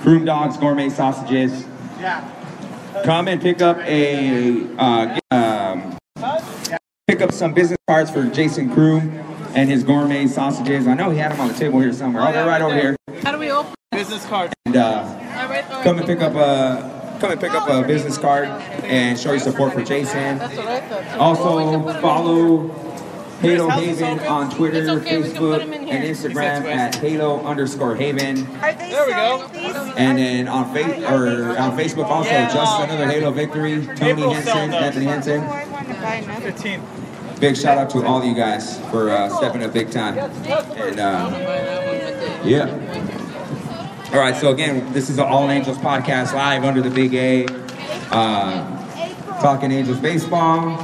Croom 0.04 0.24
Dogs 0.24 0.58
Gourmet 0.58 0.90
Sausages. 0.90 1.66
Come 3.04 3.28
and 3.28 3.42
pick 3.42 3.64
up 3.64 3.78
a 3.80 4.64
uh, 4.78 5.20
um, 5.32 5.98
pick 7.08 7.22
up 7.22 7.32
some 7.32 7.54
business 7.56 7.80
cards 7.88 8.12
for 8.12 8.26
Jason 8.28 8.72
Croom 8.74 9.10
and 9.56 9.68
his 9.68 9.84
gourmet 9.84 10.28
sausages. 10.28 10.86
I 10.88 10.94
know 10.94 11.10
he 11.10 11.18
had 11.18 11.32
them 11.32 11.40
on 11.42 11.48
the 11.48 11.54
table 11.56 11.80
here 11.80 11.94
somewhere. 11.94 12.28
Oh, 12.28 12.32
they're 12.32 12.46
right 12.46 12.62
over 12.62 12.76
here. 12.80 12.96
How 13.24 13.32
do 13.32 13.40
we 13.40 13.50
open? 13.52 13.74
Business 13.92 14.24
cards? 14.28 14.54
And 14.68 14.76
uh, 14.76 14.82
All 14.88 15.04
right, 15.50 15.64
all 15.66 15.78
right. 15.78 15.84
come 15.84 15.98
and 15.98 16.06
pick 16.06 16.22
up 16.22 16.36
a 16.36 17.18
come 17.20 17.32
and 17.32 17.40
pick 17.40 17.52
up 17.52 17.68
a 17.70 17.86
business 17.88 18.18
card 18.20 18.48
and 18.84 19.18
show 19.18 19.32
your 19.32 19.40
support 19.40 19.74
for 19.74 19.84
Jason. 19.84 20.38
That's 20.38 20.56
what 20.56 20.68
I 20.68 20.82
thought. 20.82 21.18
Also 21.20 22.02
follow 22.02 22.68
Halo 23.46 23.70
Haven 23.70 24.20
on 24.28 24.50
Twitter, 24.50 24.78
It's 24.80 24.90
okay, 24.90 25.18
we 25.18 25.24
can 25.30 25.38
put 25.38 25.62
Facebook, 25.62 25.62
'em 25.62 25.74
in 25.74 25.90
and. 25.90 26.04
Instagram 26.04 26.66
at 26.66 26.96
Halo 26.96 27.42
underscore 27.46 27.96
Haven. 27.96 28.48
There 28.62 29.06
we 29.06 29.12
go. 29.14 29.48
And 29.98 30.18
then 30.18 30.48
on 30.48 30.74
fa- 30.74 31.14
or 31.14 31.58
on 31.58 31.78
Facebook 31.78 32.06
also, 32.06 32.30
Yeah, 32.30 32.52
just 32.54 32.80
uh, 32.80 32.84
another 32.84 33.08
Halo 33.08 33.32
victory. 33.32 33.86
Tony 33.96 34.12
April 34.12 34.34
Henson. 34.34 34.74
Anthony 34.74 35.08
Oh, 35.08 35.10
Henson. 35.12 35.42
I 35.42 35.66
want 35.72 35.88
to 35.88 35.94
buy 35.96 36.16
another. 36.16 36.42
15. 36.52 36.82
Big 37.40 37.58
shout 37.58 37.78
out 37.78 37.90
to 37.92 38.06
all 38.06 38.24
you 38.24 38.34
guys 38.34 38.80
for 38.92 39.10
uh, 39.10 39.30
stepping 39.30 39.62
up 39.64 39.74
big 39.74 39.92
time. 39.92 40.18
And 40.18 41.00
uh, 41.00 42.40
yeah. 42.46 42.70
All 44.14 44.20
right, 44.22 44.36
so 44.36 44.52
again, 44.52 44.94
this 44.94 45.10
is 45.10 45.18
the 45.18 45.26
All 45.26 45.50
Angels 45.52 45.78
podcast 45.78 46.34
live 46.34 46.64
under 46.64 46.82
the 46.82 46.90
Big 46.90 47.14
A, 47.16 47.46
uh, 48.12 49.42
talking 49.42 49.72
Angels 49.74 50.00
baseball 50.00 50.80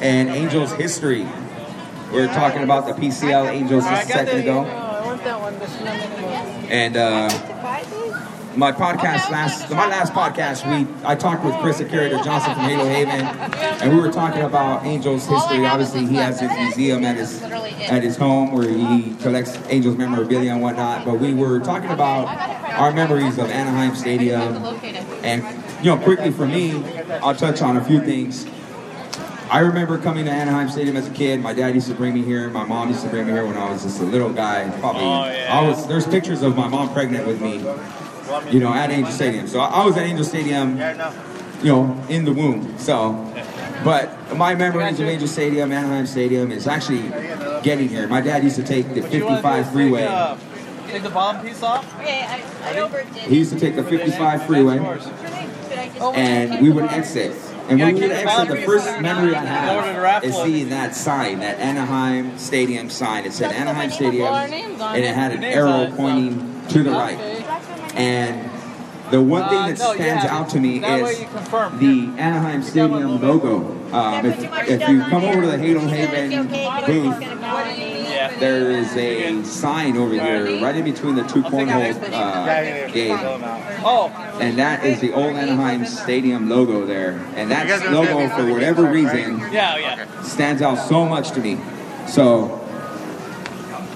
and 0.00 0.28
Angels 0.28 0.72
history. 0.74 1.26
We 2.12 2.18
are 2.20 2.26
talking 2.26 2.62
about 2.62 2.86
the 2.86 2.92
PCL 2.92 3.48
Angels 3.48 3.84
just 3.84 4.10
a 4.10 4.12
second 4.12 4.40
ago, 4.40 4.64
No, 4.64 4.68
I 4.70 5.06
want 5.06 5.22
that 5.24 5.40
one. 5.40 5.58
This 5.58 5.70
one 5.78 5.88
anymore. 5.88 6.66
and 6.70 6.96
uh, 6.96 7.28
To 7.28 7.52
buy 7.62 7.84
these? 7.88 8.56
my 8.56 8.72
podcast 8.72 9.30
last 9.30 9.70
my 9.70 9.86
last 9.86 10.12
podcast 10.12 10.66
we 10.68 10.84
I 11.06 11.14
talked 11.14 11.44
with 11.44 11.54
Chris 11.58 11.78
Akira 11.78 12.10
Johnson 12.10 12.52
from 12.54 12.64
Halo 12.64 12.84
Haven 12.84 13.20
and 13.24 13.94
we 13.94 14.00
were 14.00 14.10
talking 14.10 14.42
about 14.42 14.84
Angels 14.84 15.24
history. 15.24 15.64
Obviously 15.66 16.04
he 16.06 16.16
has 16.16 16.40
his 16.40 16.50
museum 16.50 17.04
at 17.04 17.14
his 17.16 17.40
at 17.42 18.02
his 18.02 18.16
home 18.16 18.50
where 18.50 18.68
he 18.68 19.14
collects 19.22 19.56
Angels 19.68 19.96
memorabilia 19.96 20.50
and 20.52 20.62
whatnot. 20.62 21.04
But 21.04 21.20
we 21.20 21.32
were 21.32 21.60
talking 21.60 21.90
about 21.90 22.26
our 22.72 22.90
memories 22.92 23.38
of 23.38 23.50
Anaheim 23.50 23.94
Stadium. 23.94 24.56
And, 25.22 25.44
you 25.84 25.94
know, 25.94 25.98
quickly 26.02 26.32
for 26.32 26.46
me, 26.46 26.82
I'll 27.22 27.34
touch 27.36 27.62
on 27.62 27.76
a 27.76 27.84
few 27.84 28.00
things. 28.00 28.46
I 29.50 29.60
remember 29.60 29.98
coming 29.98 30.26
to 30.26 30.30
Anaheim 30.30 30.68
Stadium 30.68 30.96
as 30.96 31.08
a 31.08 31.10
kid. 31.10 31.40
My 31.40 31.52
dad 31.52 31.74
used 31.74 31.88
to 31.88 31.94
bring 31.94 32.14
me 32.14 32.22
here. 32.22 32.48
My 32.50 32.64
mom 32.64 32.88
used 32.88 33.02
to 33.02 33.08
bring 33.08 33.26
me 33.26 33.32
here 33.32 33.44
when 33.44 33.56
I 33.56 33.70
was 33.70 33.82
just 33.82 34.00
a 34.00 34.04
little 34.04 34.32
guy. 34.32 34.70
Probably, 34.78 35.02
Oh, 35.02 35.24
yeah. 35.26 35.48
I 35.58 35.66
was. 35.68 35.86
There's 35.88 36.06
pictures 36.06 36.42
of 36.42 36.56
my 36.56 36.68
mom 36.68 36.92
pregnant 36.92 37.26
with 37.26 37.40
me. 37.40 37.58
You 38.52 38.60
know, 38.60 38.72
at 38.72 38.90
Angel 38.90 39.10
Stadium. 39.12 39.48
So 39.48 39.58
I 39.58 39.82
I 39.82 39.84
was 39.84 39.96
at 39.96 40.04
Angel 40.04 40.24
Stadium. 40.24 40.78
You 41.62 41.66
know, 41.72 42.04
in 42.08 42.24
the 42.24 42.32
womb. 42.32 42.78
So, 42.78 43.12
but 43.84 44.36
my 44.36 44.54
memories 44.54 44.98
of 45.00 45.06
Angel 45.06 45.26
Stadium, 45.28 45.72
Anaheim 45.72 46.06
Stadium, 46.06 46.52
is 46.52 46.66
actually 46.66 47.08
getting 47.62 47.88
here. 47.88 48.06
My 48.06 48.20
dad 48.20 48.44
used 48.44 48.56
to 48.56 48.62
take 48.62 48.94
the 48.94 49.00
What 49.02 49.12
you 49.12 49.24
wanna 49.26 49.42
do 49.42 49.42
55 49.42 49.72
freeway. 49.72 50.04
uh, 50.04 50.36
Take 50.86 51.02
the 51.02 51.10
bottom 51.10 51.46
piece 51.46 51.62
off. 51.62 51.84
Okay, 52.00 52.22
I, 52.26 52.42
I 52.64 52.78
overdid. 52.80 53.14
He 53.14 53.38
used 53.38 53.52
to 53.52 53.58
take 53.60 53.76
the 53.76 53.82
55 53.84 54.46
freeway, 54.46 54.78
and 56.14 56.60
we 56.62 56.70
would 56.70 56.84
exit. 56.84 57.32
And 57.68 57.78
when 57.80 57.94
we 57.94 58.00
would 58.02 58.10
exit, 58.10 58.48
the 58.48 58.62
first 58.62 59.00
memory 59.00 59.34
I 59.34 59.44
have 59.44 60.24
is 60.24 60.34
seeing 60.36 60.70
that 60.70 60.94
sign, 60.94 61.40
that 61.40 61.58
Anaheim 61.58 62.36
Stadium 62.38 62.90
sign. 62.90 63.24
It 63.26 63.32
said 63.32 63.52
Anaheim 63.52 63.90
Stadium, 63.90 64.32
and 64.34 65.04
it 65.04 65.14
had 65.14 65.32
an 65.32 65.44
arrow 65.44 65.92
pointing 65.96 66.66
to 66.68 66.82
the 66.82 66.90
right. 66.90 67.18
And 67.94 68.50
the 69.10 69.20
one 69.20 69.48
thing 69.48 69.58
Uh, 69.58 69.66
that 69.68 69.78
stands 69.78 70.24
out 70.24 70.48
to 70.50 70.60
me 70.60 70.76
is 70.84 71.18
the 71.18 72.12
Anaheim 72.16 72.62
Stadium 72.62 73.20
logo. 73.20 73.76
Um, 73.92 74.24
if, 74.24 74.38
if 74.68 74.88
you 74.88 75.00
come 75.02 75.24
over 75.24 75.40
to 75.40 75.46
the 75.48 75.58
Halo 75.58 75.80
Haven 75.80 76.46
booth, 76.46 77.20
Yeah. 78.20 78.38
there 78.38 78.70
is 78.70 78.94
a 78.96 79.42
sign 79.44 79.96
over 79.96 80.12
here, 80.12 80.60
right 80.62 80.76
in 80.76 80.84
between 80.84 81.14
the 81.14 81.22
two 81.22 81.42
cornhole 81.42 82.12
uh, 82.12 82.88
game. 82.92 83.16
Oh, 83.82 84.08
And 84.40 84.58
that 84.58 84.84
is 84.84 85.00
the 85.00 85.12
old 85.12 85.36
Anaheim 85.36 85.86
Stadium 85.86 86.48
logo 86.48 86.84
there. 86.84 87.12
And 87.34 87.50
that 87.50 87.90
logo, 87.90 88.28
for 88.28 88.52
whatever 88.52 88.84
reason, 88.90 89.38
yeah, 89.52 89.78
yeah. 89.78 90.22
stands 90.22 90.60
out 90.60 90.76
so 90.76 91.06
much 91.06 91.30
to 91.32 91.40
me. 91.40 91.58
So, 92.06 92.56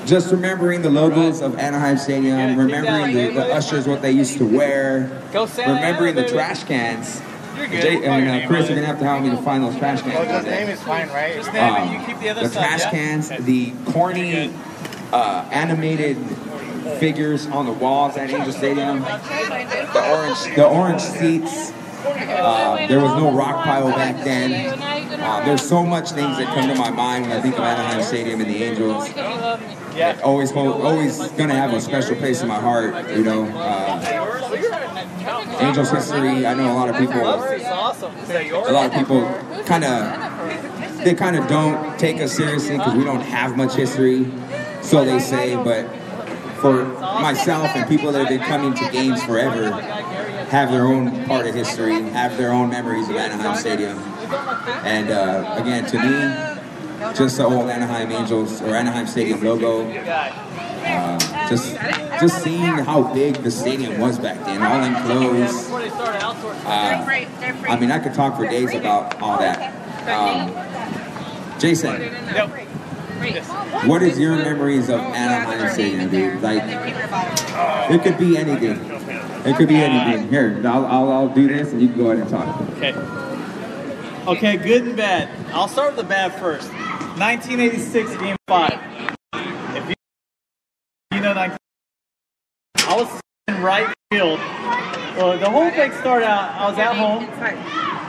just 0.07 0.33
remembering 0.33 0.81
the 0.81 0.91
logos 0.91 1.43
of 1.43 1.59
Anaheim 1.59 1.99
Stadium, 1.99 2.57
remembering 2.59 3.15
the, 3.15 3.31
the 3.31 3.55
ushers, 3.55 3.87
what 3.87 4.01
they 4.01 4.13
used 4.13 4.39
to 4.39 4.47
wear, 4.47 5.23
Go 5.33 5.45
Santa 5.45 5.75
remembering 5.75 6.15
the 6.15 6.27
trash 6.27 6.65
cans. 6.65 7.21
You're 7.57 7.67
good. 7.69 7.83
Jay, 7.83 8.05
and 8.05 8.45
uh, 8.45 8.47
Chris, 8.49 8.67
you're 8.69 8.77
gonna 8.77 8.87
have 8.87 8.99
to 8.99 9.05
help 9.05 9.23
me 9.23 9.31
to 9.31 9.37
find 9.39 9.63
those 9.65 9.77
trash 9.77 10.03
cans. 10.03 10.15
Well, 10.15 10.39
his 10.39 10.45
name 10.47 10.69
is 10.69 10.83
fine, 10.83 11.09
right? 11.09 11.35
Just 11.35 11.53
name 11.53 11.75
it. 11.75 11.79
Um, 11.81 11.93
You 12.01 12.07
keep 12.07 12.19
the 12.21 12.29
other 12.31 12.41
the 12.43 12.49
stuff. 12.49 12.63
trash 12.65 12.81
yeah? 12.83 12.91
cans, 12.91 13.29
the 13.29 13.73
corny 13.93 14.53
uh, 15.13 15.49
animated 15.53 16.17
figures 16.99 17.47
on 17.47 17.67
the 17.67 17.73
walls 17.73 18.17
at 18.17 18.31
Angel 18.31 18.53
Stadium, 18.53 19.01
the 19.01 20.05
orange, 20.11 20.55
the 20.57 20.67
orange 20.67 21.01
seats. 21.01 21.73
Uh, 22.07 22.87
there 22.87 23.01
was 23.01 23.13
no 23.17 23.33
rock 23.33 23.65
pile 23.65 23.89
back 23.89 24.23
then. 24.25 24.79
Uh, 25.21 25.43
there's 25.47 25.63
so 25.67 25.83
much 25.83 26.11
things 26.11 26.37
that 26.37 26.47
come 26.55 26.69
to 26.69 26.75
my 26.75 26.91
mind 26.91 27.25
when 27.25 27.33
I 27.33 27.41
think 27.41 27.55
of 27.55 27.61
Anaheim 27.61 28.03
Stadium 28.03 28.41
and 28.43 28.51
the 28.51 28.63
Angels. 28.63 29.09
Yeah. 29.97 30.21
Always, 30.23 30.53
always 30.53 31.19
gonna 31.33 31.55
have 31.55 31.73
a 31.73 31.81
special 31.81 32.17
place 32.17 32.43
in 32.43 32.49
my 32.49 32.61
heart. 32.61 33.09
You 33.11 33.23
know, 33.25 33.45
uh, 33.57 34.01
Angels 35.61 35.91
history. 35.91 36.47
I 36.47 36.55
know 36.55 36.73
a 36.73 36.75
lot 36.75 36.89
of 36.89 36.97
people 36.97 37.21
a 37.21 38.73
lot 38.73 38.87
of 38.87 38.93
people 38.93 39.23
kind 39.65 39.85
of 39.85 41.05
they 41.05 41.15
kind 41.15 41.37
of 41.37 41.47
don't 41.49 41.99
take 41.99 42.21
us 42.21 42.33
seriously 42.33 42.79
because 42.79 42.95
we 42.95 43.05
don't 43.05 43.21
have 43.21 43.57
much 43.57 43.75
history 43.75 44.27
so 44.83 45.05
they 45.05 45.19
say 45.19 45.55
but 45.57 45.87
for 46.57 46.85
myself 47.21 47.67
and 47.75 47.89
people 47.89 48.11
that 48.11 48.21
have 48.21 48.29
been 48.29 48.41
coming 48.41 48.73
to 48.75 48.91
games 48.91 49.23
forever 49.23 49.71
have 50.51 50.71
their 50.71 50.87
own 50.87 51.25
part 51.27 51.47
of 51.47 51.55
history 51.55 52.01
have 52.11 52.37
their 52.39 52.53
own 52.53 52.71
memories 52.71 53.09
of 53.09 53.17
anaheim 53.17 53.57
stadium 53.57 53.99
and 54.85 55.11
uh, 55.11 55.55
again 55.59 55.85
to 55.85 55.99
me 55.99 57.15
just 57.15 57.37
the 57.37 57.45
old 57.45 57.69
anaheim 57.69 58.11
angels 58.11 58.63
or 58.63 58.75
anaheim 58.75 59.07
stadium 59.07 59.43
logo 59.43 59.83
just 61.49 61.75
just 62.21 62.43
seeing 62.43 62.61
how 62.61 63.13
big 63.13 63.37
the 63.37 63.51
stadium 63.51 64.01
was 64.01 64.19
back 64.19 64.39
then 64.45 64.63
all 64.63 64.83
enclosed 64.83 65.65
Before 65.65 65.81
they 65.81 65.91
started 65.91 66.21
outsourcing. 66.23 66.65
uh, 66.65 67.71
I 67.71 67.79
mean, 67.79 67.91
I 67.91 67.99
could 67.99 68.15
talk 68.15 68.37
for 68.37 68.47
days 68.49 68.75
about 68.75 69.21
all 69.21 69.39
that. 69.39 69.73
Um, 70.09 70.51
Jason, 71.59 72.03
what 73.89 74.03
is 74.03 74.19
your 74.19 74.37
memories 74.37 74.89
of 74.89 75.01
Anaheim 75.01 75.73
Stadium, 75.73 76.11
dude? 76.11 76.43
Like, 76.43 76.63
it 77.91 78.03
could 78.03 78.19
be 78.19 78.37
anything. 78.37 78.79
It 79.47 79.57
could 79.57 79.69
be 79.69 79.77
anything. 79.77 80.29
Here, 80.29 80.61
I'll, 80.65 80.87
I'll, 80.87 81.13
I'll 81.13 81.29
do 81.29 81.49
this, 81.49 81.73
and 81.73 81.81
you 81.81 81.89
can 81.89 81.99
go 81.99 82.11
ahead 82.11 82.19
and 82.19 82.31
talk. 82.31 82.61
Okay. 82.77 82.93
Okay, 84.27 84.57
good 84.57 84.85
and 84.85 84.97
bad. 84.97 85.29
I'll 85.53 85.69
start 85.69 85.97
with 85.97 86.05
the 86.05 86.09
bad 86.09 86.35
first. 86.41 86.69
1986, 87.19 88.17
Game 88.17 88.37
5. 88.49 89.04
If 91.25 91.29
you, 91.29 91.31
you 91.31 91.35
know, 91.35 91.41
19, 91.41 91.59
I 92.77 92.97
was 92.97 93.21
in 93.49 93.63
right 93.63 93.95
field. 94.11 94.39
Well, 95.17 95.39
the 95.39 95.49
whole 95.49 95.71
thing 95.71 95.93
started 95.93 96.27
out, 96.27 96.61
I 96.61 96.69
was 96.69 96.79
at 96.79 96.97
home, 96.97 97.25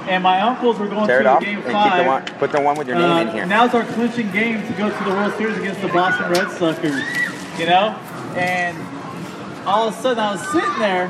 and 0.09 0.23
my 0.23 0.41
uncles 0.41 0.77
were 0.79 0.87
going 0.87 1.07
Tear 1.07 1.21
it 1.21 1.23
to 1.23 1.29
off 1.29 1.41
Game 1.41 1.57
and 1.59 1.71
5. 1.71 1.83
keep 1.93 2.03
the 2.03 2.07
one, 2.07 2.23
put 2.39 2.51
the 2.51 2.61
one 2.61 2.77
with 2.77 2.87
your 2.87 2.97
name 2.97 3.17
in 3.19 3.27
Uh, 3.27 3.31
here. 3.33 3.45
Now's 3.45 3.73
our 3.73 3.83
clinching 3.83 4.31
game 4.31 4.65
to 4.67 4.73
go 4.73 4.89
to 4.89 5.03
the 5.03 5.11
World 5.11 5.33
Series 5.37 5.57
against 5.57 5.81
the 5.81 5.87
Boston 5.89 6.29
Red 6.31 6.49
Sox, 6.51 6.79
you 7.59 7.67
know? 7.67 7.95
And 8.35 8.75
all 9.67 9.87
of 9.87 9.97
a 9.97 10.01
sudden 10.01 10.19
I 10.19 10.31
was 10.31 10.41
sitting 10.51 10.79
there, 10.79 11.05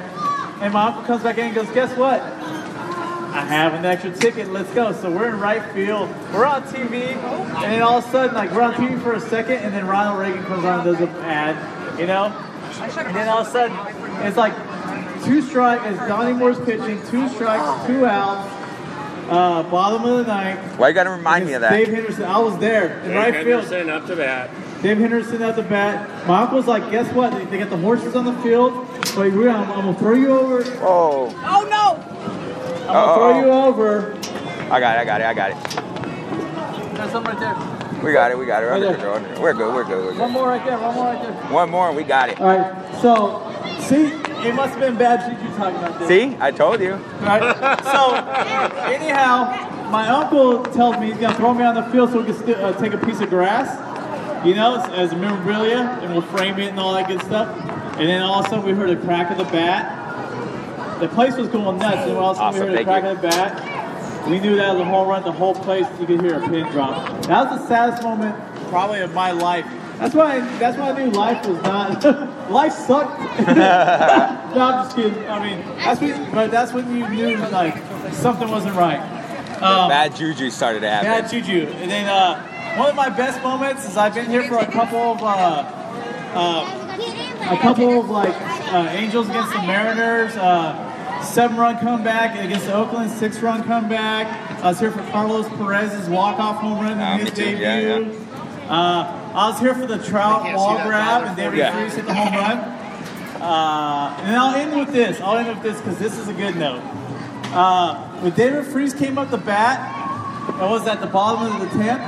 and 0.62 0.74
my 0.74 0.88
uncle 0.88 1.04
comes 1.04 1.24
back 1.24 1.38
in 1.38 1.46
and 1.48 1.56
goes, 1.56 1.70
Guess 1.72 1.98
what? 1.98 2.22
I 2.22 3.40
have 3.42 3.74
an 3.74 3.84
extra 3.86 4.12
ticket, 4.12 4.50
let's 4.52 4.72
go. 4.74 4.92
So 4.94 5.10
we're 5.12 5.30
in 5.30 5.40
right 5.40 5.64
field, 5.74 6.10
we're 6.34 6.46
on 6.46 6.64
TV, 6.64 7.16
and 7.16 7.64
then 7.72 7.82
all 7.82 7.98
of 7.98 8.06
a 8.06 8.10
sudden, 8.12 8.36
like, 8.36 8.52
we're 8.52 8.62
on 8.62 8.74
TV 8.76 9.02
for 9.02 9.14
a 9.14 9.20
second, 9.20 9.58
and 9.58 9.74
then 9.74 9.88
Ronald 9.88 10.20
Reagan 10.20 10.44
comes 10.46 10.64
on 10.64 10.88
and 10.88 10.98
does 10.98 11.02
an 11.02 11.10
ad, 11.18 11.56
you 12.00 12.08
know? 12.08 12.26
And 12.82 13.16
then 13.16 13.28
all 13.30 13.40
of 13.40 13.48
a 13.48 13.52
sudden, 13.52 13.78
it's 14.26 14.38
like 14.38 14.54
two 15.24 15.42
strikes, 15.42 15.84
as 15.86 15.98
Donnie 16.08 16.34
Moore's 16.34 16.60
pitching, 16.60 17.02
two 17.08 17.28
strikes, 17.30 17.88
two 17.88 18.06
outs, 18.06 18.52
uh, 19.30 19.64
bottom 19.64 20.04
of 20.06 20.18
the 20.18 20.24
ninth. 20.32 20.78
Why 20.78 20.90
you 20.90 20.94
gotta 20.94 21.10
remind 21.10 21.46
me 21.46 21.54
of 21.54 21.62
that? 21.62 21.72
Dave 21.72 21.88
Henderson, 21.88 22.26
I 22.26 22.38
was 22.40 22.58
there 22.60 23.00
in 23.02 23.14
right 23.16 23.34
field. 23.44 23.64
Henderson 23.64 23.90
up 23.90 24.06
to 24.08 24.16
bat. 24.16 24.50
Dave 24.84 24.98
Henderson 25.00 25.42
at 25.42 25.56
the 25.56 25.64
bat. 25.64 26.28
My 26.28 26.42
uncle's 26.44 26.68
like, 26.68 26.92
guess 26.92 27.12
what? 27.14 27.32
They, 27.34 27.46
they 27.46 27.58
got 27.58 27.70
the 27.70 27.78
horses 27.78 28.16
on 28.16 28.26
the 28.26 28.34
field. 28.44 28.74
But 29.16 29.32
we're, 29.32 29.50
I'm, 29.50 29.72
I'm 29.72 29.86
gonna 29.86 29.98
throw 29.98 30.14
you 30.14 30.38
over. 30.38 30.64
Oh, 30.82 31.34
Oh 31.44 31.68
no! 31.70 31.96
I'm 32.88 32.94
gonna 32.94 33.14
throw 33.16 33.40
you 33.40 33.52
over. 33.52 34.14
I 34.72 34.80
got 34.80 34.98
it, 34.98 35.00
I 35.00 35.06
got 35.06 35.22
it, 35.22 35.26
I 35.26 35.34
got 35.34 35.52
it. 35.52 36.96
There's 36.98 37.12
some 37.12 37.24
right 37.24 37.40
there. 37.40 37.75
We 38.06 38.14
got 38.14 38.30
it, 38.30 38.38
we 38.38 38.46
got 38.46 38.62
it. 38.62 38.68
We're 38.68 38.74
under 38.74 38.86
there. 38.86 38.96
control. 38.96 39.42
We're 39.42 39.54
good, 39.54 39.74
we're 39.74 39.84
good, 39.84 40.06
we're 40.06 40.22
One 40.22 40.32
more 40.32 40.48
right 40.48 40.64
there. 40.64 40.78
One 40.78 40.94
more 40.96 41.06
right 41.06 41.22
there. 41.24 41.34
One 41.52 41.70
more, 41.72 41.88
and 41.88 41.98
we 41.98 42.04
got 42.04 42.30
it. 42.30 42.40
All 42.40 42.48
right. 42.48 43.02
So, 43.02 43.42
see, 43.80 44.06
it 44.48 44.54
must 44.54 44.74
have 44.74 44.80
been 44.80 44.96
bad 44.96 45.22
juju 45.22 45.56
talking 45.58 45.78
about 45.80 45.98
this. 45.98 46.08
See, 46.08 46.38
I 46.40 46.52
told 46.52 46.82
you. 46.82 46.94
Right. 47.22 47.42
So, 47.84 48.14
anyhow, 48.94 49.90
my 49.90 50.08
uncle 50.08 50.64
tells 50.66 51.00
me 51.00 51.08
he's 51.08 51.18
gonna 51.18 51.36
throw 51.36 51.56
me 51.56 51.64
on 51.64 51.74
the 51.74 51.82
field 51.92 52.12
so 52.12 52.20
we 52.20 52.26
can 52.26 52.36
sti- 52.36 52.54
uh, 52.54 52.74
take 52.80 52.94
a 52.94 53.04
piece 53.04 53.22
of 53.22 53.30
grass, 53.30 53.76
you 54.46 54.54
know, 54.54 54.76
as, 54.92 55.12
memorabilia, 55.14 55.80
and 56.04 56.14
we'll 56.14 56.22
frame 56.22 56.60
it 56.60 56.70
and 56.70 56.80
all 56.80 56.94
that 56.94 57.08
good 57.08 57.24
stuff. 57.24 57.48
And 57.98 58.08
then 58.08 58.22
all 58.22 58.42
of 58.42 58.46
a 58.46 58.50
sudden 58.50 58.66
we 58.66 58.74
heard 58.74 58.92
a 58.92 58.98
crack 58.98 59.32
of 59.32 59.40
the 59.40 59.46
bat. 59.46 61.00
The 61.00 61.08
place 61.08 61.36
was 61.38 61.48
going 61.48 61.80
nuts, 61.80 62.08
and 62.08 62.18
all 62.18 62.32
of 62.32 62.38
a 62.38 62.40
sudden 62.40 62.62
Awesome, 62.62 62.68
we 62.70 62.76
heard 62.76 62.82
a 62.82 62.84
crack 62.84 63.04
you. 63.04 63.10
of 63.10 63.22
the 63.22 63.28
bat. 63.30 63.75
We 64.28 64.40
knew 64.40 64.56
that 64.56 64.74
was 64.74 64.82
a 64.82 64.86
home 64.86 65.08
run. 65.08 65.24
The 65.24 65.32
whole 65.32 65.54
place, 65.54 65.86
you 66.00 66.08
could 66.08 66.22
hear 66.22 66.40
a 66.40 66.48
pin 66.48 66.66
drop. 66.72 67.24
That 67.24 67.50
was 67.52 67.60
the 67.62 67.68
saddest 67.68 68.04
moment, 68.04 68.36
probably 68.70 69.02
of 69.02 69.14
my 69.14 69.32
life. 69.32 69.66
That's 70.00 70.16
why. 70.16 70.40
That's 70.58 70.78
why 70.78 70.92
I 70.92 71.04
knew 71.04 71.12
life 71.12 71.46
was 71.46 71.62
not. 71.62 72.04
life 72.52 72.74
sucked. 72.74 73.20
no, 73.48 74.62
I'm 74.62 74.86
just 74.86 74.96
kidding. 74.96 75.28
I 75.28 75.40
mean, 75.48 75.66
that's 75.78 76.02
when. 76.02 76.32
But 76.32 76.52
that's 76.52 76.74
when 76.74 76.96
you 76.96 77.08
knew 77.10 77.38
like 77.38 77.78
something 78.14 78.50
wasn't 78.50 78.76
right. 78.76 79.00
Um, 79.62 79.90
Bad 79.90 80.16
juju 80.16 80.50
started 80.50 80.82
to 80.82 80.90
happen. 80.90 81.10
Bad 81.10 81.30
juju. 81.32 81.68
And 81.78 81.90
then 81.90 82.10
uh, 82.10 82.78
one 82.78 82.90
of 82.90 82.96
my 82.96 83.10
best 83.10 83.42
moments 83.42 83.88
is 83.88 83.96
I've 83.96 84.14
been 84.14 84.30
here 84.30 84.44
for 84.48 84.58
a 84.58 84.70
couple 84.70 85.00
of 85.00 85.24
uh, 85.24 85.64
uh, 86.34 87.52
a 87.52 87.58
couple 87.62 88.00
of 88.00 88.10
like 88.10 88.36
uh, 88.74 88.90
Angels 88.92 89.30
against 89.30 89.54
the 89.54 89.60
Mariners, 89.60 90.36
uh, 90.36 90.74
seven 91.24 91.58
run 91.58 91.78
comeback, 91.80 92.38
against 92.44 92.66
the 92.68 92.74
Oakland 92.74 93.12
six 93.12 93.40
run 93.40 93.64
comeback. 93.64 94.28
I 94.64 94.70
was 94.70 94.80
here 94.80 94.92
for 94.92 95.02
Carlos 95.12 95.48
Perez's 95.50 96.10
walk 96.10 96.40
off 96.40 96.58
home 96.58 96.80
run 96.84 97.00
Ah, 97.00 97.14
in 97.16 97.20
his 97.22 97.32
debut. 97.32 97.62
Yeah, 97.62 98.00
yeah. 98.00 98.12
Uh, 98.70 99.32
I 99.36 99.50
was 99.50 99.60
here 99.60 99.76
for 99.76 99.86
the 99.86 100.00
Trout 100.00 100.44
can't 100.44 100.58
wall 100.58 100.78
grab 100.84 101.26
and 101.28 101.36
David 101.38 101.60
Yeah. 101.60 101.72
Freese 101.80 101.96
hit 101.96 102.06
the 102.06 102.14
home 102.14 102.34
run. 102.34 102.58
Uh, 103.42 104.18
and 104.24 104.36
I'll 104.36 104.56
end 104.56 104.76
with 104.80 104.92
this. 104.92 105.22
I'll 105.22 105.38
end 105.38 105.48
with 105.50 105.62
this 105.62 105.78
because 105.80 106.00
this 106.00 106.18
is 106.18 106.28
a 106.30 106.34
good 106.34 106.56
note. 106.56 106.82
Uh, 107.54 107.96
when 108.22 108.34
David 108.34 108.66
Freese 108.66 108.94
came 108.94 109.18
up 109.18 109.30
the 109.30 109.38
bat, 109.38 109.92
it 110.50 110.70
was 110.70 110.88
at 110.88 111.00
the 111.00 111.08
bottom 111.08 111.52
of 111.54 111.60
the 111.60 111.78
tenth. 111.78 112.02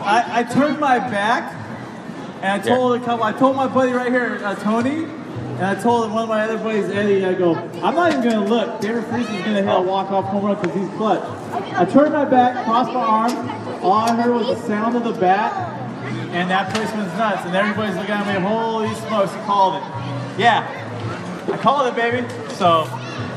I, 0.00 0.40
I 0.40 0.42
turned 0.44 0.78
my 0.78 0.98
back 0.98 1.52
and 2.42 2.52
I 2.52 2.64
told 2.64 3.00
a 3.00 3.04
couple. 3.04 3.24
I 3.24 3.32
told 3.32 3.56
my 3.56 3.66
buddy 3.66 3.92
right 3.92 4.12
here, 4.12 4.38
uh, 4.44 4.54
Tony. 4.54 5.06
And 5.56 5.64
I 5.64 5.74
told 5.80 6.10
one 6.12 6.24
of 6.24 6.28
my 6.28 6.42
other 6.44 6.58
buddies, 6.58 6.90
Eddie, 6.90 7.24
I 7.24 7.34
go, 7.34 7.54
I'm 7.82 7.94
not 7.94 8.10
even 8.12 8.22
going 8.24 8.42
to 8.42 8.48
look. 8.48 8.80
David 8.80 9.04
Freese 9.04 9.28
is 9.28 9.44
going 9.44 9.54
to 9.54 9.62
hit 9.62 9.66
a 9.68 9.80
walk-off 9.80 10.24
home 10.26 10.44
run 10.44 10.60
because 10.60 10.76
he's 10.76 10.88
clutch. 10.96 11.22
I 11.74 11.84
turned 11.84 12.12
my 12.12 12.24
back, 12.24 12.64
crossed 12.64 12.92
my 12.92 13.00
arm. 13.00 13.82
All 13.82 13.92
I 13.92 14.14
heard 14.16 14.32
was 14.34 14.46
the 14.48 14.66
sound 14.66 14.96
of 14.96 15.04
the 15.04 15.12
bat, 15.12 15.52
and 16.32 16.50
that 16.50 16.74
place 16.74 16.90
went 16.92 17.06
nuts. 17.16 17.44
And 17.46 17.54
everybody's 17.54 17.94
looking 17.96 18.14
at 18.14 18.26
me, 18.26 18.40
holy 18.46 18.92
smokes, 19.06 19.32
he 19.32 19.40
called 19.42 19.76
it. 19.76 19.82
Yeah, 20.40 20.66
I 21.52 21.56
called 21.58 21.86
it, 21.86 21.94
baby. 21.94 22.26
So, 22.54 22.88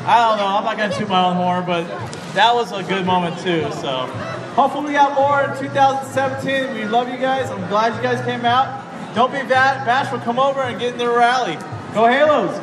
I 0.06 0.18
don't 0.28 0.38
know. 0.38 0.48
I'm 0.48 0.64
not 0.64 0.78
going 0.78 0.90
to 0.90 0.98
toot 0.98 1.10
my 1.10 1.24
own 1.26 1.36
horn, 1.36 1.66
but 1.66 1.86
that 2.34 2.54
was 2.56 2.72
a 2.72 2.82
good 2.84 3.06
moment, 3.06 3.38
too. 3.40 3.62
So, 3.82 4.08
hopefully 4.56 4.88
we 4.88 4.92
got 4.94 5.14
more 5.14 5.42
in 5.44 5.60
2017. 5.62 6.74
We 6.74 6.86
love 6.86 7.10
you 7.10 7.18
guys. 7.18 7.52
I'm 7.52 7.68
glad 7.70 7.96
you 7.96 8.02
guys 8.02 8.24
came 8.26 8.44
out. 8.46 8.84
Don't 9.14 9.32
be 9.32 9.42
va- 9.42 9.84
bashful. 9.86 10.20
Come 10.20 10.40
over 10.40 10.62
and 10.62 10.80
get 10.80 10.94
in 10.94 10.98
the 10.98 11.10
rally. 11.10 11.58
Go 11.94 12.06
Halos. 12.06 12.58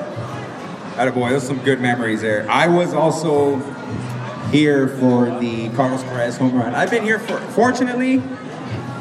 Attaboy, 0.97 1.31
those 1.31 1.45
are 1.45 1.47
some 1.47 1.59
good 1.64 1.81
memories 1.81 2.20
there. 2.22 2.49
I 2.49 2.68
was 2.68 2.95
also 2.95 3.57
here 4.51 4.89
for 4.89 5.27
the 5.41 5.68
Carlos 5.70 6.03
Perez 6.05 6.37
home 6.37 6.55
run. 6.55 6.75
I've 6.75 6.91
been 6.91 7.03
here 7.03 7.18
for, 7.18 7.39
fortunately, 7.53 8.22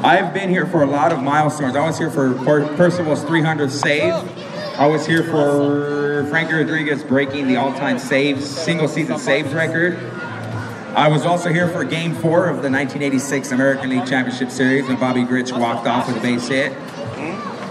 I've 0.02 0.34
been 0.34 0.48
here 0.50 0.66
for 0.66 0.82
a 0.82 0.86
lot 0.86 1.12
of 1.12 1.22
milestones. 1.22 1.76
I 1.76 1.86
was 1.86 1.96
here 1.98 2.10
for 2.10 2.34
Per- 2.44 2.76
Percival's 2.76 3.22
300th 3.24 3.70
save. 3.70 4.12
I 4.78 4.88
was 4.88 5.06
here 5.06 5.22
for 5.22 6.26
Frankie 6.30 6.54
Rodriguez 6.54 7.04
breaking 7.04 7.46
the 7.46 7.56
all-time 7.56 7.98
saves, 8.00 8.44
single 8.44 8.88
season 8.88 9.18
saves 9.18 9.54
record. 9.54 9.96
I 10.96 11.08
was 11.08 11.24
also 11.24 11.52
here 11.52 11.68
for 11.68 11.84
Game 11.84 12.12
4 12.14 12.46
of 12.48 12.56
the 12.62 12.70
1986 12.70 13.52
American 13.52 13.90
League 13.90 14.06
Championship 14.06 14.50
Series 14.50 14.86
when 14.88 14.98
Bobby 14.98 15.22
Grich 15.22 15.56
walked 15.56 15.86
off 15.86 16.08
with 16.08 16.16
a 16.16 16.20
base 16.20 16.48
hit. 16.48 16.72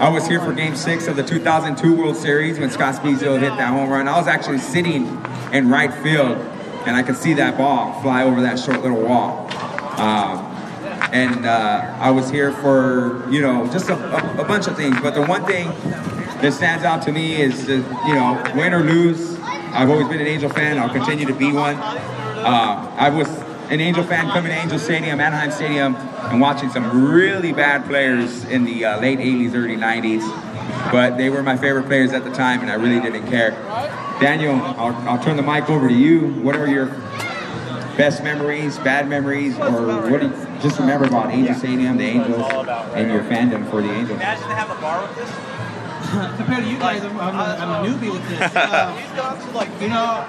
I 0.00 0.08
was 0.08 0.26
here 0.26 0.40
for 0.40 0.52
Game 0.52 0.74
6 0.74 1.06
of 1.06 1.14
the 1.14 1.22
2002 1.22 1.96
World 1.96 2.16
Series 2.16 2.58
when 2.58 2.68
Scott 2.68 2.96
Spiezio 2.96 3.38
hit 3.38 3.56
that 3.56 3.68
home 3.68 3.88
run. 3.88 4.08
I 4.08 4.18
was 4.18 4.26
actually 4.26 4.58
sitting 4.58 5.06
in 5.52 5.70
right 5.70 5.94
field, 6.02 6.36
and 6.84 6.96
I 6.96 7.02
could 7.04 7.16
see 7.16 7.32
that 7.34 7.56
ball 7.56 8.02
fly 8.02 8.24
over 8.24 8.40
that 8.40 8.58
short 8.58 8.82
little 8.82 9.00
wall. 9.00 9.48
Um, 10.00 10.38
and 11.12 11.46
uh, 11.46 11.96
I 12.00 12.10
was 12.10 12.28
here 12.28 12.50
for, 12.50 13.24
you 13.30 13.40
know, 13.40 13.70
just 13.72 13.88
a, 13.88 13.94
a, 13.94 14.42
a 14.42 14.44
bunch 14.44 14.66
of 14.66 14.76
things. 14.76 15.00
But 15.00 15.14
the 15.14 15.24
one 15.24 15.46
thing 15.46 15.68
that 15.68 16.52
stands 16.52 16.84
out 16.84 17.02
to 17.02 17.12
me 17.12 17.40
is, 17.40 17.68
you 17.68 18.14
know, 18.14 18.52
win 18.56 18.74
or 18.74 18.82
lose, 18.82 19.38
I've 19.40 19.90
always 19.90 20.08
been 20.08 20.20
an 20.20 20.26
Angel 20.26 20.50
fan. 20.50 20.76
I'll 20.76 20.92
continue 20.92 21.24
to 21.24 21.34
be 21.34 21.52
one. 21.52 21.76
Uh, 21.76 22.92
I 22.98 23.10
was 23.10 23.28
an 23.70 23.80
Angel 23.80 24.04
fan 24.04 24.28
coming 24.30 24.52
to 24.52 24.58
Angel 24.58 24.78
Stadium, 24.78 25.20
Anaheim 25.20 25.50
Stadium, 25.50 25.96
and 25.96 26.40
watching 26.40 26.70
some 26.70 27.10
really 27.10 27.52
bad 27.52 27.86
players 27.86 28.44
in 28.44 28.64
the 28.64 28.84
uh, 28.84 29.00
late 29.00 29.18
80s, 29.18 29.54
early 29.54 29.76
90s. 29.76 30.92
But 30.92 31.16
they 31.16 31.30
were 31.30 31.42
my 31.42 31.56
favorite 31.56 31.86
players 31.86 32.12
at 32.12 32.24
the 32.24 32.30
time, 32.30 32.60
and 32.60 32.70
I 32.70 32.74
really 32.74 33.00
didn't 33.00 33.26
care. 33.28 33.50
Daniel, 34.20 34.54
I'll, 34.54 34.94
I'll 35.08 35.22
turn 35.22 35.36
the 35.36 35.42
mic 35.42 35.68
over 35.70 35.88
to 35.88 35.94
you. 35.94 36.28
What 36.42 36.56
are 36.56 36.66
your 36.66 36.86
best 37.96 38.22
memories, 38.22 38.78
bad 38.78 39.08
memories, 39.08 39.58
or 39.58 40.10
what 40.10 40.20
do 40.20 40.28
you 40.28 40.60
just 40.60 40.78
remember 40.78 41.06
about 41.06 41.30
Angel 41.30 41.54
Stadium, 41.54 41.96
the 41.96 42.04
Angels, 42.04 42.42
and 42.94 43.10
your 43.10 43.22
fandom 43.24 43.68
for 43.70 43.80
the 43.80 43.90
Angels? 43.90 44.20
Imagine 44.20 44.48
to 44.48 44.54
have 44.54 44.70
a 44.70 44.80
bar 44.80 45.06
with 45.06 45.16
this. 45.16 45.53
Compared 46.36 46.64
to 46.64 46.70
you 46.70 46.78
guys, 46.78 47.02
I'm, 47.02 47.18
I'm, 47.18 47.34
a, 47.34 47.56
I'm 47.56 47.84
a 47.84 47.88
newbie 47.88 48.12
with 48.12 48.28
this. 48.28 48.40
Uh, 48.54 48.94
He's 48.96 49.16
gone 49.16 49.38
to 49.38 49.50
like 49.56 49.68
you 49.80 49.88
know, 49.88 50.26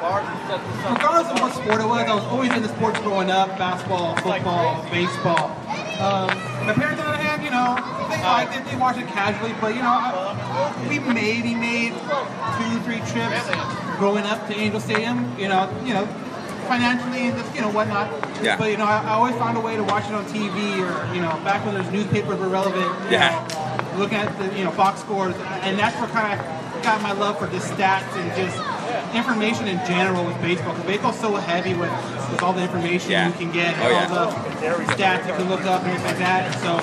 regardless 0.90 1.32
of 1.32 1.42
what 1.42 1.54
sport 1.54 1.82
it 1.82 1.86
was, 1.86 2.08
I 2.08 2.16
was 2.16 2.24
always 2.26 2.52
into 2.54 2.70
sports 2.70 3.00
growing 3.00 3.30
up: 3.30 3.58
basketball, 3.58 4.16
football, 4.18 4.84
baseball. 4.90 5.52
Um, 6.00 6.28
my 6.66 6.74
parents, 6.74 7.02
on 7.02 7.08
the 7.08 7.14
other 7.14 7.24
hand, 7.24 7.44
you 7.44 7.52
know, 7.52 7.76
they 8.10 8.22
liked 8.24 8.56
it, 8.56 8.66
they 8.66 8.78
watched 8.78 9.00
it 9.00 9.08
casually, 9.08 9.54
but 9.60 9.76
you 9.76 9.82
know, 9.82 9.92
I, 9.92 10.88
we 10.90 11.00
maybe 11.00 11.54
made 11.56 11.92
two, 11.92 12.80
three 12.88 13.02
trips 13.12 13.46
growing 13.98 14.26
up 14.26 14.48
to 14.48 14.54
Angel 14.56 14.80
Stadium. 14.80 15.38
You 15.38 15.50
know, 15.50 15.70
you 15.84 15.94
know, 15.94 16.08
financially 16.66 17.28
and 17.30 17.38
just 17.38 17.54
you 17.56 17.62
know 17.62 17.70
whatnot. 17.70 18.12
Yeah. 18.44 18.58
But 18.58 18.72
you 18.72 18.78
know, 18.78 18.86
I, 18.86 19.02
I 19.04 19.10
always 19.14 19.36
found 19.36 19.58
a 19.58 19.62
way 19.62 19.76
to 19.76 19.84
watch 19.84 20.06
it 20.06 20.14
on 20.14 20.26
TV 20.26 20.80
or 20.82 21.14
you 21.14 21.22
know, 21.22 21.30
back 21.44 21.66
when 21.66 21.76
those 21.76 21.92
newspapers 21.92 22.38
were 22.40 22.50
relevant. 22.50 22.86
Yeah. 23.12 23.32
know, 23.32 24.00
looking 24.00 24.18
at 24.18 24.38
the 24.38 24.58
you 24.58 24.64
know 24.64 24.72
box 24.72 25.00
scores, 25.02 25.36
and 25.64 25.78
that's 25.80 25.96
what 26.00 26.10
kind 26.12 26.40
of 26.40 26.84
got 26.84 27.02
my 27.02 27.14
love 27.14 27.40
for 27.40 27.48
just 27.48 27.72
stats 27.74 28.12
and 28.18 28.30
just 28.36 28.58
information 29.16 29.68
in 29.68 29.78
general 29.88 30.26
with 30.26 30.40
baseball. 30.42 30.74
Because 30.74 30.88
baseball's 30.88 31.20
so 31.20 31.34
heavy 31.36 31.74
with, 31.74 31.90
with 32.30 32.44
all 32.44 32.54
the 32.54 32.62
information 32.62 33.12
Yeah. 33.12 33.28
you 33.28 33.34
can 33.34 33.52
get, 33.52 33.76
Oh, 33.80 33.90
yeah. 33.90 34.08
all 34.14 34.30
the 34.32 34.94
stats 34.94 35.26
you 35.28 35.34
can 35.34 35.50
look 35.50 35.62
up 35.62 35.84
and 35.84 35.92
things 35.94 36.04
like 36.04 36.18
that. 36.20 36.54
So, 36.60 36.76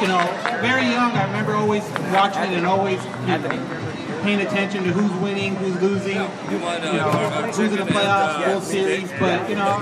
you 0.00 0.08
know, 0.08 0.20
very 0.62 0.86
young, 0.86 1.12
I 1.12 1.24
remember 1.26 1.54
always 1.54 1.82
watching 2.12 2.42
it 2.52 2.56
and 2.56 2.66
always 2.66 3.02
you 3.04 3.38
know, 3.38 3.48
paying 4.26 4.40
attention 4.40 4.82
to 4.82 4.90
who's 4.90 5.12
winning, 5.22 5.54
who's 5.54 5.80
losing, 5.80 6.16
you 6.16 6.58
know, 6.58 7.10
who's 7.46 7.58
in 7.58 7.78
the 7.78 7.84
playoffs, 7.84 8.44
World 8.44 8.64
Series. 8.64 9.08
But 9.20 9.48
you 9.48 9.54
know, 9.54 9.78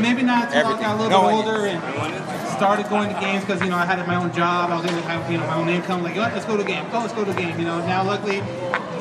maybe 0.00 0.22
not 0.22 0.46
until 0.46 0.66
I 0.68 0.80
got 0.80 0.98
a 0.98 1.02
little 1.02 1.20
bit 1.20 1.34
older 1.34 1.66
and 1.66 2.43
started 2.54 2.88
going 2.88 3.12
to 3.12 3.20
games 3.20 3.44
because 3.44 3.60
you 3.62 3.68
know 3.68 3.76
I 3.76 3.84
had 3.84 4.04
my 4.06 4.16
own 4.16 4.32
job. 4.32 4.70
I 4.70 4.76
was 4.76 4.84
able 4.84 5.00
to 5.00 5.08
have 5.08 5.30
you 5.30 5.38
know 5.38 5.46
my 5.46 5.56
own 5.56 5.68
income. 5.68 6.02
Like, 6.02 6.16
"Oh, 6.16 6.20
let's 6.20 6.44
go 6.44 6.56
to 6.56 6.62
a 6.62 6.66
game. 6.66 6.88
Go, 6.90 7.00
let's 7.00 7.12
go 7.12 7.24
to 7.24 7.30
a 7.30 7.34
game. 7.34 7.58
You 7.58 7.64
know. 7.64 7.78
Now, 7.86 8.04
luckily, 8.04 8.40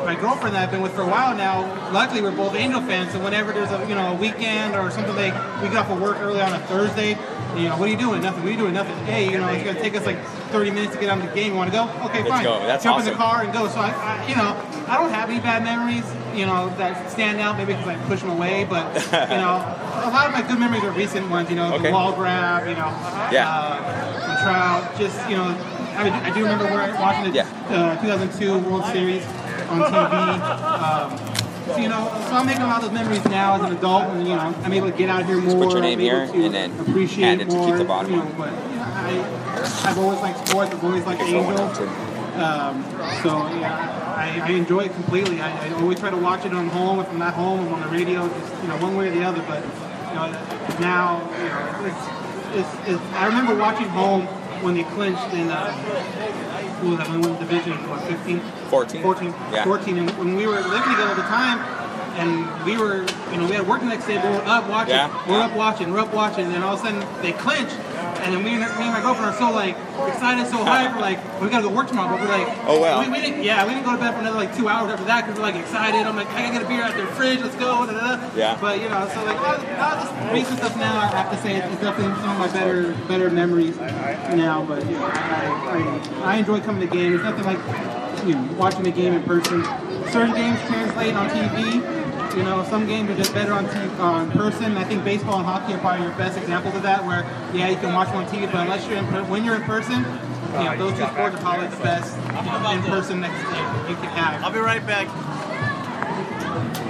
my 0.06 0.16
girlfriend 0.20 0.56
that 0.56 0.64
I've 0.64 0.72
been 0.72 0.82
with 0.82 0.94
for 0.94 1.02
a 1.02 1.08
while 1.08 1.36
now. 1.36 1.62
Luckily, 1.92 2.22
we're 2.22 2.36
both 2.36 2.56
Angel 2.56 2.82
fans. 2.82 3.12
So 3.14 3.24
whenever 3.24 3.54
there's 3.54 3.72
a 3.72 3.80
you 3.88 3.96
know 3.96 4.14
a 4.14 4.16
weekend 4.16 4.76
or 4.76 4.92
something 4.92 5.16
like 5.16 5.34
we 5.62 5.70
get 5.70 5.78
off 5.78 5.90
of 5.90 6.02
work 6.02 6.18
early 6.20 6.42
on 6.42 6.54
a 6.54 6.60
Thursday. 6.68 7.18
You 7.56 7.70
know, 7.70 7.78
what 7.78 7.88
are 7.88 7.92
you 7.92 7.98
doing? 7.98 8.22
Nothing. 8.24 8.42
What 8.42 8.50
are 8.50 8.52
you 8.52 8.58
doing? 8.58 8.74
Nothing. 8.74 8.98
Hey, 9.06 9.30
you 9.32 9.38
know, 9.38 9.48
it's 9.50 9.64
gonna 9.64 9.80
take 9.80 9.96
us 9.96 10.06
like 10.08 10.20
30 10.50 10.72
minutes 10.72 10.94
to 10.96 11.00
get 11.00 11.10
on 11.10 11.20
the 11.20 11.28
game. 11.34 11.52
You 11.52 11.58
want 11.58 11.72
to 11.72 11.78
go? 11.78 11.84
Okay, 12.06 12.24
Let's 12.24 12.30
fine. 12.30 12.44
go. 12.44 12.60
That's 12.66 12.84
Jump 12.84 13.00
in 13.00 13.06
the 13.06 13.12
car 13.12 13.44
and 13.44 13.54
go. 13.54 13.68
So 13.68 13.80
I, 13.80 13.92
I, 13.92 14.28
you 14.28 14.36
know, 14.36 14.58
I 14.88 14.98
don't 14.98 15.12
have 15.12 15.30
any 15.30 15.40
bad 15.40 15.64
memories. 15.64 16.04
You 16.36 16.46
know, 16.46 16.70
that 16.78 17.10
stand 17.12 17.40
out. 17.40 17.58
Maybe 17.58 17.74
because 17.74 17.88
I 17.88 17.96
push 18.08 18.22
them 18.22 18.30
away. 18.32 18.66
But 18.70 18.86
you 19.12 19.38
know, 19.38 19.62
a 20.04 20.10
lot 20.12 20.28
of 20.28 20.34
my 20.34 20.42
good 20.48 20.60
memories 20.60 20.84
are 20.84 20.92
recent 20.92 21.30
ones. 21.30 21.50
You 21.50 21.56
know, 21.58 21.74
Okay. 21.76 21.88
the 21.88 21.92
wall 21.92 22.14
grab. 22.14 22.68
You 22.68 22.74
know, 22.76 22.90
Yeah. 23.32 23.50
uh, 23.50 24.36
the 24.36 24.42
trout. 24.44 24.98
Just 24.98 25.30
you 25.30 25.38
know, 25.38 25.56
I, 25.96 26.10
I 26.30 26.34
do 26.34 26.42
remember 26.42 26.66
where 26.66 26.94
watching 26.96 27.32
the 27.32 27.42
uh, 27.42 28.02
2002 28.02 28.60
World 28.60 28.86
Series 28.86 29.24
on 29.70 29.82
TV. 29.82 30.42
Um, 30.84 31.20
so, 31.66 31.78
you 31.78 31.88
know, 31.88 32.04
so 32.28 32.36
I'm 32.36 32.46
making 32.46 32.62
a 32.64 32.68
lot 32.68 32.84
of 32.84 32.90
those 32.90 32.92
memories 33.00 33.24
now 33.26 33.56
as 33.56 33.62
an 33.72 33.78
adult, 33.78 34.04
and 34.04 34.28
you 34.28 34.36
know, 34.36 34.54
I'm 34.64 34.74
able 34.74 34.92
to 34.92 34.98
get 34.98 35.10
out 35.10 35.26
here 35.26 35.38
more. 35.40 35.64
put 35.64 35.72
your 35.72 35.82
name 35.82 36.00
here 36.00 36.24
and 36.34 36.54
then 36.54 36.78
appreciate 36.80 37.40
it 37.40 37.50
to 37.50 37.66
keep 37.66 37.76
the 37.78 37.86
bottom 37.86 38.12
you 38.12 38.18
know, 38.18 38.26
but 38.38 38.52
you 38.52 38.76
know, 38.76 38.84
I, 38.84 39.86
I've 39.86 39.98
always 39.98 40.20
liked 40.20 40.46
sports. 40.48 40.72
I've 40.74 40.84
always 40.84 41.06
liked 41.06 41.22
Angels. 41.22 41.78
Um, 42.36 42.84
so 43.24 43.48
yeah, 43.62 44.13
I, 44.24 44.48
I 44.48 44.50
enjoy 44.52 44.86
it 44.86 44.94
completely. 44.94 45.42
I, 45.42 45.68
I 45.68 45.74
always 45.74 46.00
try 46.00 46.10
to 46.10 46.18
watch 46.18 46.46
it 46.46 46.54
on 46.54 46.68
home. 46.70 47.00
If 47.00 47.10
I'm 47.10 47.20
not 47.20 47.34
home, 47.34 47.60
I'm 47.60 47.74
on 47.74 47.82
the 47.82 47.88
radio. 47.88 48.28
Just 48.28 48.62
you 48.62 48.68
know, 48.70 48.78
one 48.78 48.96
way 48.96 49.10
or 49.10 49.12
the 49.12 49.24
other. 49.24 49.44
But 49.48 49.64
you 49.64 50.16
know, 50.16 50.32
now 50.80 51.20
you 51.38 51.50
know, 51.50 51.86
it's, 51.86 52.58
it's, 52.60 52.90
it's, 52.90 53.14
I 53.14 53.28
remember 53.28 53.56
watching 53.56 53.90
home 53.90 54.28
when 54.64 54.76
they 54.76 54.84
clinched 54.84 55.34
in. 55.34 55.50
Uh, 55.50 55.72
who 56.80 56.90
was 56.90 57.00
that? 57.00 57.10
When 57.10 57.22
we 57.22 57.28
won 57.28 57.40
the 57.40 57.46
division, 57.46 57.74
what 57.90 58.02
15? 58.04 58.40
14. 58.70 59.02
14. 59.02 59.28
Yeah. 59.28 59.64
14. 59.64 59.98
And 59.98 60.10
when 60.18 60.36
we 60.36 60.48
were 60.48 60.60
living 60.60 60.92
together 60.92 61.12
at 61.12 61.16
the 61.16 61.24
time, 61.24 61.60
and 62.16 62.66
we 62.66 62.78
were, 62.78 63.06
you 63.32 63.38
know, 63.38 63.48
we 63.48 63.56
had 63.56 63.68
work 63.68 63.80
the 63.80 63.88
next 63.88 64.06
day, 64.06 64.18
but 64.18 64.32
we 64.32 64.38
were 64.38 64.46
up 64.46 64.70
watching. 64.70 64.96
Yeah. 64.96 65.28
We're 65.28 65.42
up 65.42 65.56
watching. 65.56 65.92
We're 65.92 66.00
up 66.02 66.14
watching. 66.14 66.46
And 66.46 66.54
then 66.54 66.64
all 66.64 66.76
of 66.76 66.80
a 66.80 66.84
sudden 66.84 67.22
they 67.22 67.34
clinch. 67.34 67.72
And 68.24 68.34
then 68.34 68.44
me 68.44 68.52
and, 68.56 68.62
me 68.80 68.86
and 68.88 68.94
my 68.94 69.02
girlfriend 69.02 69.36
are 69.36 69.38
so 69.38 69.52
like 69.52 69.76
excited, 70.08 70.48
so 70.48 70.58
hyped. 70.64 70.96
We're 70.96 71.02
like, 71.02 71.20
we 71.42 71.50
gotta 71.50 71.68
go 71.68 71.74
work 71.76 71.88
tomorrow. 71.90 72.16
But 72.16 72.22
we're 72.24 72.38
like, 72.38 72.48
Oh, 72.66 72.80
wow. 72.80 73.02
We, 73.04 73.10
we 73.10 73.20
didn't, 73.20 73.44
yeah, 73.44 73.66
we 73.68 73.74
didn't 73.74 73.86
go 73.86 73.92
to 73.92 73.98
bed 73.98 74.14
for 74.14 74.22
another 74.22 74.38
like 74.38 74.56
two 74.56 74.70
hours 74.70 74.92
after 74.92 75.04
that 75.06 75.26
because 75.26 75.38
we're 75.38 75.44
like 75.44 75.56
excited. 75.56 76.08
I'm 76.08 76.16
like, 76.16 76.28
I 76.30 76.42
gotta 76.44 76.54
get 76.54 76.64
a 76.64 76.68
beer 76.68 76.84
out 76.84 76.92
of 76.92 76.98
the 76.98 77.08
fridge. 77.14 77.42
Let's 77.42 77.56
go. 77.56 77.86
Da, 77.86 77.92
da, 77.92 78.16
da. 78.16 78.30
Yeah. 78.36 78.58
But 78.62 78.80
you 78.82 78.88
know, 78.88 79.08
so 79.14 79.24
like 79.26 79.38
all, 79.38 79.56
all 79.60 79.96
this 80.00 80.34
recent 80.34 80.58
stuff 80.60 80.78
now, 80.78 80.98
I 80.98 81.08
have 81.08 81.32
to 81.32 81.38
say 81.44 81.58
it's 81.58 81.82
definitely 81.82 82.16
some 82.22 82.32
of 82.32 82.40
my 82.40 82.48
better 82.48 82.94
better 83.08 83.30
memories 83.30 83.78
now. 83.78 84.64
But 84.66 84.86
you 84.86 84.92
know, 84.94 85.06
I, 85.06 86.14
I, 86.24 86.34
I 86.34 86.38
enjoy 86.38 86.62
coming 86.62 86.88
to 86.88 86.94
games. 86.96 87.22
There's 87.22 87.24
nothing 87.24 87.46
like 87.46 88.26
you 88.26 88.36
know 88.36 88.54
watching 88.58 88.88
a 88.88 88.92
game 88.92 89.14
in 89.14 89.24
person. 89.24 89.64
Certain 90.12 90.34
games 90.34 90.60
translate 90.62 91.14
on 91.14 91.30
TV. 91.30 92.03
You 92.36 92.42
know, 92.42 92.64
some 92.64 92.88
games 92.88 93.12
are 93.12 93.16
just 93.16 93.32
better 93.32 93.54
on 93.54 93.66
TV, 93.68 94.00
on 94.00 94.32
person. 94.32 94.76
I 94.76 94.84
think 94.84 95.04
baseball 95.04 95.38
and 95.38 95.46
hockey 95.46 95.74
are 95.74 95.78
probably 95.78 96.08
your 96.08 96.16
best 96.16 96.36
examples 96.36 96.74
of 96.74 96.82
that. 96.82 97.06
Where 97.06 97.22
yeah, 97.54 97.70
you 97.70 97.78
can 97.78 97.94
watch 97.94 98.08
them 98.08 98.18
on 98.18 98.26
TV, 98.26 98.52
but 98.52 98.62
unless 98.62 98.88
you're 98.88 98.98
in 98.98 99.06
per- 99.06 99.24
when 99.26 99.46
you're 99.46 99.56
in 99.56 99.62
person, 99.62 100.00
you 100.00 100.64
know, 100.64 100.76
those 100.78 100.98
two 100.98 101.06
sports 101.06 101.36
are 101.36 101.42
probably 101.42 101.68
the 101.68 101.84
best 101.84 102.18
you 102.18 102.32
know, 102.32 102.72
in 102.72 102.82
person 102.84 103.22
that 103.22 103.30
you 103.88 103.96
can 103.96 104.06
have. 104.06 104.44
I'll 104.44 104.52
be 104.52 104.58
right 104.58 104.84
back. 104.86 105.08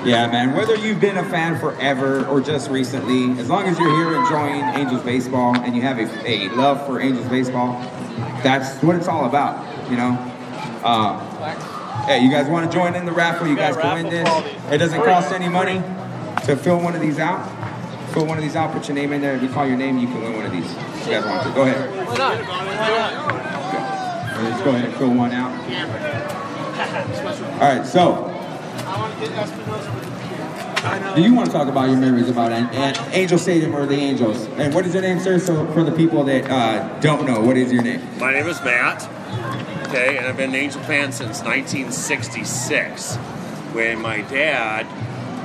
Yeah, 0.05 0.27
man. 0.27 0.55
Whether 0.55 0.75
you've 0.75 1.01
been 1.01 1.17
a 1.17 1.25
fan 1.25 1.59
forever 1.59 2.25
or 2.27 2.39
just 2.39 2.69
recently, 2.69 3.37
as 3.37 3.49
long 3.49 3.67
as 3.67 3.77
you're 3.77 3.95
here 3.97 4.15
enjoying 4.21 4.63
Angels 4.79 5.03
baseball 5.03 5.57
and 5.57 5.75
you 5.75 5.81
have 5.81 5.99
a, 5.99 6.29
a 6.29 6.49
love 6.55 6.85
for 6.85 7.01
Angels 7.01 7.27
baseball, 7.27 7.81
that's 8.43 8.81
what 8.81 8.95
it's 8.95 9.09
all 9.09 9.25
about. 9.25 9.65
You 9.89 9.97
know. 9.97 10.33
Uh, 10.83 11.72
hey, 12.05 12.23
you 12.23 12.29
guys 12.29 12.47
want 12.47 12.69
to 12.69 12.77
join 12.77 12.95
in 12.95 13.05
the 13.05 13.11
raffle? 13.11 13.47
You 13.47 13.55
guys 13.55 13.75
can 13.77 14.03
win 14.03 14.11
this. 14.11 14.27
It 14.71 14.77
doesn't 14.77 15.03
cost 15.03 15.31
any 15.31 15.49
money 15.49 15.81
to 16.45 16.55
fill 16.55 16.79
one 16.79 16.95
of 16.95 17.01
these 17.01 17.19
out. 17.19 17.43
Fill 18.13 18.25
one 18.25 18.37
of 18.37 18.43
these 18.43 18.55
out. 18.55 18.71
Put 18.73 18.87
your 18.87 18.95
name 18.95 19.13
in 19.13 19.21
there. 19.21 19.35
If 19.35 19.41
you 19.41 19.49
call 19.49 19.65
your 19.65 19.77
name, 19.77 19.97
you 19.97 20.07
can 20.07 20.21
win 20.21 20.35
one 20.35 20.45
of 20.45 20.51
these. 20.51 20.69
If 20.71 21.07
you 21.07 21.13
guys 21.13 21.25
want 21.25 21.47
to, 21.47 21.53
go 21.53 21.63
ahead. 21.63 22.07
Why 22.07 22.17
not? 22.17 22.37
Why 22.47 23.53
Let's 24.43 24.61
go 24.61 24.71
ahead 24.71 24.85
and 24.85 24.93
fill 24.95 25.13
one 25.13 25.31
out. 25.31 25.51
All 27.53 27.75
right, 27.77 27.85
so 27.85 28.25
I 28.85 28.99
want 28.99 29.13
to 29.13 29.19
get 29.19 29.31
Espinosa 29.31 29.93
with 29.93 30.03
the 30.03 31.15
Do 31.15 31.21
you 31.21 31.33
want 31.33 31.45
to 31.45 31.51
talk 31.53 31.69
about 31.69 31.89
your 31.89 31.97
memories 31.97 32.29
about 32.29 32.51
an, 32.51 32.65
an 32.75 32.95
Angel 33.13 33.37
Stadium 33.37 33.73
or 33.73 33.85
the 33.85 33.95
Angels? 33.95 34.47
And 34.57 34.73
what 34.73 34.85
is 34.85 34.93
your 34.93 35.01
name, 35.01 35.19
sir? 35.19 35.39
So 35.39 35.65
for 35.71 35.83
the 35.83 35.93
people 35.93 36.25
that 36.25 36.49
uh, 36.49 36.99
don't 36.99 37.25
know, 37.25 37.39
what 37.41 37.55
is 37.55 37.71
your 37.71 37.83
name? 37.83 38.01
My 38.19 38.33
name 38.33 38.47
is 38.47 38.61
Matt. 38.63 39.03
Okay, 39.93 40.17
and 40.17 40.25
I've 40.25 40.37
been 40.37 40.49
an 40.49 40.55
Angel 40.55 40.81
fan 40.81 41.11
since 41.11 41.43
1966 41.43 43.15
when 43.75 44.01
my 44.01 44.21
dad, 44.21 44.87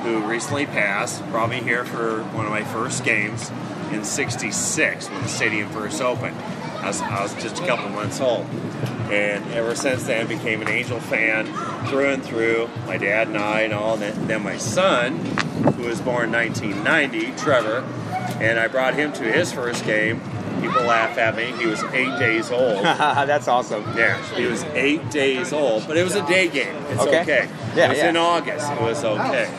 who 0.01 0.27
recently 0.27 0.65
passed, 0.65 1.23
brought 1.27 1.51
me 1.51 1.61
here 1.61 1.85
for 1.85 2.23
one 2.33 2.47
of 2.47 2.51
my 2.51 2.65
first 2.65 3.05
games 3.05 3.51
in 3.93 4.05
66 4.05 5.11
when 5.11 5.21
the 5.21 5.29
stadium 5.29 5.69
first 5.69 6.01
opened. 6.01 6.35
I 6.79 6.87
was, 6.87 7.03
I 7.03 7.23
was 7.23 7.35
just 7.35 7.63
a 7.63 7.67
couple 7.67 7.91
months 7.91 8.23
old. 8.23 8.47
And 9.13 9.45
ever 9.53 9.75
since 9.75 10.05
then, 10.05 10.27
became 10.27 10.63
an 10.63 10.69
Angel 10.69 10.99
fan 10.99 11.45
through 11.89 12.09
and 12.09 12.25
through. 12.25 12.71
My 12.87 12.97
dad 12.97 13.29
and 13.29 13.37
I, 13.37 13.61
and 13.61 13.75
all. 13.75 14.03
And 14.03 14.31
then 14.31 14.43
my 14.43 14.57
son, 14.57 15.19
who 15.75 15.83
was 15.83 16.01
born 16.01 16.33
1990, 16.33 17.33
Trevor, 17.33 17.85
and 18.41 18.59
I 18.59 18.67
brought 18.69 18.95
him 18.95 19.13
to 19.13 19.25
his 19.25 19.53
first 19.53 19.85
game. 19.85 20.23
People 20.61 20.83
laugh 20.83 21.17
at 21.19 21.37
me. 21.37 21.53
He 21.59 21.67
was 21.67 21.83
eight 21.93 22.19
days 22.19 22.51
old. 22.51 22.83
That's 22.83 23.49
awesome. 23.49 23.85
Yeah, 23.97 24.23
he 24.35 24.47
was 24.47 24.65
eight 24.75 25.11
days 25.11 25.53
old, 25.53 25.87
but 25.87 25.97
it 25.97 26.05
was 26.05 26.15
a 26.15 26.27
day 26.27 26.49
game. 26.49 26.75
It's 26.91 27.03
Okay. 27.03 27.23
okay. 27.23 27.49
Yeah, 27.75 27.87
it 27.87 27.89
was 27.91 27.99
yeah. 27.99 28.09
in 28.11 28.17
August. 28.17 28.71
It 28.71 28.81
was 28.81 29.05
okay. 29.05 29.51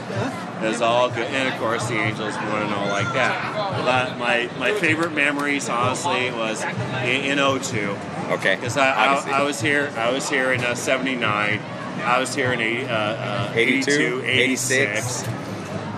It 0.62 0.68
was 0.68 0.82
all 0.82 1.10
good, 1.10 1.28
and 1.28 1.54
of 1.54 1.60
course 1.60 1.88
the 1.88 1.96
Angels 1.96 2.36
won 2.36 2.64
and 2.64 2.74
all 2.74 2.88
like 2.90 3.14
that. 3.14 3.84
But 3.86 4.18
my 4.18 4.50
my 4.60 4.74
favorite 4.74 5.14
memories, 5.14 5.70
honestly, 5.70 6.32
was 6.32 6.64
in, 7.04 7.40
in 7.40 7.60
02. 7.62 7.96
Okay. 8.32 8.56
Because 8.56 8.76
I, 8.76 8.92
I, 8.92 9.40
I 9.40 9.44
was 9.44 9.62
here. 9.62 9.92
I 9.96 10.12
was 10.12 10.30
here 10.30 10.52
in 10.52 10.62
uh, 10.62 10.76
'79. 10.76 11.62
I 12.04 12.20
was 12.20 12.34
here 12.34 12.54
in 12.54 12.62
80, 12.62 12.86
uh, 12.86 12.94
uh, 12.94 13.52
82, 13.54 13.92
82, 13.92 14.24
86. 14.26 15.28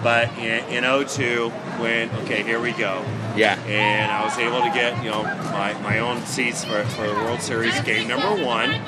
But 0.03 0.35
in, 0.39 0.83
in 0.83 1.05
02, 1.07 1.49
when 1.79 2.09
okay, 2.21 2.41
here 2.43 2.59
we 2.59 2.71
go 2.71 3.03
Yeah. 3.35 3.55
and 3.65 4.11
I 4.11 4.23
was 4.23 4.37
able 4.37 4.61
to 4.61 4.69
get 4.69 5.03
you 5.03 5.09
know 5.09 5.23
my, 5.23 5.73
my 5.81 5.99
own 5.99 6.21
seats 6.25 6.63
for, 6.65 6.83
for 6.83 7.07
the 7.07 7.13
World 7.13 7.41
Series 7.41 7.79
game 7.81 8.07
number 8.07 8.43
one. 8.43 8.79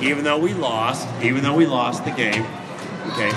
Even 0.00 0.22
though 0.24 0.38
we 0.38 0.54
lost, 0.54 1.08
even 1.22 1.42
though 1.42 1.56
we 1.56 1.66
lost 1.66 2.04
the 2.04 2.12
game, 2.12 2.44
okay, 3.12 3.30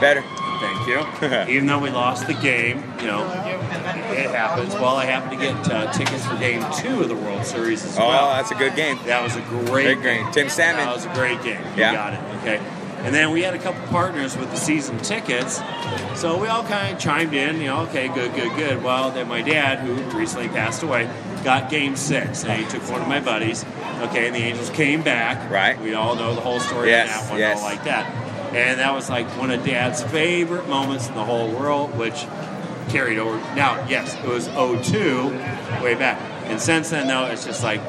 Better. 0.00 0.22
thank 0.60 0.86
you. 0.86 1.48
even 1.54 1.66
though 1.66 1.78
we 1.78 1.88
lost 1.90 2.26
the 2.26 2.34
game, 2.34 2.82
you 3.00 3.06
know, 3.06 3.24
it 4.12 4.30
happens. 4.30 4.74
Well, 4.74 4.96
I 4.96 5.06
happened 5.06 5.40
to 5.40 5.46
get 5.46 5.70
uh, 5.72 5.90
tickets 5.92 6.26
for 6.26 6.36
game 6.36 6.62
two 6.76 7.00
of 7.00 7.08
the 7.08 7.14
World 7.14 7.46
Series 7.46 7.84
as 7.86 7.96
well. 7.96 8.10
Oh, 8.28 8.34
that's 8.34 8.50
a 8.50 8.54
good 8.54 8.76
game. 8.76 8.98
That 9.06 9.22
was 9.22 9.36
a 9.36 9.40
great 9.42 9.98
Great 9.98 10.02
game. 10.02 10.30
Tim 10.32 10.50
Salmon. 10.50 10.84
That 10.84 10.94
was 10.94 11.06
a 11.06 11.14
great 11.14 11.42
game. 11.42 11.60
You 11.74 11.80
Yeah. 11.80 11.92
got 11.94 12.12
it. 12.12 12.20
Okay. 12.40 12.60
And 12.98 13.14
then 13.14 13.30
we 13.30 13.42
had 13.42 13.54
a 13.54 13.58
couple 13.58 13.86
partners 13.88 14.36
with 14.36 14.50
the 14.50 14.56
season 14.56 14.98
tickets, 14.98 15.60
so 16.16 16.38
we 16.40 16.48
all 16.48 16.64
kind 16.64 16.92
of 16.94 17.00
chimed 17.00 17.34
in. 17.34 17.58
You 17.60 17.66
know, 17.66 17.80
okay, 17.82 18.08
good, 18.08 18.34
good, 18.34 18.56
good. 18.56 18.82
Well, 18.82 19.10
then 19.12 19.28
my 19.28 19.42
dad, 19.42 19.78
who 19.78 19.94
recently 20.18 20.48
passed 20.48 20.82
away, 20.82 21.08
got 21.44 21.70
Game 21.70 21.94
Six, 21.94 22.44
and 22.44 22.60
he 22.60 22.68
took 22.68 22.82
one 22.90 23.00
of 23.00 23.06
my 23.08 23.20
buddies. 23.20 23.64
Okay, 24.00 24.26
and 24.26 24.34
the 24.34 24.40
Angels 24.40 24.70
came 24.70 25.02
back. 25.02 25.48
Right. 25.50 25.80
We 25.80 25.94
all 25.94 26.16
know 26.16 26.34
the 26.34 26.40
whole 26.40 26.58
story 26.58 26.88
Yes, 26.88 27.08
of 27.16 27.24
that 27.26 27.30
one, 27.30 27.38
yes. 27.40 27.58
all 27.58 27.64
like 27.64 27.84
that. 27.84 28.12
And 28.54 28.80
that 28.80 28.92
was 28.92 29.08
like 29.08 29.26
one 29.38 29.50
of 29.50 29.64
Dad's 29.64 30.02
favorite 30.02 30.68
moments 30.68 31.08
in 31.08 31.14
the 31.14 31.24
whole 31.24 31.48
world, 31.50 31.96
which 31.96 32.26
carried 32.88 33.18
over. 33.18 33.36
Now, 33.54 33.86
yes, 33.88 34.14
it 34.16 34.24
was 34.26 34.46
02, 34.48 35.28
way 35.82 35.94
back. 35.94 36.20
And 36.46 36.60
since 36.60 36.90
then, 36.90 37.06
though, 37.08 37.26
it's 37.26 37.44
just 37.44 37.62
like 37.62 37.80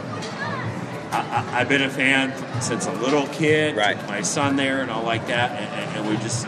I, 1.11 1.19
I, 1.19 1.59
I've 1.59 1.69
been 1.69 1.81
a 1.81 1.89
fan 1.89 2.33
since 2.61 2.85
a 2.85 2.91
little 2.91 3.27
kid. 3.27 3.75
Right. 3.75 3.97
My 4.07 4.21
son 4.21 4.55
there 4.55 4.81
and 4.81 4.91
all 4.91 5.03
like 5.03 5.27
that, 5.27 5.51
and, 5.51 5.73
and, 5.73 5.97
and 5.97 6.09
we 6.09 6.17
just. 6.23 6.47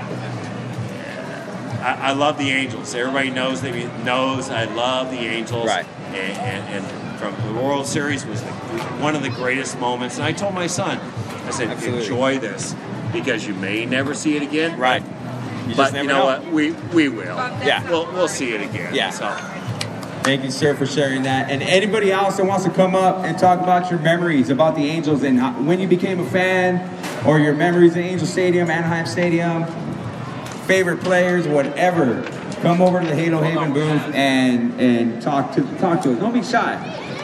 I, 1.80 2.10
I 2.10 2.12
love 2.12 2.38
the 2.38 2.50
Angels. 2.50 2.94
Everybody 2.94 3.30
knows 3.30 3.62
that 3.62 4.04
knows 4.04 4.50
I 4.50 4.66
love 4.66 5.12
the 5.12 5.20
Angels. 5.20 5.66
Right. 5.66 5.86
And, 6.08 6.38
and, 6.38 6.86
and 6.86 7.20
from 7.20 7.36
the 7.54 7.62
World 7.62 7.86
Series 7.86 8.26
was 8.26 8.42
the, 8.42 8.52
one 9.02 9.16
of 9.16 9.24
the 9.24 9.30
greatest 9.30 9.80
moments. 9.80 10.16
And 10.16 10.26
I 10.26 10.32
told 10.32 10.54
my 10.54 10.68
son, 10.68 11.00
I 11.46 11.52
said, 11.52 11.70
Absolutely. 11.70 12.02
enjoy 12.02 12.40
this 12.40 12.76
because 13.14 13.48
you 13.48 13.54
may 13.54 13.86
never 13.86 14.14
see 14.14 14.36
it 14.36 14.44
again. 14.44 14.78
Right. 14.78 15.04
You 15.68 15.76
but 15.76 15.92
just 15.92 15.96
you 15.96 16.04
know, 16.04 16.20
know. 16.20 16.26
what? 16.26 16.52
We 16.52 16.72
we 16.72 17.10
will. 17.10 17.36
Yeah. 17.36 17.88
We'll 17.90 18.12
we'll 18.12 18.28
see 18.28 18.54
it 18.54 18.62
again. 18.62 18.94
Yeah. 18.94 19.12
So. 19.12 19.26
Thank 20.30 20.44
you, 20.44 20.52
sir, 20.52 20.76
for 20.76 20.86
sharing 20.86 21.24
that. 21.24 21.50
And 21.50 21.64
anybody 21.64 22.12
else 22.12 22.38
that 22.38 22.46
wants 22.46 22.64
to 22.64 22.70
come 22.70 22.94
up 22.94 23.26
and 23.26 23.36
talk 23.36 23.62
about 23.62 23.90
your 23.90 23.98
memories 23.98 24.52
about 24.52 24.76
the 24.76 24.88
Angels 24.88 25.24
and 25.24 25.40
how, 25.40 25.54
when 25.54 25.80
you 25.80 25.88
became 25.88 26.20
a 26.20 26.30
fan, 26.30 27.26
or 27.26 27.40
your 27.40 27.56
memories 27.56 27.94
at 27.98 28.04
Angel 28.04 28.28
Stadium, 28.28 28.70
Anaheim 28.70 29.08
Stadium, 29.08 29.66
favorite 30.68 31.02
players, 31.02 31.48
whatever, 31.48 32.22
come 32.62 32.80
over 32.80 33.02
to 33.02 33.08
the 33.08 33.16
Halo 33.16 33.42
Haven 33.42 33.74
booth 33.74 34.14
and 34.14 34.80
and 34.80 35.20
talk 35.20 35.52
to 35.56 35.64
talk 35.80 36.04
to 36.04 36.14
us. 36.14 36.20
Don't 36.20 36.34
be 36.34 36.44
shy. 36.44 36.76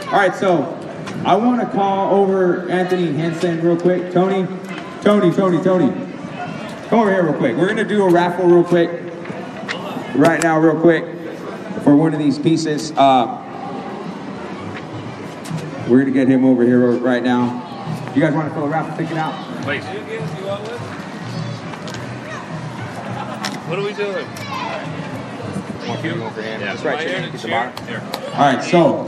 All 0.08 0.14
right, 0.14 0.34
so 0.34 0.64
I 1.24 1.36
want 1.36 1.62
to 1.62 1.68
call 1.68 2.12
over 2.12 2.68
Anthony 2.72 3.14
Henson 3.14 3.62
real 3.62 3.78
quick. 3.78 4.14
Tony, 4.14 4.48
Tony, 5.04 5.32
Tony, 5.32 5.64
Tony, 5.64 5.94
come 6.90 7.02
over 7.02 7.14
here 7.14 7.24
real 7.24 7.38
quick. 7.38 7.56
We're 7.56 7.68
gonna 7.68 7.84
do 7.84 8.04
a 8.04 8.10
raffle 8.10 8.48
real 8.48 8.64
quick, 8.64 8.90
right 10.16 10.42
now, 10.42 10.58
real 10.58 10.82
quick 10.82 11.15
for 11.86 11.96
one 11.96 12.14
of 12.16 12.20
these 12.20 12.40
pieces. 12.40 12.92
Uh, 12.98 13.44
we're 15.88 16.00
gonna 16.00 16.10
get 16.10 16.28
him 16.28 16.44
over 16.44 16.64
here 16.64 16.92
right 16.94 17.22
now. 17.22 17.62
You 18.16 18.22
guys 18.22 18.34
want 18.34 18.48
to 18.50 18.56
fill 18.56 18.66
a 18.66 18.68
raffle 18.68 18.98
ticket 18.98 19.16
out? 19.18 19.36
Wait. 19.68 19.84
What 23.68 23.78
are 23.78 23.84
we 23.84 23.94
doing? 23.94 24.26
That's 26.60 26.84
right, 26.84 27.08
Chicken. 27.08 27.32
Get 27.32 27.42
the 27.42 27.48
bottom. 27.50 28.34
All 28.34 28.40
right, 28.40 28.64
so 28.64 29.04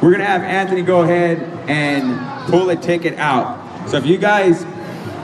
we're 0.00 0.12
gonna 0.12 0.24
have 0.24 0.42
Anthony 0.42 0.82
go 0.82 1.02
ahead 1.02 1.40
and 1.68 2.48
pull 2.48 2.70
a 2.70 2.76
ticket 2.76 3.18
out. 3.18 3.90
So 3.90 3.96
if 3.96 4.06
you 4.06 4.18
guys 4.18 4.64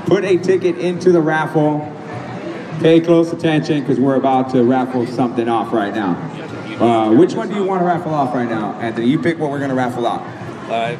put 0.06 0.24
a 0.24 0.38
ticket 0.38 0.76
into 0.78 1.12
the 1.12 1.20
raffle, 1.20 1.86
pay 2.80 3.00
close 3.00 3.32
attention 3.32 3.80
because 3.80 4.00
we're 4.00 4.16
about 4.16 4.50
to 4.50 4.64
raffle 4.64 5.06
something 5.06 5.48
off 5.48 5.72
right 5.72 5.94
now. 5.94 6.26
Uh, 6.80 7.10
which 7.14 7.34
one 7.34 7.48
do 7.48 7.54
you 7.54 7.64
want 7.64 7.80
to 7.80 7.84
raffle 7.84 8.14
off 8.14 8.34
right 8.34 8.48
now, 8.48 8.72
Anthony? 8.80 9.06
You 9.06 9.20
pick 9.20 9.38
what 9.38 9.50
we're 9.50 9.60
gonna 9.60 9.74
raffle 9.74 10.06
off. 10.06 10.22
Uh, 10.70 10.96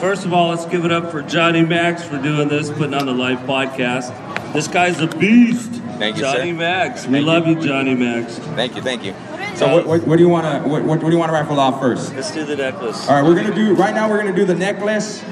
first 0.00 0.24
of 0.24 0.32
all, 0.32 0.48
let's 0.48 0.66
give 0.66 0.84
it 0.84 0.90
up 0.90 1.12
for 1.12 1.22
Johnny 1.22 1.62
Max 1.62 2.02
for 2.04 2.18
doing 2.20 2.48
this, 2.48 2.70
putting 2.70 2.94
on 2.94 3.06
the 3.06 3.12
live 3.12 3.38
podcast. 3.40 4.12
This 4.52 4.66
guy's 4.68 5.00
a 5.00 5.06
beast. 5.06 5.70
Thank 5.98 6.16
you, 6.16 6.22
Johnny 6.22 6.50
sir. 6.50 6.56
Max. 6.58 7.06
We 7.06 7.12
Thank 7.14 7.26
love 7.26 7.46
you. 7.46 7.60
Johnny 7.60 7.94
Max. 7.94 8.38
Thank 8.38 8.74
you, 8.74 8.82
thank 8.82 9.04
you. 9.04 9.14
So 9.54 9.72
what, 9.72 9.86
what, 9.86 10.06
what 10.06 10.16
do 10.16 10.22
you 10.22 10.28
want 10.28 10.44
to 10.64 10.68
what, 10.68 10.82
what, 10.82 11.02
what 11.02 11.08
do 11.08 11.12
you 11.12 11.18
want 11.18 11.30
to 11.30 11.34
raffle 11.34 11.60
off 11.60 11.80
first? 11.80 12.14
Let's 12.14 12.32
do 12.34 12.44
the 12.44 12.56
necklace. 12.56 13.08
All 13.08 13.14
right, 13.14 13.24
we're 13.24 13.36
gonna 13.36 13.54
do 13.54 13.74
right 13.74 13.94
now. 13.94 14.10
We're 14.10 14.18
gonna 14.18 14.34
do 14.34 14.44
the 14.44 14.54
necklace, 14.54 15.22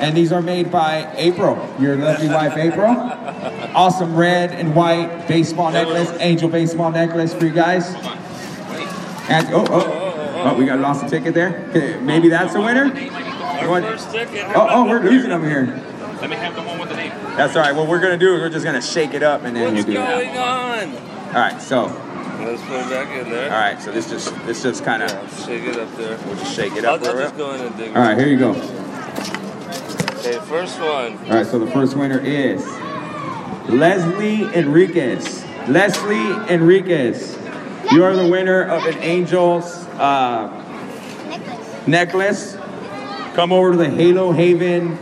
and 0.00 0.16
these 0.16 0.32
are 0.32 0.42
made 0.42 0.70
by 0.72 1.10
April, 1.16 1.56
your 1.78 1.96
lovely 1.96 2.28
wife, 2.28 2.56
April. 2.56 2.94
Awesome 3.70 4.16
red 4.16 4.50
and 4.50 4.74
white 4.74 5.28
baseball 5.28 5.70
necklace, 5.70 6.10
angel 6.18 6.48
baseball 6.48 6.90
necklace 6.90 7.32
for 7.32 7.46
you 7.46 7.52
guys. 7.52 7.94
And 9.30 9.46
oh, 9.54 9.64
oh, 9.70 10.42
oh, 10.44 10.54
we 10.58 10.66
got 10.66 10.80
lost 10.80 11.04
a 11.04 11.08
ticket 11.08 11.34
there. 11.34 11.64
Okay, 11.70 11.98
maybe 12.00 12.28
that's 12.28 12.52
the 12.52 12.60
winner. 12.60 12.86
You 12.86 13.68
want- 13.68 13.84
First 13.84 14.10
ticket. 14.10 14.44
Oh, 14.56 14.66
oh, 14.70 14.88
we're 14.88 15.00
losing 15.00 15.30
them 15.30 15.44
here. 15.44 15.80
Let 16.20 16.28
me 16.30 16.36
have 16.36 16.54
the 16.54 16.62
one 16.62 16.78
with 16.78 16.88
the 16.88 16.96
name. 16.96 17.10
That's 17.36 17.54
all 17.56 17.62
right. 17.62 17.74
What 17.74 17.86
we're 17.88 18.00
gonna 18.00 18.18
do 18.18 18.34
is 18.34 18.40
we're 18.40 18.48
just 18.50 18.64
gonna 18.64 18.82
shake 18.82 19.14
it 19.14 19.22
up 19.22 19.44
and 19.44 19.54
then 19.56 19.74
What's 19.74 19.86
you 19.86 19.94
do 19.94 20.00
going 20.00 20.28
it. 20.30 20.36
on? 20.36 20.94
All 21.28 21.32
right, 21.34 21.60
so 21.62 21.84
Let's 22.40 22.62
put 22.62 22.80
it 22.80 22.90
back 22.90 23.08
in 23.16 23.30
there. 23.30 23.52
All 23.52 23.58
right, 23.60 23.80
so 23.80 23.92
this 23.92 24.08
just 24.10 24.34
this 24.46 24.62
just 24.62 24.82
kind 24.84 25.02
of 25.02 25.10
Shake 25.46 25.62
it 25.64 25.76
up 25.78 25.94
there. 25.96 26.18
we'll 26.26 26.36
just 26.36 26.54
shake 26.56 26.74
it 26.74 26.84
I'll, 26.84 26.94
up. 26.94 27.04
I'll 27.04 27.12
just 27.18 27.36
go 27.36 27.54
in 27.54 27.60
and 27.60 27.76
dig. 27.76 27.94
All 27.96 28.02
right, 28.02 28.18
here 28.18 28.28
you 28.28 28.38
go. 28.38 28.50
Okay, 28.50 30.38
first 30.46 30.78
one. 30.80 31.16
All 31.28 31.36
right, 31.36 31.46
so 31.46 31.58
the 31.58 31.70
first 31.70 31.96
winner 31.96 32.18
is 32.18 32.64
Leslie 33.68 34.52
Enriquez. 34.54 35.44
Leslie 35.68 36.52
Enriquez, 36.52 37.36
you 37.92 38.04
are 38.04 38.14
the 38.14 38.28
winner 38.28 38.62
of 38.62 38.84
an 38.86 38.98
Angels 38.98 39.64
uh, 39.98 40.48
necklace. 41.86 42.56
Come 43.34 43.52
over 43.52 43.72
to 43.72 43.76
the 43.76 43.88
Halo 43.90 44.32
Haven 44.32 44.96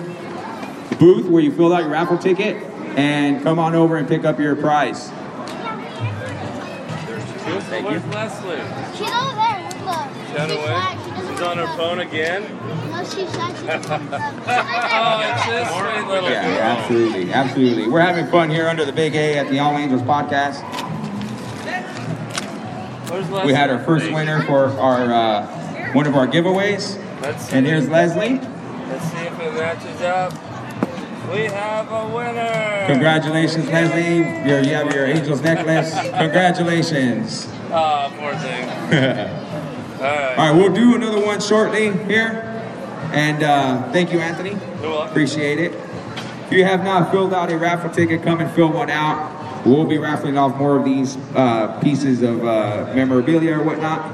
booth 0.99 1.26
where 1.26 1.43
you 1.43 1.53
filled 1.53 1.72
out 1.72 1.80
your 1.82 1.91
raffle 1.91 2.18
ticket 2.18 2.57
and 2.97 3.43
come 3.43 3.59
on 3.59 3.74
over 3.74 3.97
and 3.97 4.09
pick 4.09 4.24
up 4.24 4.39
your 4.39 4.57
prize. 4.57 5.11
Thank 7.68 7.86
Where's 7.86 8.05
Leslie? 8.07 8.57
She's 8.97 9.14
over 9.14 9.34
there. 9.34 9.70
Look. 9.84 10.09
She's 10.26 10.39
on 10.39 10.49
her. 10.51 11.30
She's 11.30 11.41
on 11.43 11.57
her 11.59 11.66
phone 11.76 11.99
again. 12.01 12.43
No, 12.91 13.05
she's 13.05 13.32
not. 13.36 13.53
Oh, 14.91 15.20
it's 15.22 15.47
this 15.47 15.68
sweet 15.68 16.09
little 16.09 16.30
Yeah, 16.30 16.43
girl. 16.43 16.61
absolutely, 16.62 17.32
absolutely. 17.32 17.89
We're 17.89 18.01
having 18.01 18.26
fun 18.28 18.51
here 18.51 18.68
under 18.68 18.84
the 18.84 18.93
Big 18.93 19.14
A 19.14 19.39
at 19.39 19.49
the 19.49 19.59
All 19.61 19.76
Angels 19.76 20.03
podcast. 20.03 20.62
Leslie? 23.11 23.46
We 23.46 23.52
had 23.52 23.70
our 23.70 23.78
first 23.78 24.11
winner 24.12 24.42
for 24.42 24.68
our 24.78 25.12
uh, 25.12 25.92
one 25.92 26.06
of 26.06 26.14
our 26.14 26.26
giveaways, 26.26 26.96
and 27.52 27.66
here's 27.66 27.88
Leslie. 27.88 28.38
Let's 28.38 29.04
see 29.04 29.18
if 29.18 29.40
it 29.40 29.54
matches 29.54 30.00
up. 30.02 30.32
We 31.32 31.44
have 31.44 31.92
a 31.92 32.09
winner. 32.09 32.86
Congratulations, 32.86 33.66
Leslie. 33.68 34.48
Your, 34.48 34.61
you 34.61 34.74
have 34.74 34.94
your 34.94 35.04
Angels 35.04 35.42
necklace. 35.42 35.92
Congratulations. 36.18 37.46
Oh, 37.70 38.12
poor 38.18 38.34
thing. 38.36 38.68
All 39.98 40.04
right. 40.04 40.38
All 40.38 40.52
right, 40.52 40.52
we'll 40.52 40.72
do 40.72 40.94
another 40.94 41.24
one 41.24 41.40
shortly 41.40 41.92
here. 42.04 42.44
And 43.12 43.42
uh, 43.42 43.92
thank 43.92 44.12
you, 44.12 44.20
Anthony. 44.20 44.50
You're 44.80 44.90
welcome. 44.90 45.11
Appreciate 45.11 45.59
it. 45.59 45.72
If 46.46 46.52
you 46.52 46.64
have 46.64 46.82
not 46.82 47.11
filled 47.11 47.34
out 47.34 47.52
a 47.52 47.59
raffle 47.59 47.90
ticket, 47.90 48.22
come 48.22 48.40
and 48.40 48.50
fill 48.52 48.72
one 48.72 48.88
out. 48.88 49.38
We'll 49.64 49.86
be 49.86 49.98
raffling 49.98 50.38
off 50.38 50.56
more 50.56 50.78
of 50.78 50.84
these 50.84 51.16
uh, 51.34 51.78
pieces 51.80 52.22
of 52.22 52.44
uh, 52.44 52.92
memorabilia 52.94 53.59
or 53.59 53.64
whatnot. 53.64 54.04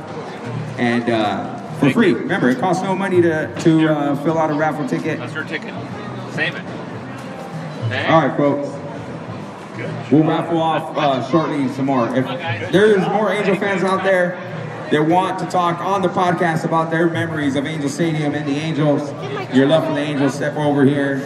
And 0.78 1.08
uh, 1.08 1.60
for 1.78 1.90
free. 1.90 2.12
Remember, 2.12 2.50
it 2.50 2.58
costs 2.58 2.82
no 2.82 2.94
money 2.94 3.20
to, 3.22 3.54
to 3.60 3.88
uh, 3.88 4.16
fill 4.24 4.38
out 4.38 4.50
a 4.50 4.54
raffle 4.54 4.88
ticket. 4.88 5.18
That's 5.18 5.34
your 5.34 5.44
ticket. 5.44 5.74
Save 6.32 6.56
it. 6.56 6.64
All 8.08 8.26
right, 8.26 8.36
folks. 8.36 8.68
We'll 10.10 10.24
raffle 10.24 10.58
off 10.60 10.96
uh, 10.96 11.30
shortly 11.30 11.68
some 11.68 11.86
more. 11.86 12.08
If 12.16 12.26
there's 12.72 13.06
more 13.08 13.32
Angel 13.32 13.56
fans 13.56 13.82
out 13.82 14.04
there 14.04 14.30
that 14.90 15.02
want 15.02 15.38
to 15.40 15.46
talk 15.46 15.80
on 15.80 16.02
the 16.02 16.08
podcast 16.08 16.64
about 16.64 16.90
their 16.90 17.08
memories 17.08 17.56
of 17.56 17.66
Angel 17.66 17.88
Stadium 17.88 18.34
and 18.34 18.46
the 18.48 18.56
Angels, 18.56 19.10
your 19.54 19.66
love 19.66 19.84
for 19.86 19.94
the 19.94 20.00
Angels, 20.00 20.34
step 20.34 20.56
over 20.56 20.84
here 20.84 21.16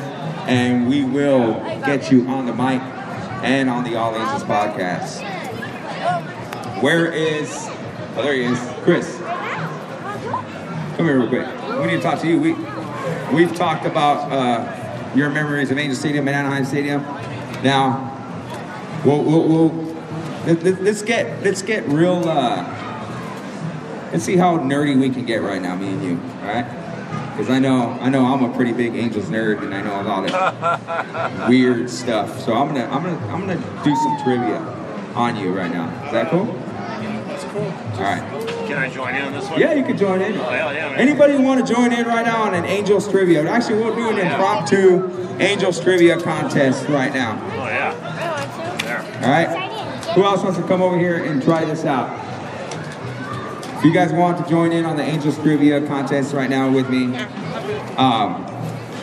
and 0.49 0.89
we 0.89 1.05
will 1.05 1.55
get 1.85 2.11
you 2.11 2.27
on 2.27 2.47
the 2.47 2.55
mic 2.55 2.81
and 3.43 3.71
on 3.71 3.85
the 3.85 3.97
All 3.97 4.15
Angels 4.15 4.45
podcast. 4.45 5.23
Where 6.83 7.13
is, 7.13 7.51
oh, 8.17 8.23
there 8.23 8.35
he 8.35 8.45
is, 8.45 8.59
Chris. 8.83 9.19
Come 10.97 11.07
here 11.07 11.21
real 11.21 11.29
quick. 11.29 11.47
We 11.81 11.87
need 11.87 11.97
to 11.97 12.01
talk 12.01 12.21
to 12.21 12.29
you. 12.29 12.41
We, 12.41 12.55
we've 13.35 13.55
talked 13.55 13.87
about 13.87 14.31
uh, 14.33 15.13
your 15.15 15.31
memories 15.31 15.71
of 15.71 15.79
Angel 15.79 15.97
Stadium 15.97 16.27
and 16.29 16.37
Anaheim 16.37 16.65
Stadium. 16.65 17.03
Now, 17.63 19.03
we'll, 19.05 19.23
we'll, 19.23 19.49
we'll 19.49 19.89
let, 20.47 20.63
let, 20.63 20.83
let's 20.83 21.03
get 21.03 21.43
let's 21.43 21.63
get 21.63 21.87
real. 21.89 22.29
Uh, 22.29 22.65
let's 24.13 24.25
see 24.25 24.37
how 24.37 24.59
nerdy 24.59 24.99
we 24.99 25.11
can 25.11 25.25
get 25.25 25.43
right 25.43 25.61
now, 25.61 25.77
me 25.77 25.89
and 25.89 26.03
you. 26.03 26.21
All 26.41 26.47
right? 26.47 26.78
Because 27.39 27.55
I 27.55 27.61
know 27.61 27.97
I 28.01 28.09
know 28.09 28.27
I'm 28.27 28.43
a 28.43 28.53
pretty 28.53 28.73
big 28.73 28.97
Angels 28.97 29.27
nerd, 29.27 29.63
and 29.63 29.73
I 29.73 29.81
know 29.81 30.01
a 30.01 30.03
lot 30.03 30.29
of 30.29 31.49
weird 31.49 31.89
stuff. 31.89 32.41
So 32.41 32.53
I'm 32.53 32.67
gonna 32.67 32.87
I'm 32.87 33.05
gonna 33.05 33.33
I'm 33.33 33.47
gonna 33.47 33.85
do 33.85 33.95
some 33.95 34.19
trivia 34.25 34.59
on 35.15 35.37
you 35.37 35.57
right 35.57 35.71
now. 35.71 35.87
Is 36.07 36.13
that 36.15 36.31
cool? 36.33 36.47
That's 36.47 37.45
cool. 37.45 37.63
All 37.63 38.03
right. 38.03 38.67
Can 38.67 38.79
I 38.79 38.91
join 38.91 39.15
in 39.15 39.23
on 39.23 39.33
this 39.33 39.49
one? 39.49 39.61
Yeah, 39.61 39.75
you 39.75 39.85
can 39.85 39.97
join 39.97 40.21
in. 40.21 40.37
Oh, 40.37 40.51
hell 40.51 40.75
yeah, 40.75 40.89
man. 40.89 40.99
Anybody 40.99 41.39
want 41.39 41.65
to 41.65 41.73
join 41.73 41.93
in 41.93 42.07
right 42.07 42.27
now 42.27 42.43
on 42.43 42.55
an 42.55 42.65
Angels 42.65 43.09
trivia? 43.09 43.49
Actually, 43.49 43.85
we'll 43.85 43.95
do 43.95 44.09
an 44.09 44.19
oh, 44.19 44.33
impromptu 44.33 45.39
Angels 45.39 45.79
trivia 45.81 46.21
contest 46.21 46.89
right 46.89 47.15
now. 47.15 47.41
Oh, 47.41 47.67
yeah. 47.69 47.95
Oh, 48.03 48.85
there. 48.85 49.01
All 49.23 49.31
right. 49.31 50.15
Who 50.17 50.25
else 50.25 50.43
wants 50.43 50.59
to 50.59 50.67
come 50.67 50.83
over 50.83 50.99
here 50.99 51.23
and 51.23 51.41
try 51.41 51.65
this 51.65 51.85
out? 51.85 52.28
If 53.79 53.85
you 53.85 53.93
guys 53.93 54.13
want 54.13 54.43
to 54.43 54.51
join 54.51 54.73
in 54.73 54.85
on 54.85 54.97
the 54.97 55.05
Angels 55.05 55.39
trivia 55.39 55.87
contest 55.87 56.35
right 56.35 56.51
now 56.51 56.69
with 56.69 56.91
me, 56.91 57.15
um, 57.97 58.45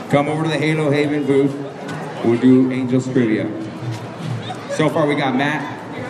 come 0.09 0.28
over 0.28 0.43
to 0.43 0.49
the 0.49 0.57
Halo 0.57 0.91
Haven 0.91 1.26
booth. 1.26 1.55
We'll 2.26 2.41
do 2.41 2.69
Angels 2.73 3.09
trivia. 3.09 3.45
So 4.71 4.89
far, 4.89 5.07
we 5.07 5.15
got 5.15 5.34
Matt 5.34 5.63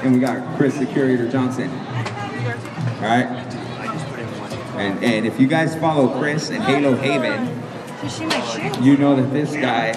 and 0.04 0.16
we 0.16 0.20
got 0.20 0.58
Chris, 0.58 0.80
the 0.80 0.88
curator 0.88 1.30
Johnson. 1.30 1.70
All 1.70 3.02
right. 3.02 3.28
And 4.78 5.04
and 5.04 5.28
if 5.28 5.40
you 5.40 5.46
guys 5.46 5.76
follow 5.76 6.18
Chris 6.20 6.50
and 6.50 6.64
Halo 6.64 6.96
Haven, 6.96 7.46
you 8.84 8.98
know 8.98 9.16
that 9.16 9.32
this 9.32 9.54
guy 9.54 9.92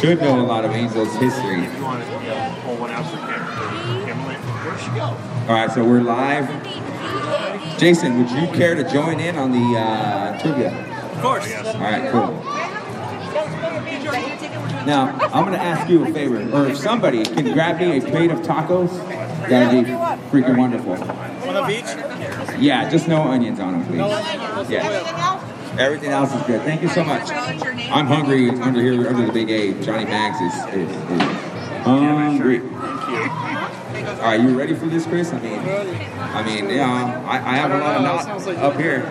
should 0.00 0.20
know 0.20 0.40
a 0.40 0.46
lot 0.46 0.64
of 0.64 0.70
Angels 0.70 1.12
history. 1.16 1.64
If 1.64 1.76
you 1.76 1.82
want 1.82 2.04
to 2.04 2.10
yeah, 2.24 2.62
pull 2.62 2.76
one 2.76 2.92
out 2.92 3.04
for 3.10 3.16
Kim- 3.16 4.06
Kimberly, 4.06 4.36
where'd 4.36 4.80
she 4.80 4.90
go? 4.90 5.16
All 5.48 5.54
right, 5.54 5.68
so 5.72 5.84
we're 5.84 6.00
live. 6.00 6.48
Jason, 7.78 8.18
would 8.18 8.30
you 8.30 8.48
care 8.48 8.74
to 8.74 8.82
join 8.90 9.20
in 9.20 9.36
on 9.36 9.52
the 9.52 9.78
uh, 9.78 10.36
trivia? 10.40 10.72
Of 11.14 11.22
course. 11.22 11.52
All 11.54 11.80
right, 11.80 12.10
cool. 12.10 12.32
Now, 14.84 15.16
I'm 15.32 15.44
going 15.44 15.56
to 15.56 15.64
ask 15.64 15.88
you 15.88 16.04
a 16.04 16.12
favor, 16.12 16.38
or 16.56 16.68
if 16.68 16.76
somebody 16.76 17.22
can 17.24 17.52
grab 17.52 17.78
me 17.78 17.98
a 17.98 18.00
plate 18.00 18.32
of 18.32 18.40
tacos, 18.40 18.90
that'd 19.48 19.84
be 19.84 19.90
freaking 20.30 20.58
wonderful. 20.58 20.96
One 20.96 21.56
of 21.56 21.70
each? 21.70 21.84
Yeah, 22.60 22.88
just 22.90 23.06
no 23.06 23.22
onions 23.22 23.60
on 23.60 23.72
them, 23.78 23.86
please. 23.86 24.70
Yeah. 24.70 25.76
Everything 25.78 26.10
else 26.10 26.34
is 26.34 26.42
good. 26.42 26.62
Thank 26.62 26.82
you 26.82 26.88
so 26.88 27.04
much. 27.04 27.30
I'm 27.30 28.06
hungry 28.06 28.50
under 28.50 28.80
here, 28.80 29.08
under 29.08 29.26
the 29.26 29.32
big 29.32 29.50
A. 29.50 29.80
Johnny 29.84 30.04
Mags 30.04 30.40
is, 30.40 30.74
is, 30.74 30.90
is 30.90 31.22
hungry. 31.84 32.60
All 34.18 34.24
right, 34.24 34.40
you 34.40 34.58
ready 34.58 34.74
for 34.74 34.86
this, 34.86 35.06
Chris? 35.06 35.32
I 35.32 35.38
mean, 35.40 35.60
I 35.60 36.42
mean, 36.42 36.68
yeah, 36.68 37.24
I, 37.24 37.36
I 37.36 37.56
have 37.56 37.70
a 37.70 37.78
lot 37.78 37.96
of 37.96 38.02
knots 38.02 38.46
up 38.48 38.76
here. 38.76 39.04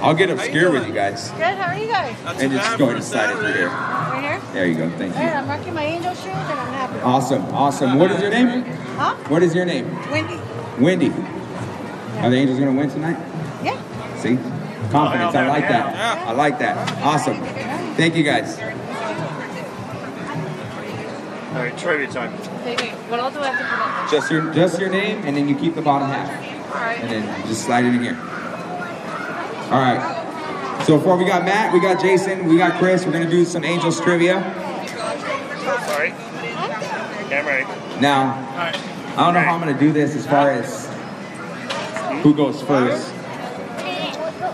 I'll 0.00 0.14
get 0.14 0.30
obscure 0.30 0.70
with 0.70 0.86
you 0.86 0.94
guys 0.94 1.30
Good, 1.32 1.40
how 1.58 1.72
are 1.74 1.76
you 1.76 1.88
guys? 1.88 2.14
and 2.40 2.52
just 2.52 2.78
go 2.78 2.90
inside 2.90 3.30
it 3.32 3.38
through 3.38 3.52
here. 3.52 3.66
Right 3.66 4.40
here? 4.40 4.52
There 4.52 4.66
you 4.66 4.76
go. 4.76 4.88
Thank 4.90 5.16
All 5.16 5.22
right, 5.22 5.32
you. 5.32 5.38
I'm 5.38 5.48
rocking 5.48 5.74
my 5.74 5.82
angel 5.82 6.14
shoes 6.14 6.26
and 6.26 6.34
I'm 6.36 6.72
happy. 6.72 7.00
Awesome, 7.00 7.42
awesome. 7.46 7.98
What 7.98 8.12
is 8.12 8.20
your 8.22 8.30
name? 8.30 8.62
Huh? 8.96 9.16
What 9.26 9.42
is 9.42 9.56
your 9.56 9.64
name? 9.64 9.92
Wendy. 10.08 10.38
Wendy. 10.78 11.10
Are 12.20 12.30
the 12.30 12.36
Angels 12.36 12.60
going 12.60 12.72
to 12.72 12.78
win 12.80 12.88
tonight? 12.90 13.16
Yeah. 13.64 13.76
See? 14.18 14.36
Confidence. 14.90 15.34
I 15.34 15.48
like 15.48 15.68
that. 15.68 16.26
I 16.28 16.32
like 16.32 16.58
that. 16.60 17.02
Awesome. 17.02 17.36
Thank 17.96 18.14
you 18.14 18.22
guys. 18.22 18.56
All 21.50 21.54
right, 21.54 21.76
trivia 21.78 22.06
time. 22.08 22.34
Okay, 22.60 22.76
wait. 22.76 22.92
What 23.10 23.20
all 23.20 23.30
do 23.30 23.40
I 23.40 23.48
have 23.48 23.58
to 23.58 23.64
put 23.64 23.78
up? 23.80 24.10
Just 24.10 24.30
your 24.30 24.52
just 24.52 24.78
your 24.78 24.90
name, 24.90 25.24
and 25.24 25.34
then 25.36 25.48
you 25.48 25.56
keep 25.56 25.74
the 25.74 25.82
bottom 25.82 26.08
half, 26.08 26.30
and 27.00 27.10
then 27.10 27.46
just 27.46 27.64
slide 27.64 27.84
it 27.86 27.94
in 27.94 28.02
here. 28.02 28.18
All 29.70 29.80
right. 29.80 30.82
So 30.84 31.00
far 31.00 31.16
we 31.16 31.24
got 31.24 31.44
Matt, 31.44 31.72
we 31.72 31.80
got 31.80 32.00
Jason, 32.00 32.46
we 32.46 32.58
got 32.58 32.78
Chris. 32.78 33.04
We're 33.04 33.12
gonna 33.12 33.30
do 33.30 33.44
some 33.44 33.64
Angels 33.64 34.00
trivia. 34.00 34.40
Sorry. 35.86 36.10
Yeah, 36.10 37.40
I'm 37.40 37.46
ready. 37.46 38.00
Now, 38.00 38.32
I 39.16 39.24
don't 39.24 39.34
know 39.34 39.40
how 39.40 39.54
I'm 39.54 39.60
gonna 39.60 39.78
do 39.78 39.92
this 39.92 40.14
as 40.16 40.26
far 40.26 40.50
as 40.50 40.86
who 42.22 42.34
goes 42.34 42.62
first. 42.62 43.12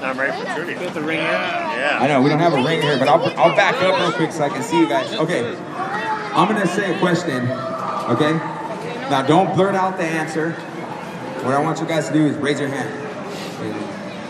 I'm 0.02 0.18
ready 0.18 0.32
for 0.38 0.54
trivia. 0.54 0.78
With 0.78 0.94
the 0.94 1.00
ring 1.00 1.18
here? 1.18 1.28
Yeah. 1.28 1.98
I 2.00 2.06
know 2.06 2.22
we 2.22 2.28
don't 2.28 2.38
have 2.38 2.52
a 2.52 2.62
ring 2.62 2.82
here, 2.82 2.98
but 2.98 3.08
I'll, 3.08 3.22
I'll 3.38 3.56
back 3.56 3.74
up 3.82 3.98
real 3.98 4.12
quick 4.12 4.32
so 4.32 4.44
I 4.44 4.48
can 4.48 4.62
see 4.62 4.78
you 4.78 4.88
guys. 4.88 5.12
Okay, 5.14 5.56
I'm 6.34 6.48
gonna 6.48 6.66
say 6.66 6.94
a 6.94 6.98
question. 6.98 7.42
Okay, 8.10 8.32
now 9.08 9.22
don't 9.22 9.54
blurt 9.54 9.74
out 9.74 9.96
the 9.96 10.04
answer. 10.04 10.52
What 11.42 11.54
I 11.54 11.60
want 11.60 11.78
you 11.80 11.86
guys 11.86 12.08
to 12.08 12.12
do 12.14 12.26
is 12.26 12.36
raise 12.36 12.58
your 12.58 12.68
hand. 12.68 12.90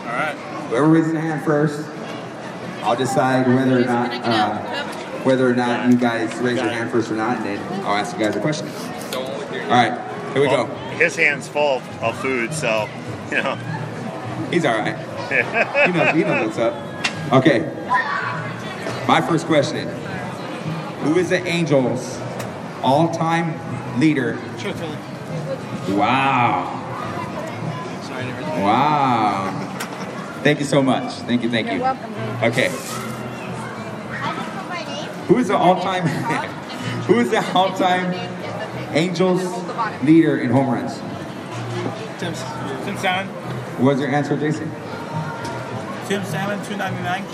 All 0.06 0.12
right. 0.12 0.34
Whoever 0.68 0.88
raises 0.88 1.12
their 1.12 1.22
hand 1.22 1.44
first, 1.44 1.86
I'll 2.82 2.96
decide 2.96 3.46
whether 3.46 3.78
or 3.80 3.84
not 3.84 4.10
uh, 4.12 4.58
whether 5.24 5.48
or 5.48 5.54
not 5.54 5.90
you 5.90 5.96
guys 5.96 6.34
raise 6.40 6.56
your 6.58 6.68
hand 6.68 6.90
first 6.90 7.10
or 7.10 7.14
not, 7.14 7.38
and 7.38 7.46
then 7.46 7.84
I'll 7.84 7.96
ask 7.96 8.16
you 8.16 8.22
guys 8.24 8.36
a 8.36 8.40
question. 8.40 8.68
All 9.14 9.70
right, 9.70 9.98
here 10.32 10.42
we 10.42 10.48
Well, 10.48 10.66
go. 10.66 10.74
His 10.96 11.16
hand's 11.16 11.48
full 11.48 11.80
of 12.02 12.18
food, 12.20 12.52
so, 12.52 12.88
you 13.30 13.42
know. 13.42 13.54
He's 14.50 14.64
all 14.64 14.76
right. 14.78 14.94
He 15.84 15.92
knows, 15.92 16.14
he 16.14 16.22
knows 16.22 16.46
what's 16.46 16.58
up. 16.58 17.32
Okay. 17.32 17.60
My 19.08 19.20
first 19.26 19.46
question. 19.46 19.88
Who 21.04 21.18
is 21.18 21.28
the 21.28 21.44
Angels 21.46 22.18
all-time 22.82 24.00
leader? 24.00 24.38
Truthfully. 24.58 24.96
Wow. 25.96 26.80
Sorry, 28.02 28.22
I 28.22 28.26
never 28.26 28.40
did. 28.40 28.62
Wow. 28.62 29.60
Thank 30.42 30.60
you 30.60 30.64
so 30.64 30.82
much. 30.82 31.12
Thank 31.26 31.42
you, 31.42 31.50
thank 31.50 31.66
You're 31.66 31.76
you. 31.76 31.82
welcome. 31.82 32.14
Okay. 32.42 32.68
Who 35.26 35.38
is 35.38 35.48
the 35.48 35.56
all-time 35.56 36.06
who 37.06 37.18
is 37.18 37.30
the 37.30 37.42
all-time 37.54 38.12
Angels 38.94 39.42
leader 40.02 40.38
in 40.38 40.50
home 40.50 40.68
runs? 40.68 40.98
Tim, 42.18 42.32
Tim 42.84 42.96
Salmon. 42.98 43.26
What's 43.82 44.00
your 44.00 44.10
answer, 44.10 44.36
Jason? 44.36 44.70
Tim 46.06 46.24
Salmon, 46.24 46.62
299. 46.64 47.24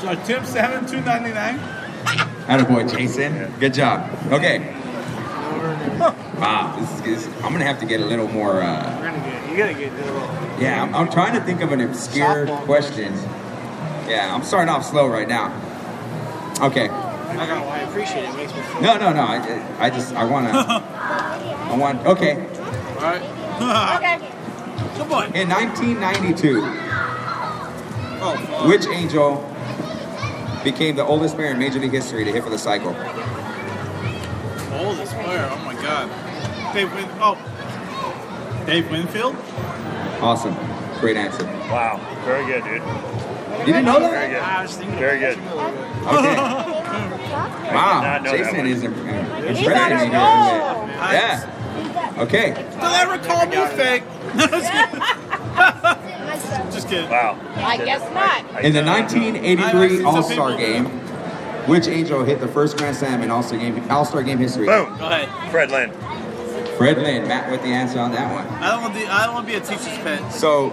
So 0.00 0.14
Tim 0.24 0.44
Salmon, 0.44 0.86
299. 0.86 1.81
Attaboy, 2.46 2.90
Jason. 2.90 3.52
Good 3.60 3.74
job. 3.74 4.10
Okay. 4.32 4.58
Wow, 6.38 6.74
this 6.78 6.90
is, 6.94 7.02
this, 7.26 7.26
I'm 7.44 7.52
gonna 7.52 7.64
have 7.64 7.78
to 7.80 7.86
get 7.86 8.00
a 8.00 8.04
little 8.04 8.26
more. 8.28 8.60
Uh, 8.62 8.98
We're 9.00 9.06
gonna 9.12 9.18
get, 9.18 9.50
you 9.50 9.56
gotta 9.56 9.74
get 9.74 9.92
a 9.92 9.96
little. 10.12 10.20
yeah, 10.60 10.82
I'm, 10.82 10.92
I'm 10.94 11.08
trying 11.10 11.34
to 11.34 11.40
think 11.40 11.60
of 11.60 11.70
an 11.70 11.80
obscure 11.80 12.46
Softball 12.46 12.64
question. 12.64 13.12
Yeah, 14.08 14.34
I'm 14.34 14.42
starting 14.42 14.68
off 14.68 14.84
slow 14.84 15.06
right 15.06 15.28
now. 15.28 15.52
Okay. 16.60 16.88
I 16.88 17.46
don't 17.46 17.60
know 17.60 17.64
why 17.66 17.78
I 17.78 17.82
appreciate 17.82 18.24
it. 18.24 18.30
It 18.30 18.36
makes 18.36 18.52
me 18.54 18.60
feel. 18.62 18.82
No, 18.82 18.98
no, 18.98 19.12
no. 19.12 19.22
I, 19.22 19.76
I 19.86 19.90
just 19.90 20.12
I 20.14 20.24
wanna. 20.24 20.50
I 20.52 21.76
want. 21.78 22.04
Okay. 22.06 22.34
All 22.34 23.00
right. 23.00 23.22
Okay. 23.96 24.98
Good 24.98 25.08
boy. 25.08 25.30
In 25.34 25.48
1992, 25.48 26.60
Oh, 28.24 28.68
which 28.68 28.86
angel 28.86 29.36
became 30.64 30.96
the 30.96 31.04
oldest 31.04 31.34
player 31.36 31.50
in 31.50 31.58
Major 31.58 31.78
League 31.78 31.92
history 31.92 32.24
to 32.24 32.32
hit 32.32 32.42
for 32.44 32.50
the 32.50 32.58
cycle? 32.58 32.90
Oldest 34.74 35.12
player. 35.14 35.48
Oh 35.50 35.62
my 35.64 35.74
God. 35.74 36.08
Dave 36.74 36.92
Win. 36.94 37.06
Oh. 37.20 37.36
Dave 38.66 38.90
Winfield. 38.90 39.36
Awesome. 40.20 40.56
Great 41.00 41.16
answer. 41.16 41.44
Wow. 41.44 42.00
Very 42.24 42.46
good, 42.46 42.64
dude. 42.64 42.82
You 43.60 43.66
didn't 43.66 43.84
know 43.84 44.00
that? 44.00 44.10
Very 44.10 44.32
good. 44.32 44.42
I 44.42 44.62
was 44.62 44.76
thinking 44.76 44.98
Very 44.98 45.18
good. 45.18 45.38
Okay. 46.02 46.36
Wow. 47.72 48.02
not 48.02 48.22
know 48.24 48.32
that 48.32 48.38
Jason 48.38 48.66
is 48.66 48.82
imp- 48.82 48.96
impressing 48.98 49.56
He's 49.56 49.66
on 49.66 50.88
me 50.88 50.94
a 50.94 51.12
Yeah. 51.12 52.14
Okay. 52.18 52.52
Don't 52.52 52.92
ever 52.92 53.18
call 53.18 53.46
me 53.46 53.66
fake. 53.76 54.02
Just 56.92 57.08
kidding. 57.08 57.10
Wow. 57.10 57.38
I 57.56 57.76
guess 57.78 58.00
not. 58.14 58.64
In 58.64 58.72
the 58.72 58.82
I've 58.82 59.10
seen 59.10 59.34
1983 59.34 60.04
All 60.04 60.22
Star 60.22 60.56
game, 60.56 60.86
which 61.66 61.88
Angel 61.88 62.22
hit 62.24 62.40
the 62.40 62.48
first 62.48 62.76
Grand 62.76 62.96
Slam 62.96 63.22
in 63.22 63.30
All 63.30 63.42
Star 63.42 63.58
game 63.58 63.90
All 63.90 64.04
Star 64.04 64.22
game 64.22 64.38
history? 64.38 64.66
Boom. 64.66 64.96
Go 64.98 65.06
ahead. 65.06 65.50
Fred 65.50 65.70
Lynn. 65.70 65.90
Fred 66.76 66.98
Lynn. 66.98 67.26
Matt 67.28 67.50
with 67.50 67.62
the 67.62 67.68
answer 67.68 67.98
on 67.98 68.12
that 68.12 68.32
one. 68.32 68.46
I 68.62 68.70
don't 68.70 68.82
want 68.82 68.94
to. 68.94 69.06
I 69.12 69.24
don't 69.24 69.34
want 69.34 69.46
to 69.46 69.52
be 69.52 69.58
a 69.58 69.60
teacher's 69.60 69.98
pet. 69.98 70.32
So, 70.32 70.70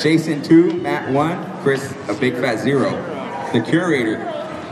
Jason 0.00 0.42
two, 0.42 0.74
Matt 0.80 1.12
one, 1.12 1.44
Chris 1.62 1.94
a 2.08 2.14
big 2.14 2.34
fat 2.34 2.58
zero. 2.58 2.90
The 3.52 3.60
curator 3.60 4.18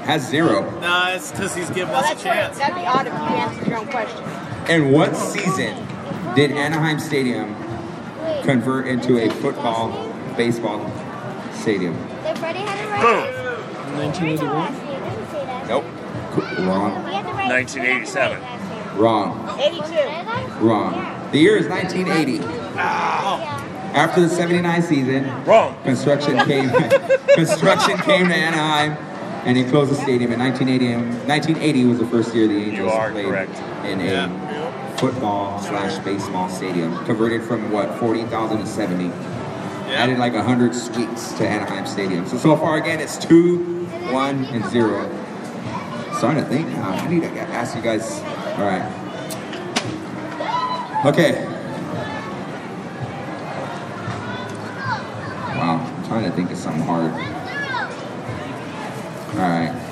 has 0.04 0.28
zero. 0.28 0.68
Nah, 0.80 1.10
it's 1.10 1.30
because 1.32 1.54
he's 1.54 1.68
giving 1.70 1.88
Well, 1.88 2.04
us 2.04 2.10
a 2.10 2.14
that's 2.14 2.24
what, 2.24 2.34
chance. 2.34 2.58
that'd 2.58 2.74
be 2.76 2.86
odd 2.86 3.06
if 3.06 3.12
you 3.12 3.18
answered 3.20 3.66
your 3.68 3.78
own 3.78 3.86
question. 3.88 4.22
And 4.68 4.92
what 4.92 5.16
season 5.16 5.74
did 6.34 6.50
Anaheim 6.52 6.98
Stadium 7.00 7.54
convert 8.44 8.86
into 8.86 9.18
a 9.18 9.30
football 9.30 9.90
baseball 10.36 10.80
stadium? 11.52 11.94
Then 12.22 12.36
Freddie 12.36 12.60
had 12.60 12.78
it 12.78 12.88
Boom. 13.00 13.24
right. 13.24 13.32
1981. 13.96 15.68
Nope. 15.68 15.84
Wrong. 16.66 16.92
1987. 17.48 18.98
Wrong. 18.98 19.58
82. 19.58 20.64
Wrong. 20.64 21.28
The 21.32 21.38
year 21.38 21.56
is 21.56 21.66
1980. 21.68 22.44
After 23.94 24.20
the 24.20 24.28
79 24.28 24.82
season, 24.82 25.44
Wrong. 25.44 25.74
construction 25.84 26.38
came 26.44 26.68
construction 27.34 27.96
came 27.98 28.28
to 28.28 28.34
Anaheim 28.34 28.92
and 29.46 29.56
he 29.56 29.64
closed 29.64 29.90
the 29.90 29.94
stadium 29.96 30.32
in 30.32 30.38
1980. 30.40 30.96
1980 31.26 31.84
was 31.86 31.98
the 31.98 32.06
first 32.06 32.34
year 32.34 32.46
the 32.48 32.54
Angels 32.56 32.92
are 32.92 33.10
played 33.10 33.26
correct. 33.26 33.56
in 33.86 34.00
a 34.00 34.04
Yeah. 34.04 34.96
football 34.96 35.58
slash 35.60 35.96
baseball 36.04 36.48
stadium. 36.50 37.02
Converted 37.06 37.42
from 37.44 37.70
what 37.70 37.94
40,000 37.98 38.58
to 38.58 38.66
70. 38.66 39.10
Added 39.96 40.18
like 40.18 40.34
100 40.34 40.74
suites 40.74 41.32
to 41.38 41.48
Anaheim 41.48 41.86
Stadium. 41.86 42.26
So 42.26 42.36
so 42.36 42.54
far 42.54 42.76
again 42.76 43.00
it's 43.00 43.16
two, 43.16 43.86
one, 44.12 44.44
and 44.44 44.62
zero. 44.66 45.08
Starting 46.18 46.44
to 46.44 46.48
think 46.50 46.68
now. 46.68 46.90
I 46.90 47.08
need 47.08 47.22
to 47.22 47.28
ask 47.28 47.74
you 47.74 47.80
guys. 47.80 48.20
All 48.58 48.66
right. 48.66 48.84
Okay. 51.06 51.46
Wow, 55.56 55.80
I'm 55.80 56.04
trying 56.06 56.24
to 56.24 56.30
think 56.32 56.50
of 56.50 56.58
something 56.58 56.82
hard. 56.82 57.10
All 59.32 59.40
right. 59.40 59.82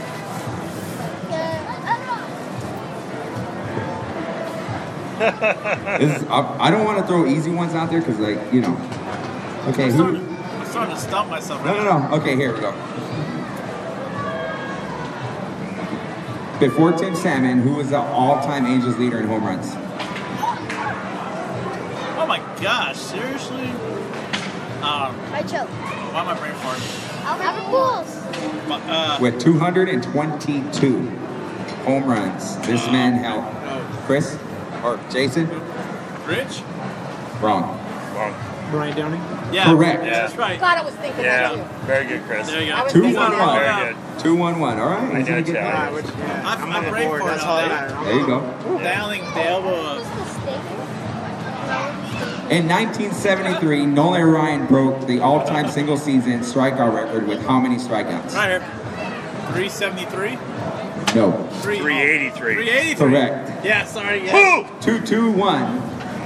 This 6.00 6.20
is, 6.20 6.28
I, 6.28 6.56
I 6.58 6.70
don't 6.70 6.84
want 6.84 6.98
to 6.98 7.06
throw 7.06 7.24
easy 7.24 7.50
ones 7.50 7.74
out 7.74 7.88
there 7.88 8.00
because, 8.00 8.18
like, 8.18 8.52
you 8.52 8.60
know. 8.60 8.76
Okay, 9.66 9.84
I'm 9.84 9.90
who? 9.92 9.96
starting, 9.96 10.28
I'm 10.60 10.66
starting 10.66 10.94
to 10.94 11.00
stump 11.00 11.30
myself. 11.30 11.64
No, 11.64 11.72
right 11.72 11.84
no, 11.84 11.98
no. 12.08 12.16
Okay, 12.16 12.36
here 12.36 12.52
we 12.52 12.60
go. 12.60 12.72
Before 16.60 16.92
Tim 16.92 17.16
Salmon, 17.16 17.60
who 17.62 17.74
was 17.76 17.90
the 17.90 17.98
all-time 17.98 18.66
Angels 18.66 18.96
leader 18.98 19.18
in 19.20 19.26
home 19.26 19.44
runs? 19.44 19.72
Oh 22.16 22.26
my 22.28 22.38
gosh! 22.62 22.96
Seriously? 22.96 23.68
Um, 24.82 25.16
I 25.32 25.42
choke. 25.48 25.68
why 25.68 26.20
am 26.20 26.28
I 26.28 26.34
brain 26.38 26.52
farting? 26.54 27.24
Albert 27.24 27.62
Pujols. 27.70 28.88
Uh, 28.88 29.18
With 29.20 29.40
222 29.40 31.08
home 31.84 32.04
runs, 32.04 32.56
this 32.66 32.86
man 32.88 33.14
held. 33.14 33.44
Chris 34.04 34.38
or 34.84 35.00
Jason? 35.10 35.48
Rich? 36.26 36.60
Wrong. 37.40 37.78
Wrong. 38.14 38.34
Brian 38.70 38.96
Downing. 38.96 39.20
Yeah. 39.52 39.64
Correct. 39.64 40.04
Yeah. 40.04 40.10
That's 40.10 40.36
right. 40.36 40.58
God, 40.58 40.78
I 40.78 40.82
was 40.84 40.94
thinking 40.96 41.22
that 41.22 41.52
too. 41.52 41.58
Yeah. 41.58 41.86
Very 41.86 42.06
good, 42.06 42.22
Chris. 42.24 42.46
There 42.48 42.60
you 42.62 42.72
go. 42.72 42.84
was 42.84 42.92
Two 42.92 43.00
thinking 43.02 43.20
one 43.20 43.30
that. 43.32 43.46
one. 43.46 43.58
Very 43.60 43.94
good. 43.94 44.20
Two 44.22 44.34
one 44.36 44.60
one. 44.60 44.78
All 44.80 44.88
right. 44.88 45.14
I 45.14 45.18
he's 45.18 45.28
gonna 45.28 45.42
get 45.42 45.52
that. 45.54 45.92
Which, 45.92 46.04
yeah, 46.06 46.48
I'm- 46.48 46.62
I'm, 46.62 46.70
I'm 46.70 46.76
on 46.76 46.84
the 46.84 46.90
brain 46.90 47.08
board. 47.08 47.22
That's 47.22 47.42
all 47.44 47.56
all 47.56 47.62
day. 47.62 47.68
that 47.68 47.90
matters. 47.90 48.06
There 48.06 48.18
you 48.18 48.26
go. 48.26 48.40
Dowling 48.82 49.20
the. 49.34 50.04
In 52.50 52.68
1973, 52.68 53.86
Nolan 53.86 54.22
Ryan 54.24 54.66
broke 54.66 55.06
the 55.06 55.18
all-time 55.20 55.68
single-season 55.70 56.40
strikeout 56.40 56.94
record 56.94 57.26
with 57.26 57.44
how 57.46 57.58
many 57.58 57.76
strikeouts? 57.76 58.34
Right 58.34 58.50
here. 58.50 58.60
373? 59.54 60.34
No. 61.14 61.32
383. 61.62 62.54
383. 62.54 62.94
Correct. 62.94 63.64
Yeah, 63.64 63.84
sorry. 63.86 64.26
Yeah. 64.26 64.68
Two 64.80 65.00
two 65.00 65.30
one. 65.32 65.80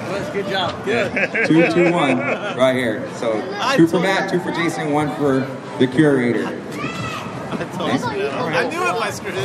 That's 0.09 0.31
good 0.31 0.47
job. 0.49 0.85
Good. 0.85 1.13
Two 1.47 1.71
two 1.73 1.93
one. 1.93 2.19
Right 2.19 2.75
here. 2.77 3.09
So 3.17 3.41
two 3.77 3.87
for 3.87 4.01
Matt, 4.01 4.31
two 4.31 4.41
for 4.41 4.51
Jason, 4.53 4.93
one 4.93 5.15
for 5.17 5.41
the 5.79 5.87
curator. 5.87 6.47
I 6.47 7.65
told 7.77 8.17
you. 8.17 8.29
I 8.29 8.69
knew 8.69 8.83
it, 8.83 9.01
my 9.01 9.11
script. 9.11 9.37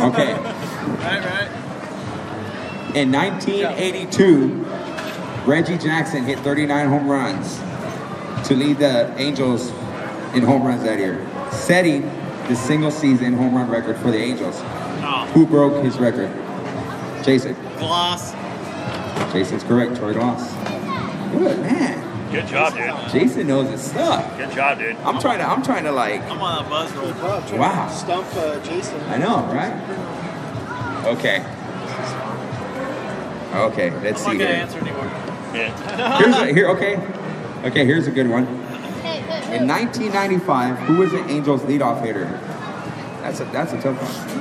Okay. 0.00 0.32
Right, 0.34 1.24
right. 1.24 1.48
In 2.96 3.12
1982, 3.12 4.64
Reggie 5.46 5.78
Jackson 5.78 6.24
hit 6.24 6.38
39 6.40 6.88
home 6.88 7.08
runs 7.08 7.58
to 8.48 8.54
lead 8.56 8.78
the 8.78 9.14
Angels 9.16 9.70
in 10.34 10.42
home 10.42 10.64
runs 10.64 10.82
that 10.82 10.98
year, 10.98 11.24
setting 11.52 12.02
the 12.48 12.56
single 12.56 12.90
season 12.90 13.34
home 13.34 13.54
run 13.54 13.70
record 13.70 13.96
for 13.98 14.10
the 14.10 14.18
Angels. 14.18 14.56
Oh, 14.62 15.28
Who 15.34 15.46
broke 15.46 15.84
his 15.84 15.98
record? 15.98 16.28
Jason. 17.24 17.54
Glaus. 17.78 18.32
Jason's 19.32 19.64
correct. 19.64 19.96
Troy 19.96 20.14
Glaus. 20.14 20.40
Good 21.32 21.58
man. 21.60 22.32
Good 22.32 22.46
job, 22.46 22.74
dude. 22.74 23.12
Jason 23.12 23.46
knows 23.48 23.68
his 23.70 23.82
stuff. 23.82 24.36
Good 24.36 24.52
job, 24.52 24.78
dude. 24.78 24.96
I'm 24.98 25.20
trying 25.20 25.38
to. 25.38 25.44
I'm 25.44 25.62
trying 25.62 25.84
to 25.84 25.92
like. 25.92 26.22
I'm 26.22 26.40
on 26.40 26.64
a 26.64 26.68
buzz 26.68 26.92
roll. 26.92 27.12
Wow. 27.58 27.88
Stump 27.88 28.26
uh, 28.36 28.60
Jason. 28.64 29.00
I 29.02 29.18
know, 29.18 29.42
right? 29.52 29.72
Okay. 31.06 31.44
Okay. 33.52 33.90
Let's 34.00 34.24
I'm 34.24 34.32
see 34.32 34.38
not 34.38 34.44
gonna 34.44 34.54
here. 34.54 34.62
answer 34.62 34.78
anymore. 34.78 35.04
Yeah. 35.54 36.18
Here's 36.18 36.36
a, 36.36 36.54
here. 36.54 36.68
Okay. 36.68 36.96
Okay. 37.68 37.84
Here's 37.84 38.06
a 38.06 38.12
good 38.12 38.28
one. 38.28 38.46
In 39.50 39.66
1995, 39.66 40.78
who 40.78 40.98
was 40.98 41.10
the 41.10 41.26
Angels' 41.26 41.62
leadoff 41.62 42.04
hitter? 42.04 42.26
That's 43.22 43.40
a 43.40 43.44
that's 43.46 43.72
a 43.72 43.80
tough 43.80 44.00
one. 44.00 44.39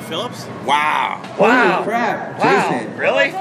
What, 0.00 0.08
Tony 0.08 0.08
Phillips? 0.08 0.46
Wow. 0.66 1.22
Wow. 1.38 1.72
Holy 1.72 1.84
crap, 1.84 2.38
Wow. 2.40 2.70
Jason. 2.70 2.96
Really? 2.98 3.32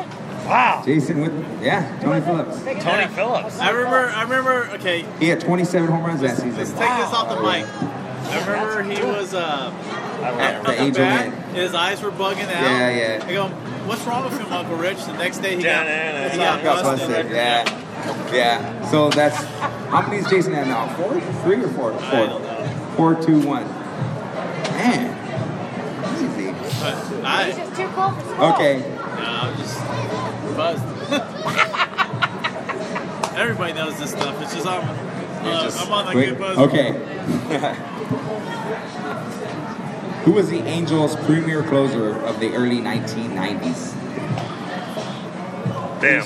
Wow. 0.46 0.84
Jason 0.86 1.22
with 1.22 1.62
yeah, 1.62 2.00
Tony 2.02 2.22
Phillips. 2.22 2.84
Tony 2.84 3.08
Phillips. 3.08 3.60
I 3.60 3.70
remember. 3.72 4.10
I 4.10 4.22
remember. 4.24 4.70
Okay, 4.76 5.06
He 5.20 5.28
had 5.28 5.42
27 5.42 5.90
home 5.90 6.04
runs 6.04 6.22
that 6.22 6.28
let's 6.38 6.44
season. 6.44 6.56
take 6.78 6.78
this 6.78 7.14
off 7.14 7.30
the 7.30 7.42
mic. 7.42 7.66
I 8.32 8.40
remember 8.46 8.84
he 8.84 9.02
was 9.04 9.34
uh, 9.34 9.72
At 10.22 10.64
the 10.64 10.72
the 10.72 10.82
Angel 10.82 11.04
back. 11.04 11.30
Man. 11.32 11.56
His 11.56 11.74
eyes 11.74 12.02
were 12.02 12.12
bugging 12.12 12.44
out. 12.44 12.50
Yeah, 12.50 12.90
yeah. 13.18 13.26
I 13.26 13.34
go, 13.34 13.48
what's 13.88 14.04
wrong 14.06 14.24
with 14.26 14.40
him, 14.40 14.52
Uncle 14.52 14.76
Rich? 14.78 15.06
The 15.06 15.14
next 15.14 15.40
day 15.40 15.56
he 15.58 15.64
got, 15.64 15.86
Da-na-na. 15.86 16.30
he 16.30 16.38
got 16.38 16.64
Got 16.64 16.84
busted. 16.84 17.08
busted. 17.10 17.32
Yeah. 17.32 18.32
Yeah. 18.34 18.92
So 18.92 19.10
that's 19.10 19.36
how 19.90 20.02
many 20.08 20.18
is 20.18 20.30
Jason 20.30 20.54
have 20.54 20.68
now? 20.68 20.88
Four? 20.96 21.20
Three 21.44 21.64
or 21.64 21.70
four? 21.70 21.94
I 21.94 22.26
don't 22.28 22.42
know. 22.44 22.94
Four, 22.96 23.16
two, 23.16 23.40
one. 23.48 23.64
Man. 24.78 25.15
Easy. 26.94 27.16
But 27.16 27.26
I, 27.26 27.44
He's 27.46 27.56
just 27.58 27.76
too 27.76 27.88
cool 27.90 28.12
for 28.12 28.22
school. 28.22 28.44
Okay. 28.54 28.80
no, 28.80 29.42
I'm 29.42 29.58
just 29.58 29.78
buzzed. 30.56 30.84
Everybody 33.38 33.74
knows 33.74 33.98
this 34.00 34.12
stuff. 34.12 34.42
It's 34.42 34.54
just 34.54 34.66
I'm, 34.68 34.88
uh, 35.46 35.64
just- 35.64 35.82
I'm 35.86 35.92
on 35.92 36.06
the 36.06 36.14
good 36.14 36.40
buzz. 36.40 36.58
Okay. 36.58 36.92
Who 40.24 40.32
was 40.32 40.50
the 40.50 40.60
Angels' 40.62 41.16
premier 41.18 41.62
closer 41.64 42.18
of 42.26 42.40
the 42.40 42.54
early 42.56 42.78
1990s? 42.80 43.94
Damn. 46.02 46.26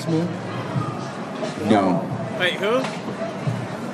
No. 1.68 2.06
Wait, 2.38 2.54
who? 2.54 2.80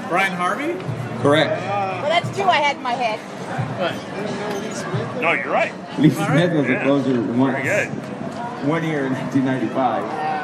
Bryan 0.09 0.33
Harvey? 0.33 0.75
Correct. 1.23 1.61
Well, 1.61 2.09
that's 2.09 2.31
two 2.37 2.45
I 2.45 2.57
had 2.59 2.77
in 2.77 2.83
my 2.83 2.93
head. 2.93 3.19
What? 3.47 5.23
No, 5.23 5.33
you're 5.33 5.51
right. 5.51 5.73
Lee 5.99 6.11
Smith 6.11 6.29
right. 6.29 6.53
was 6.53 6.69
a 6.69 6.81
closer 6.83 7.21
once. 7.21 7.53
Very 7.53 7.65
good. 7.65 7.89
One 8.69 8.85
year 8.85 9.07
in 9.07 9.13
1995. 9.13 10.05
Uh, 10.05 10.37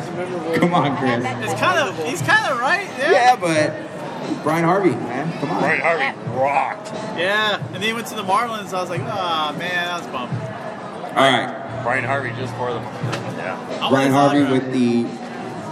was 0.00 0.08
a 0.08 0.12
memorable. 0.12 0.58
Come 0.58 0.74
on, 0.74 0.96
Chris. 0.96 1.24
It's 1.24 1.60
kind 1.60 1.78
of. 1.78 2.06
He's 2.06 2.22
kind 2.22 2.52
of 2.52 2.58
right. 2.58 2.86
Yeah. 2.98 3.10
Yeah, 3.12 3.36
but 3.36 4.42
Bryan 4.42 4.64
Harvey, 4.64 4.90
man. 4.90 5.38
Come 5.40 5.50
on. 5.50 5.60
Bryan 5.60 5.80
Harvey 5.80 6.38
rocked. 6.38 6.92
Yeah, 7.18 7.58
and 7.58 7.74
then 7.74 7.82
he 7.82 7.92
went 7.92 8.06
to 8.08 8.14
the 8.14 8.22
Marlins. 8.22 8.72
I 8.72 8.80
was 8.80 8.90
like, 8.90 9.00
oh 9.00 9.56
man, 9.58 9.86
that 9.86 10.00
was 10.00 10.06
bummed. 10.08 10.32
All 10.32 11.16
right. 11.16 11.82
Bryan 11.82 12.04
Harvey 12.04 12.30
just 12.30 12.54
for 12.54 12.72
them. 12.72 12.82
Yeah. 12.82 13.88
Bryan 13.88 14.12
Harvey 14.12 14.42
autograph. 14.42 14.64
with 14.64 14.72
the 14.72 15.02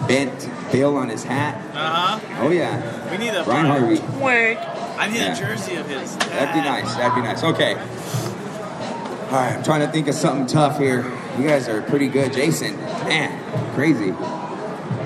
bent 0.07 0.73
bill 0.73 0.97
on 0.97 1.09
his 1.09 1.25
hat. 1.25 1.57
Uh 1.75 2.19
huh. 2.19 2.45
Oh 2.45 2.51
yeah. 2.51 3.11
We 3.11 3.19
need 3.19 3.35
a 3.35 3.45
Bryan 3.45 3.67
Harvey. 3.67 4.01
Wink. 4.23 4.59
I 4.99 5.07
need 5.09 5.17
Yeah. 5.19 5.33
a 5.33 5.37
jersey 5.37 5.77
of 5.77 5.89
his. 5.89 6.17
That'd 6.17 6.55
be 6.55 6.61
nice. 6.61 6.95
That'd 6.97 7.15
be 7.15 7.21
nice. 7.23 7.43
Okay. 7.45 7.75
All 7.75 9.35
right, 9.35 9.55
I'm 9.57 9.63
trying 9.63 9.81
to 9.81 9.89
think 9.89 10.09
of 10.09 10.15
something 10.15 10.47
tough 10.47 10.79
here. 10.79 11.05
You 11.39 11.47
guys 11.47 11.69
are 11.69 11.83
pretty 11.83 12.09
good, 12.09 12.33
Jason. 12.33 12.77
Man, 13.07 13.31
crazy. 13.75 14.13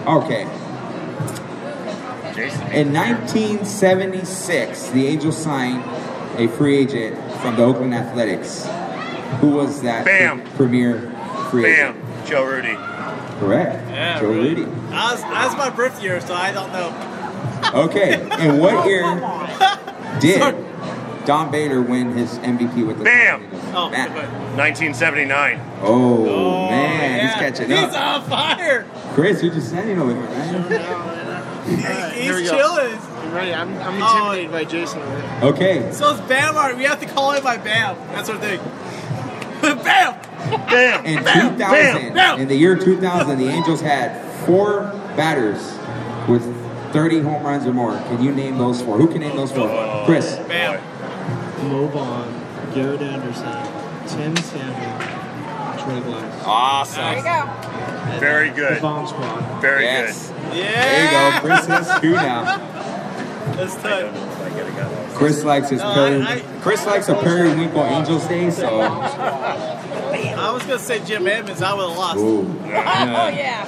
Okay. 0.07 0.47
Jason. 2.35 2.63
In 2.73 2.93
1976, 2.93 4.89
the 4.91 5.07
Angels 5.09 5.37
signed 5.37 5.83
a 6.39 6.49
free 6.57 6.79
agent 6.79 7.17
from 7.43 7.57
the 7.57 7.63
Oakland 7.63 7.95
Athletics. 7.95 8.67
Who 9.41 9.49
was 9.51 9.83
that 9.83 10.05
Bam. 10.07 10.43
premier 10.57 11.13
free 11.51 11.67
agent? 11.67 11.97
Bam. 12.03 12.27
Joe 12.27 12.45
Rudi. 12.45 12.75
Correct. 13.41 13.89
Yeah, 13.91 14.21
Joe 14.21 14.29
really. 14.29 14.55
Rudi. 14.55 14.65
That 14.91 15.13
was, 15.13 15.21
that 15.23 15.47
was 15.47 15.57
my 15.57 15.69
birth 15.71 16.01
year, 16.03 16.21
so 16.21 16.33
I 16.35 16.53
don't 16.53 16.73
know. 16.73 16.93
Okay. 17.87 18.15
And 18.31 18.61
what 18.61 18.87
year 18.89 19.03
did 20.23 21.25
Don 21.27 21.51
Baylor 21.53 21.83
win 21.83 22.17
his 22.17 22.39
MVP 22.39 22.87
with 22.87 22.99
the 22.99 23.05
Bam. 23.05 23.47
Oh, 23.75 23.91
Bam. 23.91 24.13
1979. 24.57 25.61
Oh, 25.83 26.27
Oh, 26.27 26.71
man, 26.71 27.17
yeah. 27.17 27.27
he's 27.27 27.35
catching 27.35 27.69
He's 27.71 27.79
up. 27.79 27.91
He's 27.91 27.97
on 27.97 28.23
fire. 28.29 28.87
Chris, 29.15 29.43
you're 29.43 29.55
just 29.55 29.69
standing 29.69 29.99
over 30.01 30.13
here, 30.13 30.21
man. 30.23 32.13
here 32.15 32.35
we 32.35 32.41
He's 32.43 32.51
chilling. 32.51 32.99
I'm 32.99 33.33
ready. 33.35 33.55
I'm, 33.55 33.69
I'm 33.79 34.03
Oh. 34.03 34.33
intimidated 34.33 34.51
by 34.51 34.65
Jason. 34.65 35.01
already. 35.01 35.47
Okay. 35.47 35.93
So 35.93 36.11
it's 36.13 36.21
Bam 36.23 36.57
Art. 36.57 36.77
We 36.77 36.85
have 36.85 36.99
to 37.01 37.07
call 37.07 37.33
him 37.33 37.45
by 37.45 37.57
Bam. 37.57 37.97
That's 38.13 38.29
our 38.29 38.39
thing. 38.39 38.59
Bam. 39.63 40.19
Bam. 40.67 41.05
In 41.07 41.23
Bam. 41.23 41.57
2000, 41.57 42.15
Bam. 42.15 42.41
in 42.41 42.49
the 42.49 42.57
year 42.57 42.77
2000, 42.77 43.39
the 43.39 43.47
Angels 43.49 43.81
had 43.81 44.21
four 44.45 44.83
batters 45.17 45.79
with 46.29 46.43
30 46.93 47.21
home 47.21 47.43
runs 47.43 47.67
or 47.67 47.73
more. 47.73 47.97
Can 47.97 48.23
you 48.23 48.33
name 48.33 48.59
those 48.59 48.83
four? 48.83 48.97
Who 48.99 49.09
can 49.09 49.21
name 49.21 49.37
those 49.37 49.51
four? 49.53 49.69
Chris. 50.05 50.37
Bam. 50.49 50.81
Mo 51.71 51.87
Vaughn, 51.89 52.73
Garrett 52.75 53.01
Anderson, 53.03 53.57
Tim 54.09 54.37
Salmon, 54.37 55.79
Troy 55.79 56.01
Glaus. 56.01 56.43
Awesome. 56.45 57.03
There 57.05 57.15
you 57.15 57.23
Awesome. 57.29 58.13
go. 58.13 58.19
Very 58.21 58.49
good. 58.51 58.57
The 58.57 58.69
good. 58.75 58.81
Vaughn 58.83 59.07
Squad. 59.07 59.61
Very 59.63 59.85
Yes. 59.85 60.33
Yeah. 60.53 60.73
There 60.83 61.05
you 61.05 61.11
go. 61.11 61.41
Chris 61.47 61.67
has 61.67 62.01
two 62.01 62.13
now. 62.13 62.45
That's 63.57 63.75
tight. 63.77 64.13
Chris 65.15 65.45
likes 65.45 65.69
his 65.71 65.81
No, 65.81 65.95
peri- 65.95 66.23
I- 66.23 66.33
I- 66.35 66.41
Chris 66.63 66.85
likes 66.87 67.09
a 67.09 67.15
periwinkle 67.15 67.83
Angels 67.85 68.27
day, 68.27 68.51
so. 68.51 68.81
I 68.81 70.51
was 70.53 70.63
gonna 70.65 70.79
say 70.79 71.05
Jim 71.05 71.27
Edmonds. 71.27 71.63
I 71.63 71.75
would 71.75 71.89
have 71.89 71.99
lost. 71.99 72.19
Ooh. 72.19 72.43
Oh, 72.65 73.29
yeah. 73.29 73.65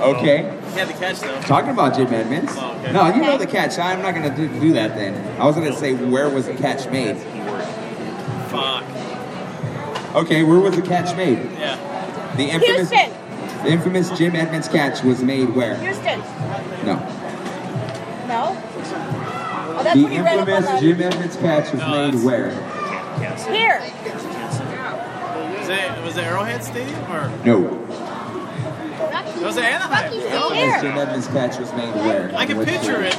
Okay. 0.00 0.42
He 0.72 0.78
had 0.78 0.88
the 0.88 0.92
catch 0.94 1.20
though. 1.20 1.40
Talking 1.42 1.70
about 1.70 1.94
Jim 1.96 2.06
Edmonds. 2.12 2.52
Oh, 2.56 2.76
okay. 2.80 2.92
No, 2.92 3.06
you 3.14 3.20
know 3.20 3.36
the 3.36 3.46
catch. 3.46 3.78
I'm 3.78 4.00
not 4.02 4.14
going 4.14 4.30
to 4.30 4.36
do, 4.36 4.60
do 4.60 4.72
that 4.74 4.94
then. 4.94 5.40
I 5.40 5.44
was 5.44 5.56
going 5.56 5.70
to 5.72 5.76
say, 5.76 5.94
where 5.94 6.28
was 6.30 6.46
the 6.46 6.54
catch 6.54 6.88
made? 6.90 7.16
Fuck. 8.48 8.84
Okay, 10.14 10.42
where 10.44 10.58
was 10.60 10.76
the 10.76 10.82
catch 10.82 11.16
made? 11.16 11.38
Yeah. 11.58 11.76
The 12.36 12.44
infamous, 12.44 12.90
Houston. 12.90 13.64
the 13.64 13.70
infamous 13.70 14.10
Jim 14.16 14.36
Edmonds 14.36 14.68
catch 14.68 15.02
was 15.02 15.22
made 15.22 15.54
where? 15.54 15.76
Houston. 15.78 16.20
No. 16.86 16.96
No? 18.28 18.56
Oh, 18.56 19.80
that's 19.82 19.94
The 19.96 20.02
what 20.04 20.12
you 20.12 20.22
read 20.22 20.38
up 20.38 20.48
on 20.48 20.54
infamous 20.54 20.80
the... 20.80 20.86
Jim 20.86 21.00
Edmonds 21.02 21.36
catch 21.36 21.72
was 21.72 21.80
No, 21.80 21.88
made 21.90 22.14
that's- 22.14 22.24
where? 22.24 22.50
Here. 23.52 23.80
Was 25.58 25.68
it, 25.68 26.02
was 26.04 26.16
it 26.16 26.24
Arrowhead 26.24 26.62
Stadium 26.64 27.00
or 27.10 27.28
No. 27.44 27.68
It 29.40 29.44
was 29.44 29.56
it 29.56 29.64
Anaheim? 29.64 30.04
Rockies 30.12 30.30
No. 30.30 30.48
Stadium. 30.48 30.80
Jim 30.80 30.98
Edmonds 30.98 31.26
catch 31.28 31.58
was 31.58 31.72
made 31.74 31.94
where? 31.94 32.30
I 32.34 32.44
can 32.46 32.64
picture 32.64 33.02
it. 33.02 33.16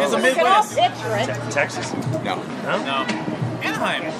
It's 0.00 0.12
a 0.12 0.16
We 0.16 0.22
can 0.34 0.46
all 0.46 0.62
Midwest. 0.64 0.76
picture 0.76 1.16
it. 1.16 1.50
Texas. 1.52 1.92
No. 2.24 2.42
No. 2.64 3.06
Anaheim. 3.62 4.12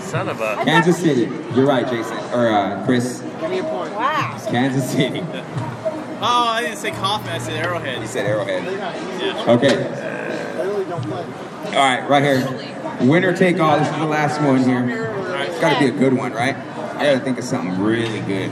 Son 0.00 0.28
of 0.28 0.40
a. 0.40 0.56
Kansas 0.64 0.96
City. 0.98 1.22
You're 1.54 1.66
right, 1.66 1.86
Jason. 1.88 2.16
Or 2.32 2.48
uh, 2.48 2.84
Chris. 2.84 3.20
Give 3.40 3.50
me 3.50 3.58
a 3.58 3.64
point. 3.64 3.92
Wow. 3.94 4.38
Kansas 4.48 4.90
City. 4.90 5.22
Oh, 6.18 6.48
I 6.48 6.62
didn't 6.62 6.78
say 6.78 6.90
Kauffman. 6.92 7.30
I 7.32 7.38
said 7.38 7.62
Arrowhead. 7.64 8.00
He 8.00 8.06
said 8.06 8.26
Arrowhead. 8.26 8.64
Yeah. 8.64 9.44
Okay. 9.52 9.76
Literally 10.56 10.84
don't 10.86 11.02
play. 11.02 11.24
All 11.66 11.72
right, 11.74 12.08
right 12.08 12.22
here. 12.22 13.06
Winner 13.06 13.36
take 13.36 13.60
all. 13.60 13.78
This 13.78 13.88
is 13.88 13.96
the 13.96 14.06
last 14.06 14.40
one 14.40 14.62
here. 14.64 15.12
It's 15.40 15.60
got 15.60 15.74
to 15.74 15.78
be 15.80 15.86
a 15.94 15.98
good 15.98 16.14
one, 16.14 16.32
right? 16.32 16.56
I 16.96 17.04
got 17.04 17.18
to 17.18 17.20
think 17.20 17.38
of 17.38 17.44
something 17.44 17.78
really 17.82 18.20
good. 18.20 18.50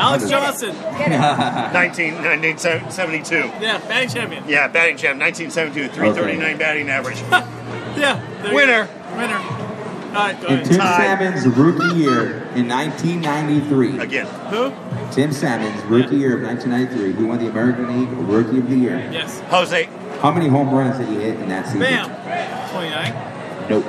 Alex 0.00 0.28
Johnson. 0.30 0.74
19, 0.82 2.14
1972. 2.22 3.34
Yeah, 3.60 3.78
batting 3.88 4.08
champion. 4.08 4.44
Yeah, 4.48 4.68
batting 4.68 4.96
champ, 4.96 5.18
1972, 5.20 5.88
339 5.92 6.58
batting 6.58 6.88
average. 6.88 7.22
Yeah. 7.98 8.20
there 8.42 8.50
you 8.50 8.54
Winner. 8.54 8.84
go. 8.86 9.16
Winner. 9.16 9.36
All 9.38 10.12
right, 10.14 10.40
go 10.40 10.46
In 10.48 10.54
ahead. 10.54 10.66
Tim 10.66 10.76
Tied. 10.78 11.18
Salmon's 11.18 11.46
rookie 11.48 11.96
year 11.98 12.42
in 12.54 12.68
1993. 12.68 13.98
Again. 13.98 14.26
Who? 14.50 14.72
Tim 15.10 15.32
Salmon's 15.32 15.82
rookie 15.86 16.14
year 16.16 16.36
of 16.36 16.42
1993. 16.44 17.14
He 17.20 17.24
won 17.28 17.38
the 17.40 17.48
American 17.50 17.88
League 17.98 18.08
Rookie 18.28 18.58
of 18.58 18.70
the 18.70 18.76
Year. 18.76 19.08
Yes. 19.10 19.40
Jose. 19.50 19.84
How 20.20 20.30
many 20.30 20.46
home 20.48 20.70
runs 20.70 20.96
did 20.98 21.08
he 21.08 21.16
hit 21.16 21.40
in 21.40 21.48
that 21.48 21.66
season? 21.66 21.80
Bam. 21.80 22.70
29. 22.70 23.68
Nope. 23.68 23.84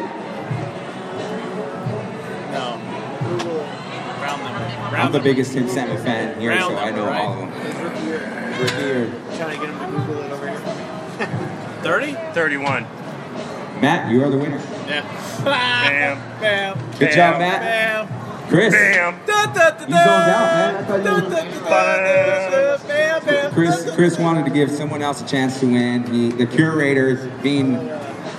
I'm 4.91 5.11
the 5.11 5.19
biggest 5.19 5.53
Tim 5.53 5.67
Salmon 5.69 5.97
fan 6.03 6.39
here, 6.39 6.49
Round 6.51 6.61
so 6.73 6.77
I 6.77 6.91
know 6.91 7.05
right? 7.07 7.21
all 7.21 7.33
of 7.33 7.39
them. 7.39 7.83
Rookie 8.63 8.85
year. 8.85 9.05
Trying 9.37 9.59
to 9.59 9.65
get 9.67 9.69
him 9.75 9.79
to 9.79 9.85
Google 9.97 10.23
it 10.23 10.31
over 10.31 10.47
here. 10.49 10.59
30? 11.83 12.13
31. 12.33 12.83
Matt, 13.81 14.11
you 14.11 14.23
are 14.23 14.29
the 14.29 14.37
winner. 14.37 14.57
Yeah. 14.87 15.41
Bam. 15.43 16.17
Bam. 16.41 16.77
Good 16.91 16.99
Bam. 16.99 17.15
job, 17.15 17.39
Matt. 17.39 17.61
Bam. 17.61 18.47
Chris. 18.49 18.73
Bam. 18.73 19.19
Da, 19.25 19.45
da, 19.45 19.69
da, 19.69 19.79
You 19.79 19.79
zoned 19.79 19.91
out, 19.91 20.53
man. 20.53 20.75
I 20.75 20.83
thought 20.83 21.03
you 21.05 21.11
were- 21.61 22.87
Bam, 22.87 23.25
bam. 23.25 23.51
Chris, 23.53 23.91
Chris 23.95 24.17
wanted 24.19 24.45
to 24.45 24.51
give 24.51 24.71
someone 24.71 25.01
else 25.01 25.21
a 25.21 25.25
chance 25.27 25.59
to 25.59 25.67
win. 25.67 26.03
He, 26.11 26.29
the 26.31 26.45
curator, 26.45 27.15
being 27.43 27.75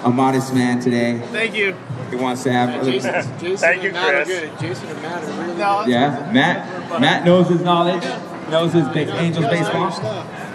a 0.05 0.11
modest 0.11 0.53
man 0.55 0.81
today, 0.81 1.21
Thank 1.31 1.55
you. 1.55 1.75
He 2.11 2.17
wants 2.17 2.43
to 2.45 2.53
have. 2.53 2.71
Other, 2.81 2.91
Jason, 2.91 3.39
Jason 3.39 3.57
Thank 3.57 3.83
you, 3.83 3.89
and 3.91 3.95
Matt 3.99 4.15
are 4.15 4.25
Chris. 4.25 4.41
good. 4.41 4.59
Jason 4.61 4.89
and 4.89 5.03
Matt 5.03 5.23
are 5.25 5.27
really 5.43 5.57
No, 5.59 5.83
good. 5.85 5.91
yeah, 5.91 6.31
Matt. 6.33 7.01
Matt 7.01 7.25
knows 7.25 7.49
his 7.49 7.61
knowledge, 7.63 8.03
knows 8.51 8.73
his 8.73 8.87
ba- 8.89 9.17
Angels 9.21 9.47
baseball, 9.47 9.93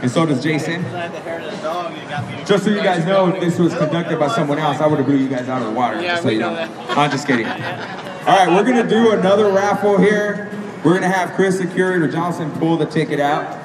and 0.02 0.12
so 0.12 0.26
does 0.26 0.44
Jason. 0.44 0.84
I 0.86 0.88
had 0.90 1.14
the 1.14 1.20
hair 1.20 1.40
of 1.40 1.52
the 1.52 1.58
dog 1.64 1.92
and 1.94 2.02
it 2.02 2.10
got 2.10 2.28
me. 2.30 2.44
Just 2.46 2.64
so 2.66 2.70
you 2.70 2.82
guys 2.84 3.06
know, 3.06 3.32
this 3.40 3.58
was 3.58 3.74
conducted 3.74 4.20
by 4.20 4.28
someone 4.28 4.60
else, 4.60 4.80
I 4.82 4.88
would 4.88 4.98
have 4.98 5.08
blew 5.08 5.16
you 5.18 5.30
guys 5.30 5.48
out 5.50 5.62
of 5.62 5.68
the 5.68 5.74
water. 5.74 6.02
Yeah, 6.02 6.18
so 6.20 6.28
we 6.28 6.34
you 6.34 6.40
know 6.40 6.50
know. 6.50 6.56
that. 6.68 6.98
I'm 6.98 7.10
just 7.10 7.26
kidding. 7.26 7.48
All 7.48 7.54
right, 7.54 8.48
we're 8.50 8.64
gonna 8.64 8.88
do 8.88 9.12
another 9.12 9.52
raffle 9.52 9.98
here. 9.98 10.52
We're 10.84 10.94
gonna 10.96 11.08
have 11.08 11.34
Chris, 11.34 11.58
the 11.60 11.68
curator 11.68 12.08
Johnson, 12.08 12.52
pull 12.52 12.78
the 12.78 12.86
ticket 12.86 13.20
out. 13.20 13.60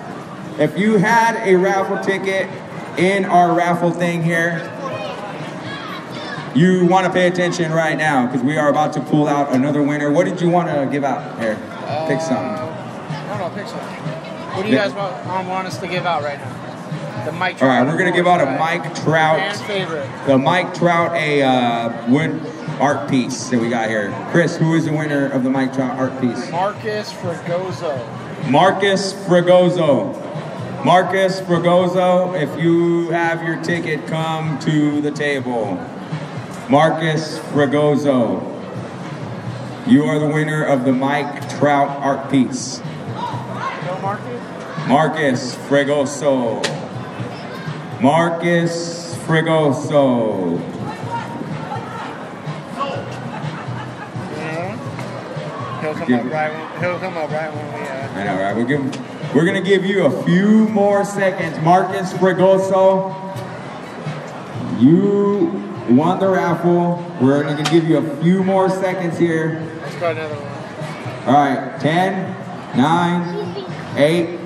If 0.59 0.78
you 0.78 0.97
had 0.97 1.36
a 1.47 1.57
raffle 1.57 1.99
ticket 1.99 2.49
in 2.99 3.24
our 3.24 3.55
raffle 3.55 3.91
thing 3.91 4.22
here, 4.22 4.61
you 6.55 6.84
want 6.86 7.07
to 7.07 7.12
pay 7.12 7.26
attention 7.28 7.72
right 7.72 7.96
now 7.96 8.26
because 8.26 8.42
we 8.42 8.57
are 8.59 8.68
about 8.68 8.92
to 8.94 9.01
pull 9.01 9.28
out 9.28 9.55
another 9.55 9.82
winner. 9.82 10.11
What 10.11 10.24
did 10.26 10.40
you 10.40 10.48
want 10.51 10.68
to 10.68 10.88
give 10.90 11.05
out 11.05 11.38
here? 11.38 11.55
Pick 12.09 12.20
something. 12.20 12.36
I 12.36 13.38
don't 13.38 13.38
know, 13.38 13.61
pick 13.61 13.68
something. 13.68 13.88
What 14.57 14.64
do 14.64 14.68
you 14.70 14.76
guys 14.76 14.92
want, 14.92 15.14
um, 15.26 15.46
want 15.46 15.66
us 15.68 15.78
to 15.78 15.86
give 15.86 16.05
out 16.07 16.22
right 16.22 16.38
now? 16.38 17.24
The 17.24 17.32
Mike 17.32 17.55
All 17.55 17.68
Trout. 17.68 17.86
right, 17.86 17.86
we're 17.86 17.98
gonna 17.98 18.12
give 18.16 18.26
out 18.26 18.40
a 18.40 18.44
Right. 18.46 18.59
Mike 18.82 18.94
Trout. 19.05 19.38
Fan 19.38 19.55
favorite. 19.66 20.09
The 20.26 20.38
Mike 20.38 20.72
Trout, 20.74 21.14
a 21.14 21.42
uh, 21.42 21.92
wood 22.11 22.40
art 22.80 23.11
piece 23.11 23.48
that 23.51 23.61
we 23.61 23.68
got 23.68 23.88
here. 23.90 24.11
Chris, 24.30 24.57
who 24.57 24.74
is 24.74 24.86
the 24.86 24.92
winner 24.92 25.26
of 25.26 25.44
the 25.44 25.51
Mike 25.51 25.74
Trout 25.74 25.98
art 25.98 26.18
piece? 26.20 26.51
Marcus 26.51 27.12
Fragoso. 27.12 28.51
Marcus 28.51 29.12
Fragoso. 29.12 30.14
Marcus 30.84 31.40
Fragoso, 31.42 32.34
if 32.40 32.59
you 32.59 33.11
have 33.11 33.42
your 33.46 33.62
ticket, 33.62 34.07
come 34.07 34.59
to 34.61 35.01
the 35.03 35.11
table. 35.11 35.78
Marcus 36.70 37.38
Fragoso. 37.50 38.46
You 39.88 40.04
are 40.04 40.20
the 40.20 40.28
winner 40.28 40.62
of 40.64 40.84
the 40.84 40.92
Mike 40.92 41.48
Trout 41.58 41.88
art 41.98 42.30
piece. 42.30 42.80
Marcus? 44.00 44.88
Marcus 44.88 45.54
Fragoso. 45.56 46.62
Marcus 48.00 49.16
Fragoso. 49.26 50.60
He'll 55.80 55.94
come 55.94 56.06
Give- 56.08 56.26
up 56.26 56.32
right 56.32 56.52
when, 56.52 56.80
he'll 56.82 56.98
come 56.98 57.16
up 57.16 57.30
right 57.30 57.52
when 57.54 57.72
we 57.72 57.88
uh, 57.88 58.20
I 58.20 58.24
know, 58.24 58.42
right? 58.42 58.54
We'll 58.54 58.66
give, 58.66 59.34
we're 59.34 59.46
gonna 59.46 59.62
give 59.62 59.84
you 59.86 60.04
a 60.04 60.22
few 60.24 60.68
more 60.68 61.04
seconds. 61.06 61.58
Marcus 61.64 62.12
Fregoso, 62.12 63.14
you 64.78 65.69
won 65.91 66.18
the 66.20 66.28
raffle. 66.28 67.05
We're 67.20 67.43
gonna 67.43 67.68
give 67.70 67.88
you 67.88 67.99
a 67.99 68.16
few 68.16 68.43
more 68.45 68.68
seconds 68.68 69.18
here. 69.18 69.61
Let's 69.82 69.97
try 69.97 70.11
another 70.12 70.34
one. 70.34 71.26
All 71.26 71.34
right, 71.34 71.80
10, 71.80 72.36
9, 72.76 73.66
8, 73.97 74.38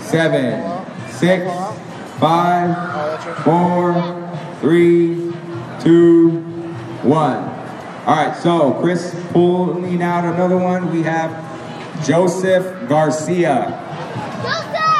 7, 0.00 0.86
6, 1.10 1.52
5, 2.18 3.44
4, 3.44 4.38
3, 4.60 5.32
2, 5.80 6.30
1. 7.02 7.36
All 8.06 8.16
right, 8.16 8.36
so 8.36 8.72
Chris 8.80 9.14
pulling 9.32 10.02
out 10.02 10.24
another 10.24 10.56
one. 10.56 10.90
We 10.92 11.02
have 11.02 12.06
Joseph 12.06 12.88
Garcia. 12.88 13.84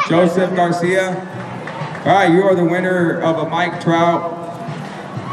Joseph 0.07 0.55
Garcia. 0.55 1.09
All 2.05 2.13
right, 2.13 2.31
you 2.31 2.43
are 2.43 2.55
the 2.55 2.65
winner 2.65 3.19
of 3.21 3.37
a 3.37 3.49
Mike 3.49 3.81
Trout 3.81 4.38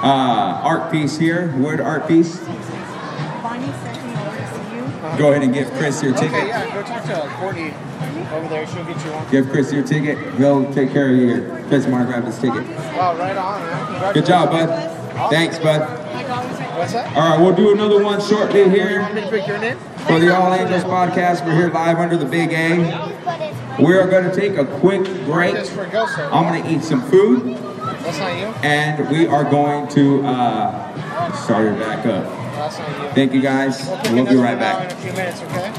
uh, 0.03 0.61
art 0.62 0.92
piece 0.92 1.18
here, 1.18 1.55
wood 1.57 1.80
art 1.80 2.07
piece. 2.09 2.38
Bonnie 2.38 3.66
sent 3.66 4.05
me 4.05 4.12
over 4.12 4.36
to 4.36 4.47
see 4.49 4.76
you. 4.76 5.18
Go 5.18 5.30
ahead 5.30 5.42
and 5.42 5.55
give 5.55 5.70
Chris 5.72 6.03
your 6.03 6.12
ticket. 6.14 6.32
Okay, 6.32 6.49
yeah, 6.49 6.74
go 6.74 6.82
talk 6.82 7.05
to 7.05 7.28
Courtney 7.36 7.74
over 8.32 8.49
there. 8.49 8.66
She'll 8.66 8.84
get 8.84 9.05
you 9.05 9.12
one. 9.12 9.30
Give 9.30 9.49
Chris 9.49 9.72
your 9.72 9.84
ticket. 9.84 10.18
He'll 10.34 10.72
take 10.72 10.92
care 10.92 11.11
of 11.11 11.16
you. 11.16 11.64
Chris 11.68 11.86
want 11.86 12.07
to 12.07 12.12
grab 12.12 12.24
his 12.24 12.36
ticket. 12.38 12.66
Wow, 12.97 13.16
right 13.16 13.36
on, 13.36 13.61
man. 13.61 14.14
Good 14.14 14.26
job, 14.26 14.51
bud. 14.51 15.30
Thanks, 15.30 15.59
bud. 15.59 15.80
What's 16.76 16.92
that? 16.92 17.16
All 17.16 17.30
right, 17.30 17.40
we'll 17.40 17.55
do 17.55 17.72
another 17.72 18.03
one 18.03 18.20
shortly 18.20 18.68
here 18.68 19.01
want 19.01 19.14
me 19.14 19.20
to 19.22 19.30
pick 19.30 19.47
your 19.47 19.59
name? 19.59 19.78
for 20.07 20.18
the 20.18 20.34
All 20.34 20.53
Angels 20.53 20.84
podcast. 20.84 21.44
We're 21.47 21.55
here 21.55 21.70
live 21.70 21.99
under 21.99 22.16
the 22.16 22.26
Big 22.26 22.53
A. 22.53 22.76
We 23.82 23.94
are 23.94 24.07
going 24.07 24.28
to 24.30 24.34
take 24.34 24.57
a 24.59 24.66
quick 24.78 25.05
break. 25.24 25.55
Just 25.55 25.72
for 25.72 25.86
Goso. 25.86 26.28
I'm 26.30 26.53
going 26.53 26.62
to 26.62 26.70
eat 26.70 26.82
some 26.82 27.01
food, 27.11 27.57
That's 28.07 28.18
not 28.18 28.38
you? 28.38 28.46
and 28.62 29.09
we 29.11 29.26
are 29.26 29.42
going 29.42 29.88
to 29.88 30.24
uh, 30.24 31.32
start 31.32 31.66
it 31.66 31.78
back 31.80 32.07
up. 32.07 32.24
That's 32.54 32.78
not 32.78 33.02
you. 33.02 33.11
Thank 33.11 33.34
you, 33.34 33.40
guys. 33.42 33.84
We'll 34.04 34.14
We'll 34.14 34.26
be 34.26 34.36
right 34.36 34.59
back. 34.59 34.92
In 34.92 34.96
a 34.96 35.00
few 35.00 35.12
minutes, 35.12 35.42
okay? 35.42 35.72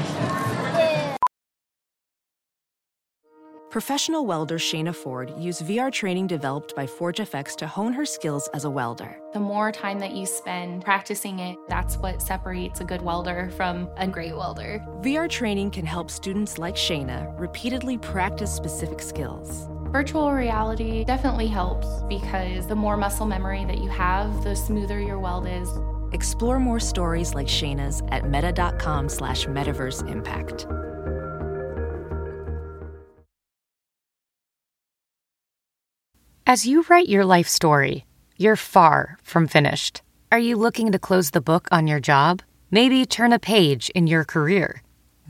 Professional 3.70 4.26
welder 4.26 4.58
Shayna 4.58 4.94
Ford 4.94 5.32
used 5.38 5.62
VR 5.62 5.92
training 5.92 6.26
developed 6.26 6.74
by 6.74 6.86
ForgeFX 6.86 7.54
to 7.56 7.66
hone 7.66 7.92
her 7.92 8.06
skills 8.06 8.48
as 8.54 8.64
a 8.64 8.70
welder. 8.70 9.20
The 9.34 9.40
more 9.40 9.70
time 9.72 9.98
that 9.98 10.12
you 10.12 10.24
spend 10.24 10.82
practicing 10.82 11.38
it, 11.38 11.58
that's 11.68 11.96
what 11.98 12.22
separates 12.22 12.80
a 12.80 12.84
good 12.84 13.02
welder 13.02 13.50
from 13.56 13.88
a 13.98 14.06
great 14.06 14.34
welder. 14.34 14.82
VR 15.00 15.28
training 15.28 15.70
can 15.70 15.84
help 15.84 16.10
students 16.10 16.58
like 16.58 16.76
Shayna 16.76 17.38
repeatedly 17.38 17.98
practice 17.98 18.52
specific 18.52 19.00
skills. 19.02 19.68
Virtual 19.90 20.32
reality 20.32 21.02
definitely 21.02 21.46
helps 21.46 21.86
because 22.10 22.66
the 22.66 22.76
more 22.76 22.94
muscle 22.94 23.24
memory 23.24 23.64
that 23.64 23.78
you 23.78 23.88
have, 23.88 24.44
the 24.44 24.54
smoother 24.54 25.00
your 25.00 25.18
weld 25.18 25.46
is. 25.48 25.66
Explore 26.12 26.60
more 26.60 26.78
stories 26.78 27.34
like 27.34 27.46
Shayna's 27.46 28.02
at 28.08 28.28
meta.com 28.28 29.08
slash 29.08 29.46
metaverse 29.46 30.06
impact. 30.06 30.66
As 36.46 36.66
you 36.66 36.84
write 36.90 37.08
your 37.08 37.24
life 37.24 37.48
story, 37.48 38.04
you're 38.36 38.56
far 38.56 39.18
from 39.22 39.46
finished. 39.46 40.02
Are 40.30 40.38
you 40.38 40.56
looking 40.56 40.92
to 40.92 40.98
close 40.98 41.30
the 41.30 41.40
book 41.40 41.66
on 41.72 41.86
your 41.86 42.00
job? 42.00 42.42
Maybe 42.70 43.06
turn 43.06 43.32
a 43.32 43.38
page 43.38 43.88
in 43.94 44.06
your 44.06 44.26
career? 44.26 44.82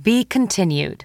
Be 0.02 0.24
continued 0.24 1.04